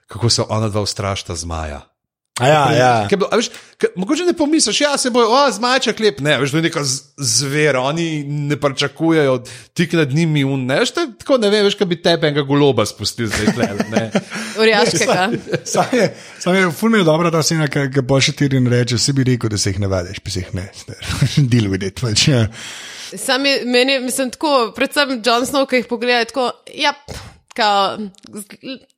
[0.07, 1.81] kako so ona dva ustrašta zmaja.
[2.39, 3.07] Ja, ja.
[3.11, 3.49] Bilo, a veš,
[3.79, 6.83] ker, mogoče ne pomisliš, ja se bojo, o, zmajček lep, ne, veš, to je neka
[7.17, 9.37] zver, oni ne pričakujejo
[9.77, 12.45] tik nad njimi un, ne, veš, to je tako, ne veš, kaj bi tebe enega
[12.47, 14.03] goloba spustil zdaj tle, ne.
[14.61, 15.29] Orjaškega.
[15.63, 18.99] Sam je, sam je, ful mi je dobra ta scena, ki bo še tirin reče,
[18.99, 20.69] si bi rekel, da se jih ne vadiš, pa se jih ne.
[21.51, 21.99] Deal with it.
[21.99, 22.45] Pač, ja.
[23.17, 26.93] Sam je, meni, mislim, tako, predvsem John Snow, ki jih pogleda, tako, ja,
[27.55, 27.97] kao,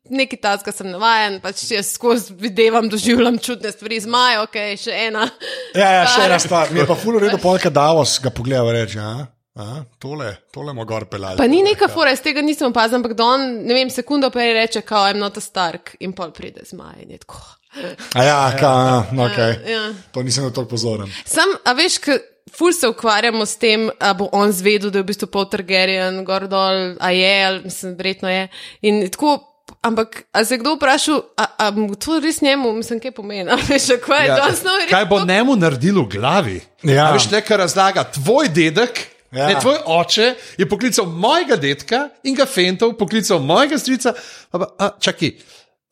[0.10, 4.98] neki taska sem navajen, pač jaz skozi videvam, doživljam čudne stvari z Majo, ok, še
[5.07, 5.28] ena.
[5.76, 6.73] Ja, ja, še ena stvar.
[6.73, 9.69] Mi je pa ful redo, polka Davos ga pogleda in reče, a, a,
[10.02, 11.40] tole, tole mo gor pelali.
[11.40, 14.53] Pa ni neka fora, iz tega nisem opazil, ampak da on, ne vem, sekundo prej
[14.60, 17.41] reče, kao, I'm not a Stark in pol pride z Majo in je tako.
[18.19, 18.95] A ja, ka, a,
[19.30, 19.56] okay.
[19.72, 19.86] Ja.
[20.11, 21.11] To nisem bil tako pozoren.
[21.26, 22.18] Sam, a veš, k,
[22.50, 26.24] ful se ukvarjamo s tem, a bo on zvedel, da je v bistvu pol Targaryen,
[26.26, 28.48] gor dol, a je, ali mislim, verjetno je.
[28.82, 29.38] In tako,
[29.82, 33.50] ampak, a se je kdo vprašal, a, a mu to res njemu, mislim, kaj pomeni,
[33.54, 36.60] a veš, kako je, ja, je res Kaj bo tako- njemu naredil v glavi?
[36.84, 37.10] Ja.
[37.10, 39.08] A Veš, nekaj razlaga, tvoj dedek.
[39.32, 39.48] Ja.
[39.48, 44.12] Ne, tvoj oče je poklical mojega dedka in ga fentov, poklical mojega strica.
[45.00, 45.32] Čakaj,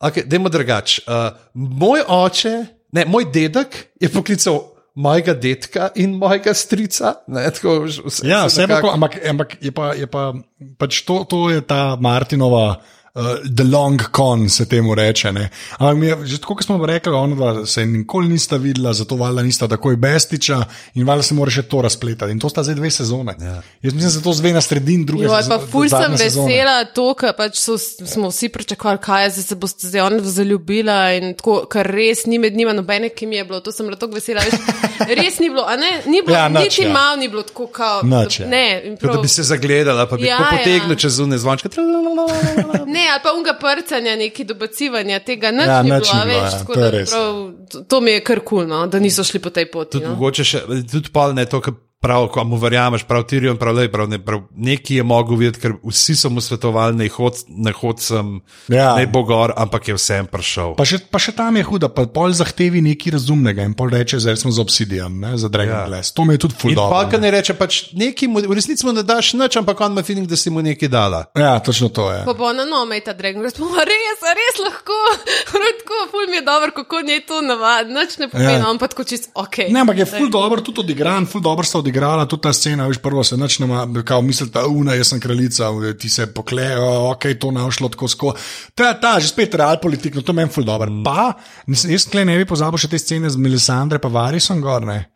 [0.00, 1.02] Okay, Dajmo drugače.
[1.06, 4.69] Uh, moj oče, ne, moj dedek je poklical
[5.00, 7.14] mojega dedka in mojega strica.
[7.26, 8.94] Ne, tako, vse, Ja, vse nekako- nekako...
[8.94, 10.32] ampak, ampak je pa, je pa
[10.76, 12.80] pač to, to je ta Martinova.
[13.12, 15.32] Uh, the long con se temu reče.
[15.32, 15.48] Ne.
[15.72, 19.42] Ampak mi je, že tako, kot smo rekli, ona se nikoli nista videla, zato valjda
[19.42, 20.60] nista takoj bestiča
[20.94, 22.30] in valjda se mora še to razpletati.
[22.30, 23.34] In to sta zdaj dve sezone.
[23.40, 23.56] Ja.
[23.82, 26.46] Jaz mislim, da se to zve na sredini druge Jo, pa sezo- ful sem sezone.
[26.46, 30.20] vesela to, ker pač so, smo vsi pričakovali, kaj je, zdaj se boste zdaj on
[30.22, 34.14] zaljubila in tako, ker res ni med njima nobene kemije bilo, to sem bila tako
[34.14, 34.40] vesela.
[34.40, 34.54] Veš,
[35.18, 36.86] res ni bilo, a ne, ni bilo, Ja, nič, niti ja.
[36.86, 36.92] ja.
[36.94, 38.46] malo ni bilo tako, kao, Nič, ja.
[38.46, 40.96] ne, in Kot da prav, bi se zagledala, pa bi Ja, ja, potegnil ja.
[40.98, 41.68] čez zunaj zvončke.
[41.68, 42.86] Tralalalala.
[43.00, 46.64] Ne, ali pa unga prcanja, neki dobacivanja, tega nič Ja, ni bilo, bilo, veš, ja,
[46.64, 47.38] to prav,
[47.72, 49.96] to, to mi je kar kul, cool, no, da niso šli po tej poti.
[49.98, 50.16] Tudi No.
[50.16, 53.88] mogoče še, tudi pol ne to, kar prav, ko mu verjameš, prav Tirion, prav lej,
[53.88, 57.72] prav, ne, prav neki je mogel videti, ker vsi so mu svetovali, ne hod, ne
[57.72, 58.94] hod sem, Ja.
[58.96, 60.72] ne bo gor, ampak je vsem prišel.
[60.74, 64.16] Pa še, pa še tam je huda, pa pol zahtevi nekaj razumnega in pol reče,
[64.18, 65.84] zdaj smo za Obsidian, ne, za Dragon Ja.
[65.86, 66.12] Glass.
[66.12, 67.10] To mi je tudi ful In pa, dobro.
[67.10, 70.02] kar ne reče, pač neki mu, v resnici mu ne daš nič, ampak on ima
[70.02, 71.26] feeling, da si mu nekaj dala.
[71.36, 72.24] Ja, točno to je.
[72.24, 74.96] Pa bo na no, mej ta Dragon, res, pa res, a res lahko,
[75.76, 78.66] tako, ful mi je dobro, kako njej to navadno, nič ne pomeni, Ja.
[78.66, 79.68] on pa tako čist, ok.
[79.68, 83.00] Ne, ampak je ful dobro tudi odigran, ful dobro sta odigrala tudi ta scena, veš,
[83.02, 87.50] prvo se nič nema, kao mislite, una, jaz sem kraljica, ti se poklejo, ok, to
[87.54, 88.48] ne šlo tako skozi.
[88.74, 90.90] Ta, ta, že spet real politik, no to meni ful dobro.
[91.04, 91.34] Pa,
[91.66, 95.10] nisem- jaz tle ne bi pozabil še te scene z Melisandre pa Varisom gor, ne,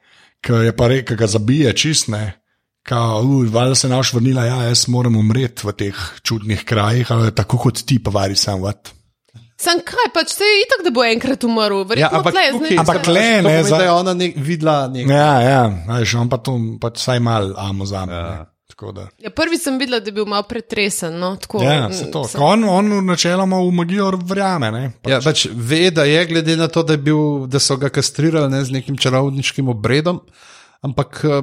[0.44, 2.40] ki je pa rekel, ga zabije čist, ne.
[2.84, 7.32] Kao, uh, valjda se naš vrnila, ja, jaz moram umreti v teh čudnih krajih, ali
[7.32, 8.92] tako kot ti, pa vari sam, vat.
[9.56, 12.78] Sem kaj, pač se je itak, da bo enkrat umrl, Ja, verjetno ampak tle, zdaj.
[12.78, 15.14] Ampak tle, ne, pomeni, za- da je ona nek, videla nekaj.
[15.14, 15.60] Ja, ja,
[15.90, 18.12] veš, on pa to pač vsaj mal amo za me.
[18.14, 18.46] Ja.
[19.18, 21.14] Ja, prvi sem videla, da je bil malo pretresen.
[21.14, 22.24] No, tako, Ja, mm, se to.
[22.24, 24.70] sem- On, on načeloma v magijo verjame.
[24.72, 24.92] Ne?
[24.98, 27.16] Pa, Ja, pač ve, da je, glede na to, da, bil,
[27.46, 30.18] da so ga kastrirali ne, z nekim čarovniškim obredom,
[30.82, 31.42] ampak eh,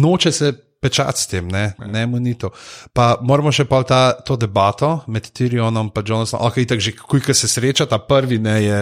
[0.00, 2.48] noče se pečati s tem, ne, ne mu ni to.
[2.92, 7.20] Pa moramo še pa ta, to debato med Tyrionom in Jonasom, ok, tako že kuj,
[7.30, 8.80] se sreča, ta prvi ne je.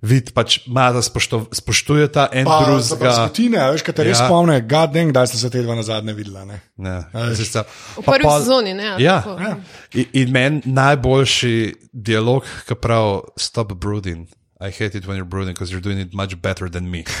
[0.00, 3.12] Vid pač ima, da spošto, spoštujeta en pa drugega.
[3.18, 4.26] skupine, veš, kaj te res Ja.
[4.26, 6.44] spomne, gadeng, da ste se te dva na zadnje videla.
[6.44, 6.62] Ne?
[6.78, 7.04] Ne,
[7.36, 7.66] sta-
[7.98, 8.94] V pa prvi pol- sezoni, ne?
[8.96, 9.36] Ja, tako?
[9.36, 9.56] ja.
[9.92, 11.54] In, in meni najboljši
[11.92, 14.24] dialog, ki pravi: Stop brooding.
[14.60, 17.04] I hate it when you're brooding because you're doing it much better than me.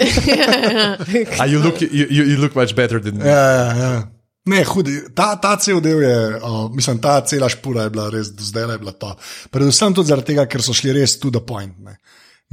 [1.40, 3.24] ah, you, look, you, you, look much better than me.
[3.24, 4.08] Ja, ja, ja.
[4.44, 4.98] Ne, hudi.
[5.14, 8.72] Ta, ta cel del je, uh, mislim, ta cela špura je bila res, do zdaj
[8.72, 9.14] je bila to.
[9.50, 11.76] Predvsem tudi zaradi tega, ker so šli res to the point.
[11.80, 11.96] Ne.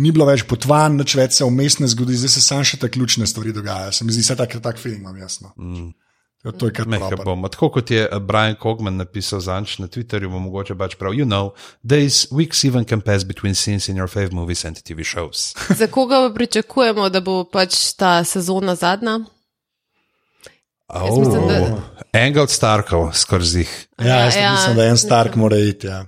[0.04, 2.90] Ni bilo več potovanj, nič več se vmes ne zgodi, zdaj se samo še te
[2.94, 3.96] ključne stvari dogajajo.
[3.98, 5.52] Se mi zdi, da je tak film, imam jasno.
[5.58, 5.90] Mm.
[6.52, 6.86] To je kar
[7.26, 7.48] bomo.
[7.48, 11.14] Tako kot je eh, Brian Kogman napisal zanč na Twitterju, bo mogoče pač prav.
[11.14, 11.52] You know,
[11.84, 15.54] days, weeks even can pass between scenes in your fave movies and TV shows.
[15.80, 19.20] Za koga pa pričakujemo, da bo pač ta sezona zadnja?
[20.88, 21.82] Oh, mislim, da-
[22.14, 23.88] Engel Starkov skozi jih.
[24.00, 25.88] Ja, jaz Ja, ja, ja, mislim, da en Stark mora iti.
[25.88, 26.06] Ja.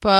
[0.00, 0.18] Pa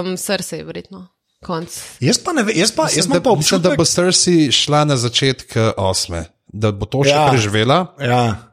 [0.00, 1.08] um, srce je verjetno.
[1.44, 1.72] Konc.
[2.00, 3.84] Jaz pa ne vem, jaz pa, jaz Mislim, imam da, pa mislim, da občutek, bo
[3.84, 7.22] Cersei šla na začetek eh, osme, da bo to še Ja.
[7.24, 7.30] ja.
[7.30, 7.78] preživela.
[8.00, 8.49] Ja.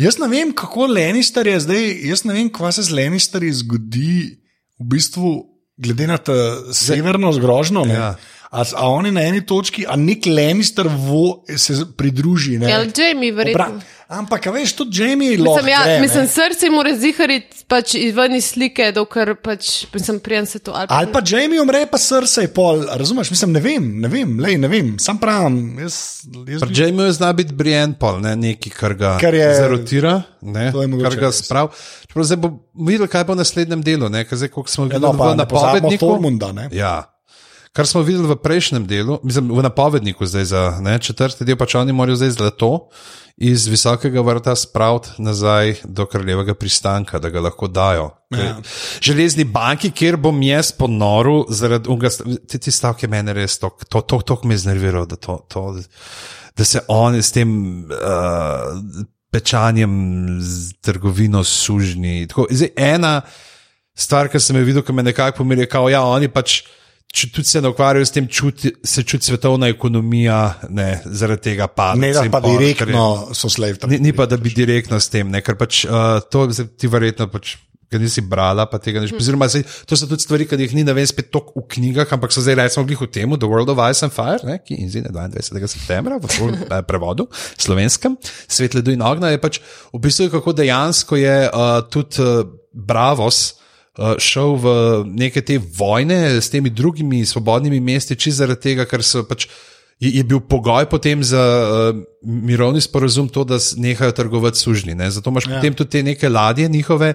[0.00, 4.20] Jaz ne vem, kako Lannister je zdaj, jaz ne vem, kaj se z Lannisterji zgodi,
[4.80, 5.32] v bistvu,
[5.80, 6.34] glede na to
[6.72, 7.84] severno zgrožno.
[7.84, 7.98] ne.
[8.52, 8.58] Ja.
[8.58, 12.58] A, a oni na eni točki, a nek Lannister vo, se pridruži.
[12.58, 13.64] Ne, Ja, Jamie, verjetno.
[13.64, 15.54] Obra- Ampak, veš, tudi Jamie lahko.
[15.54, 16.00] Mislim, ja, gre, ne.
[16.00, 20.72] mislim, srce mora zihariti pač ven iz slike, dokler pač, mislim, prijem se to.
[20.72, 22.82] Ali pa, Ali pa Jamie umre, pa srce je pol.
[22.90, 24.98] Razumeš, mislim, ne vem, ne vem, lej, ne vem.
[24.98, 29.30] Sam pravim, jaz, jaz Pri Jamieju zna biti Brian Pol, ne nekaj, kar ga Kar
[29.30, 31.70] je- zarotira, ne, je mogoče kar ga sprav.
[32.02, 35.00] Čeprav zdaj bo videl, kaj bo v naslednjem delu, ne, ker zdaj, koliko smo videli
[35.00, 36.02] no, pa pozabimo napovedniku.
[36.02, 36.66] Tormunda, ne.
[36.72, 37.06] Ja.
[37.72, 41.76] Kar smo videli v prejšnjem delu, mislim, v napovedniku zdaj za ne, četrti del, pač
[41.78, 42.70] oni morajo zdaj zlato
[43.40, 48.10] iz visokega vrta spraviti nazaj do kraljevega pristanka, da ga lahko dajo.
[48.34, 48.56] Ja.
[49.00, 52.10] Železni banki, kjer bom jaz ponoril zaradi unga,
[52.48, 55.64] ti, ti stavke mene res, to, to, to, to me je znerviralo, da, to, to,
[56.56, 57.54] da se oni s tem
[57.86, 59.94] uh, pečanjem,
[60.42, 62.26] z trgovino sužni.
[62.26, 63.20] Tako, zdaj, ena
[63.94, 66.60] stvar, ki sem jo videl, ki me nekako pomirja, kao, ja, oni pač.
[67.10, 70.36] Če tudi se ne ukvarjajo s tem, čuti, se čuti svetovna ekonomija,
[70.70, 71.98] ne, zaradi tega pada.
[71.98, 73.80] Ne, da pa pol, kar je- direktno so slave.
[73.90, 76.90] Ni, ni pa, da bi direktno s tem, ne, ker pač uh, to zdaj ti
[76.90, 77.56] verjetno pač.
[77.90, 79.18] Ker nisi brala, pa tega ne znaš.
[79.18, 82.12] Oziroma, saj, to so tudi stvari, ki jih ni, ne vem, spet toliko v knjigah,
[82.14, 85.10] ampak so zdaj recimo v tem, The World of Ice and Fire, ne, ki izide
[85.10, 85.66] 22.
[85.66, 87.26] septembra v full, eh, prevodu,
[87.58, 88.14] slovenskem,
[88.46, 89.58] Svet ledu in ognja, je pač
[89.90, 93.58] bistvu kako dejansko je uh, tudi uh, Bravos.
[94.00, 94.70] Uh, šel v
[95.04, 99.50] neke te vojne s temi drugimi svobodnimi mesti, čisto zaradi tega, ker so pač.
[100.00, 104.94] Je, je bil pogoj potem za uh, mirovni sporozum to, da nehajo trgovati sužnji.
[104.96, 105.10] Ne?
[105.12, 105.58] Zato imaš ja.
[105.58, 107.10] potem tudi te neke ladje njihove,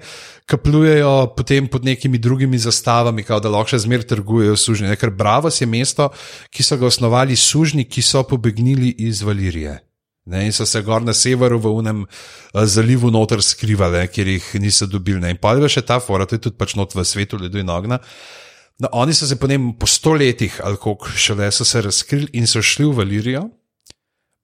[0.46, 4.92] ki plujejo potem pod nekimi drugimi zastavami, kao, da lahko še zmeraj trgujejo sužnji.
[4.94, 5.00] Ne?
[5.02, 6.12] Ker Bravos je mesto,
[6.54, 9.80] ki so ga osnovali sužnji, ki so pobegnili iz Valirije.
[10.26, 14.48] Ne, in so se gor na severu v unem uh, zalivu noter skrivali, kjer jih
[14.62, 15.22] niso dobili.
[15.22, 15.36] Ne.
[15.36, 17.70] In pa je še ta fora, to je tudi pač not v svetu ledu in
[17.70, 18.02] ogna.
[18.82, 22.62] No, oni so se potem po stoletjih, ali kako šele so se razkrili in so
[22.62, 23.46] šli v Valirijo.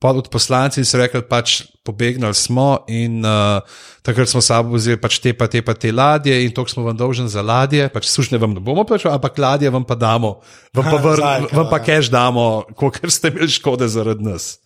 [0.02, 3.66] Pa od poslanci so rekli, pač pobegnili smo in uh,
[4.06, 6.98] takrat smo sabo vzeli pač te pa te pa te ladje in to smo vam
[6.98, 10.40] dolžni za ladje, pač sušne vam ne bomo plačali, ampak ladje vam pa damo,
[10.74, 11.22] vam pa, vr,
[11.54, 11.86] vam pa ja.
[11.86, 14.61] cash damo, kolikor ste imeli škode zaradi nas.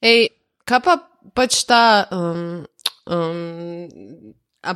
[0.00, 0.28] Ej,
[0.64, 0.96] kaj pa
[1.36, 2.08] pač ta.
[2.10, 2.64] Um,
[3.06, 4.74] um, a,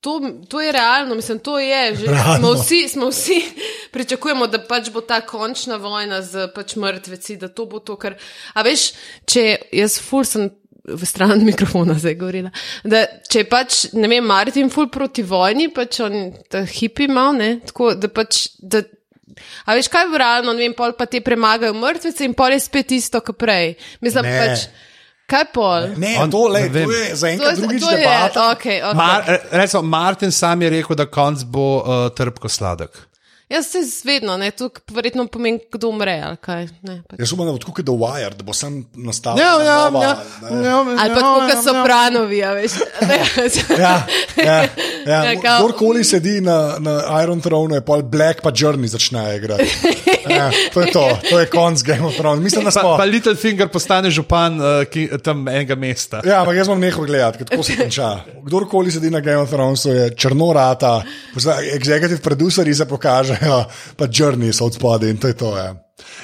[0.00, 0.14] to,
[0.48, 1.94] to je realno, mislim, to je.
[1.94, 2.06] Že,
[2.38, 3.42] smo, vsi, smo vsi
[3.94, 8.16] pričakujemo, da pač bo ta končna vojna z pač mrtveci, da to bo to, kar.
[8.54, 8.92] A veš,
[9.28, 10.50] če jaz ful sem
[10.84, 12.52] v stran mikrofona zdaj govorila,
[12.84, 17.36] da če je pač, ne vem, Martin ful proti vojni, pač on ta hipi mal,
[17.36, 18.46] ne, tako da pač.
[18.60, 18.84] Da,
[19.64, 22.60] A veš, kaj je realno, ne vem, pol pa te premagajo mrtvece in pol je
[22.60, 23.74] spet isto, kot prej.
[24.00, 24.38] Mislim, Ne.
[24.38, 24.66] pač,
[25.26, 25.88] kaj pol?
[25.96, 28.50] Ne, On- to, lej, ne to je zaenkrat je, drugič debata.
[28.50, 28.94] okay, okay.
[28.94, 33.09] Mar, re- recimo, Martin sam je rekel, da konc bo uh, trpko sladek.
[33.50, 36.68] Jaz se zvedno, ne, to verjetno pomeni, kdo umre ali kaj.
[36.86, 37.18] Ne, pač.
[37.18, 39.42] Jaz upam, da bo tako kot The Wire, da bo sem nastavil.
[39.42, 40.68] Ja, ja, ja, ne.
[40.68, 41.64] ja, Ali pa tako, kot
[42.54, 42.72] veš.
[43.02, 43.18] Ne,
[43.82, 43.94] Ja,
[44.36, 44.56] ja,
[45.06, 45.24] ja.
[45.24, 49.66] Ja, kao- Kdorkoli sedi na, na Iron Throne, je pol Black pa Journey začne igrati.
[50.30, 52.42] Ja, to je to, to je konc Game of Thrones.
[52.44, 52.96] Mislim, da Pa, smo.
[52.96, 56.20] pa Littlefinger postane župan uh, ki, tam enega mesta.
[56.24, 58.10] Ja, ampak jaz bom nehal gledati, ker tako se konča.
[58.46, 61.00] Kdorkoli sedi na Game of Thrones, je črno rata,
[61.74, 62.86] executive produceri se
[63.40, 63.64] pokažejo,
[63.96, 65.56] pa Journey so od spodaj in to je to.
[65.56, 65.74] Ja.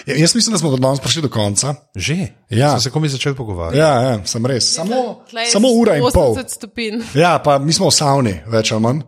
[0.06, 1.74] Ja, jaz mislim, da smo do danes prišli do konca.
[1.94, 2.26] Že?
[2.50, 2.70] Ja.
[2.70, 3.78] Smo se komi začeli pogovarjati.
[3.78, 4.74] Ja, ja sem res.
[4.74, 6.34] Samo, je samo ura in pol.
[6.34, 7.00] 80 stopinj.
[7.14, 9.02] Ja, pa mi smo v savni, več ali manj.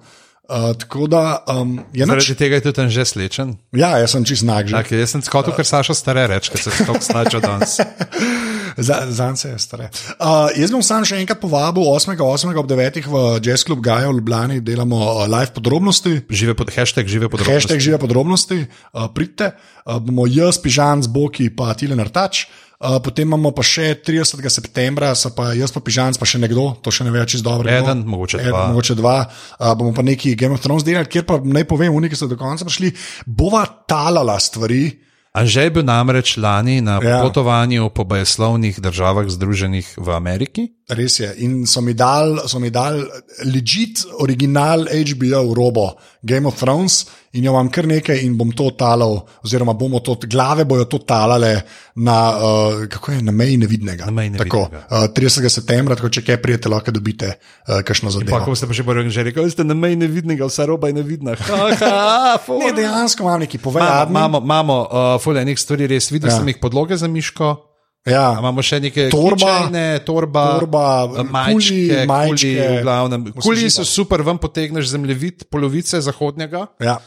[0.49, 2.23] Uh, tako da um, je nač.
[2.25, 3.57] Zaradi tega je tudi tam že slečen.
[3.77, 4.77] Ja, jaz sem čist nag že.
[4.77, 7.77] Okay, jaz sem skotil, ker Saša stare reče, ker se tako snača danes.
[8.79, 9.91] Za se je stare.
[10.21, 12.55] Uh, jaz bom sam še enkrat povabil 8.8.
[12.55, 13.01] ob 9.
[13.11, 16.21] v Jazz Club Gaja v Ljubljani, delamo live podrobnosti.
[16.31, 17.59] Žive pod, hashtag žive podrobnosti.
[17.59, 19.51] Hashtag žive podrobnosti, uh, pridite,
[19.83, 22.47] uh, bomo jaz, Pižan, z Boki, pa Tilen Artač.
[22.79, 24.39] Uh, potem imamo pa še 30.
[24.47, 27.67] septembra, pa jaz, pa Pižan, pa še nekdo, to še ne ve, čisto dobro.
[27.67, 28.63] Eden, mogoče dva.
[28.71, 29.17] Mogoče dva.
[29.59, 32.39] Uh, bomo pa neki Game of Thrones delali, kjer pa naj povem, uniki so do
[32.39, 32.95] konca prišli,
[33.27, 35.08] bova talala stvari.
[35.33, 37.23] Anže je bil namreč lani na Ja.
[37.23, 40.69] potovanju po bajeslovnih državah Združenih v Ameriki.
[40.89, 41.35] Res je.
[41.45, 42.97] In so mi dal, so mi dal
[43.45, 48.71] legit, original HBO robo Game of Thrones in jo imam kar nekaj in bom to
[48.79, 51.61] talal, oziroma bomo to, glave bojo to talale
[51.95, 54.05] na, uh, kako je, na meji nevidnega.
[54.05, 54.87] Na meji Tako, nevidnega.
[54.91, 55.49] uh, 30.
[55.49, 58.41] septembra, tako če kaj prijete, lahko dobite uh, kakšno zadevo.
[58.45, 61.37] ko ste pa še bolj že rekli, ste na meji nevidnega, vsa roba je nevidna.
[61.49, 62.37] Ha, ha.
[62.61, 66.37] Ne, dejansko imam neki povej, Imamo, imamo, uh, fulej enih stvari, res videl ja.
[66.39, 67.68] sem jih podloge za miško.
[68.07, 69.37] Ja, A Imamo še neke Torba,
[69.69, 70.85] keychaine, torba, torba,
[71.19, 73.27] eh, majčke, majčke, kuli, v glavnem.
[73.43, 76.69] Kuli so super, ven potegneš zemljevid polovice zahodnega.
[76.81, 76.99] ja.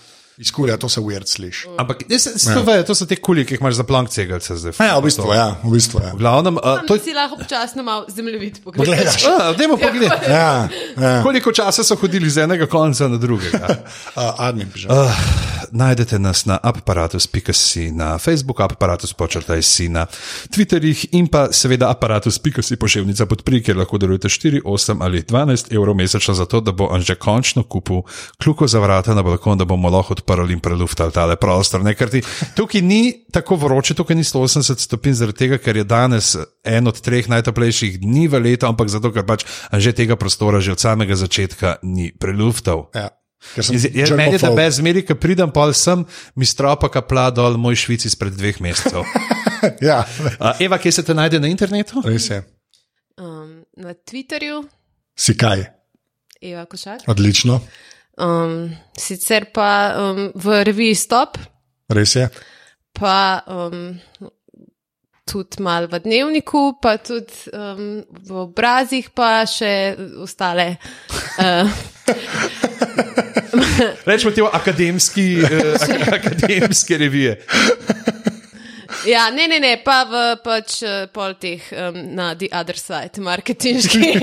[0.41, 1.68] Izkulja, to se weird sliši.
[1.77, 2.84] Ampak ne, se, se, ja.
[2.84, 4.73] to so te kuli, ki jih imaš za plank cegelce zdaj.
[4.80, 6.13] Ja, v bistvu, ja, v bistvu, ja.
[6.15, 7.03] V glavnem, uh, To to je.
[7.05, 9.22] si lahko občasno malo zemljevid Pogledaš.
[9.30, 10.31] Uh, Dajmo pogledati.
[10.31, 10.65] Ja,
[10.97, 11.22] ja.
[11.22, 13.69] Koliko časa so hodili z enega konca na drugega?
[14.11, 14.91] Uh, admin, pižam.
[14.91, 15.07] Uh,
[15.72, 20.05] najdete nas na aparatus.si, na Facebook, aparatus počrtaj si na
[20.51, 25.95] Twitterjih in pa seveda aparatus.si pošiljnica podpri, kjer lahko darujete 4, 8 ali 12 evrov
[25.95, 28.03] mesečno za to, da bo Anže končno kupil
[28.43, 31.83] kljuko za vrata na balkon, da bomo lahko odprli in preluftali tale prostor.
[31.83, 32.21] Ne, ker ti
[32.55, 37.01] tukaj ni tako vroče, tukaj ni 180 stopinj, zaradi tega, ker je danes en od
[37.01, 41.15] treh najtoplejših dni v letu, ampak zato, ker pač Anže tega prostora že od samega
[41.15, 42.87] začetka ni preluftal.
[42.95, 43.09] Ja.
[43.57, 43.71] Jaz,
[44.13, 46.05] meni je, da brez zmeri, ki pridem, pa sem,
[46.37, 49.01] mi stropa kapla dol moj švici izpred dveh mesecev.
[49.81, 50.05] Ja,
[50.41, 52.01] Uh, Eva, kje se te najde na internetu?
[52.01, 52.39] res je.
[53.21, 54.63] Um, na Twitterju,
[55.13, 55.65] Si kaj?
[56.41, 57.05] Eva Košak.
[57.05, 57.59] Odlično,
[58.17, 61.38] Um, sicer pa um, v reviji Stop,
[61.89, 62.27] res je.
[62.91, 63.95] pa um,
[65.23, 70.75] tudi malo v dnevniku, pa tudi um, v obrazih, pa še ostale.
[71.39, 71.71] Uh,
[74.07, 77.39] Rečemo ti o akademski, uh, ak akademske revije.
[79.05, 83.21] Ja, ne, ne, ne, pa v pač eh, pol teh um, na the other side,
[83.21, 84.11] marketinški.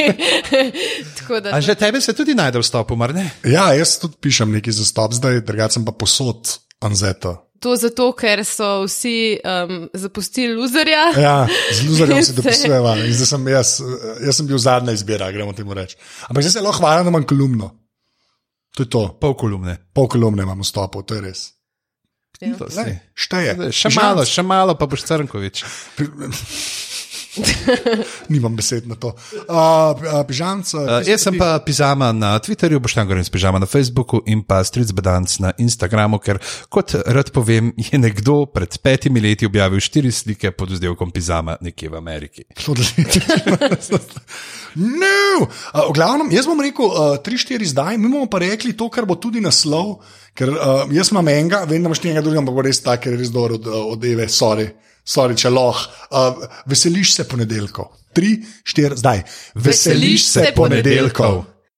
[1.29, 1.53] Da.
[1.53, 3.27] A že tebe se tudi najde v stopu, mar ne?
[3.45, 6.49] Ja, jaz tudi pišem nekaj za stop, zdaj drugačen pa posod
[6.81, 7.35] Anzeta.
[7.61, 11.11] To zato, ker so vsi um, zapustili luzerja.
[11.21, 11.35] Ja,
[11.75, 12.95] z luzerjem se dopisujeva.
[13.03, 13.75] Zdaj sem jaz,
[14.25, 16.01] jaz sem bil zadnja izbira, gremo temu reči.
[16.31, 17.69] Ampak zdaj se lahko hvala, da imam kolumno.
[18.79, 19.05] To je to.
[19.21, 19.77] Pol kolumne.
[19.93, 21.45] Pol kolumne imam v stopu, to je res.
[22.39, 22.55] Ja.
[23.19, 23.73] Šteje.
[23.75, 23.99] Še Žanc.
[23.99, 25.65] malo, še malo, pa boš Crnkovič.
[28.33, 29.15] Nimam besed na to.
[29.49, 33.61] Uh, uh, Pižanc, uh, jaz sem pa Pizama na Twitterju, boš tam govoril s Pižama
[33.63, 36.41] na Facebooku in pa Stric Bedanc na Instagramu, ker
[36.73, 41.89] kot rad povem, je nekdo pred petimi leti objavil štiri slike pod vzdelkom Pizama nekje
[41.89, 42.43] v Ameriki.
[44.79, 45.49] No!
[45.75, 49.09] Uh, v glavnem, jaz bom rekel uh, 3-4 zdaj, mi bomo pa rekli to, kar
[49.09, 50.05] bo tudi naslov,
[50.37, 53.03] ker uh, jaz imam enega, vem, da imaš ti enega drugega, ampak bo res tak,
[53.03, 53.67] ker je res dobro od,
[53.97, 54.69] od Eve, sorry.
[55.09, 55.89] Sorry, če lahko.
[56.09, 57.93] Uh, veseliš se ponedeljkov.
[58.17, 59.23] Tri, štiri, zdaj.
[59.55, 61.45] Veseliš se ponedeljkov.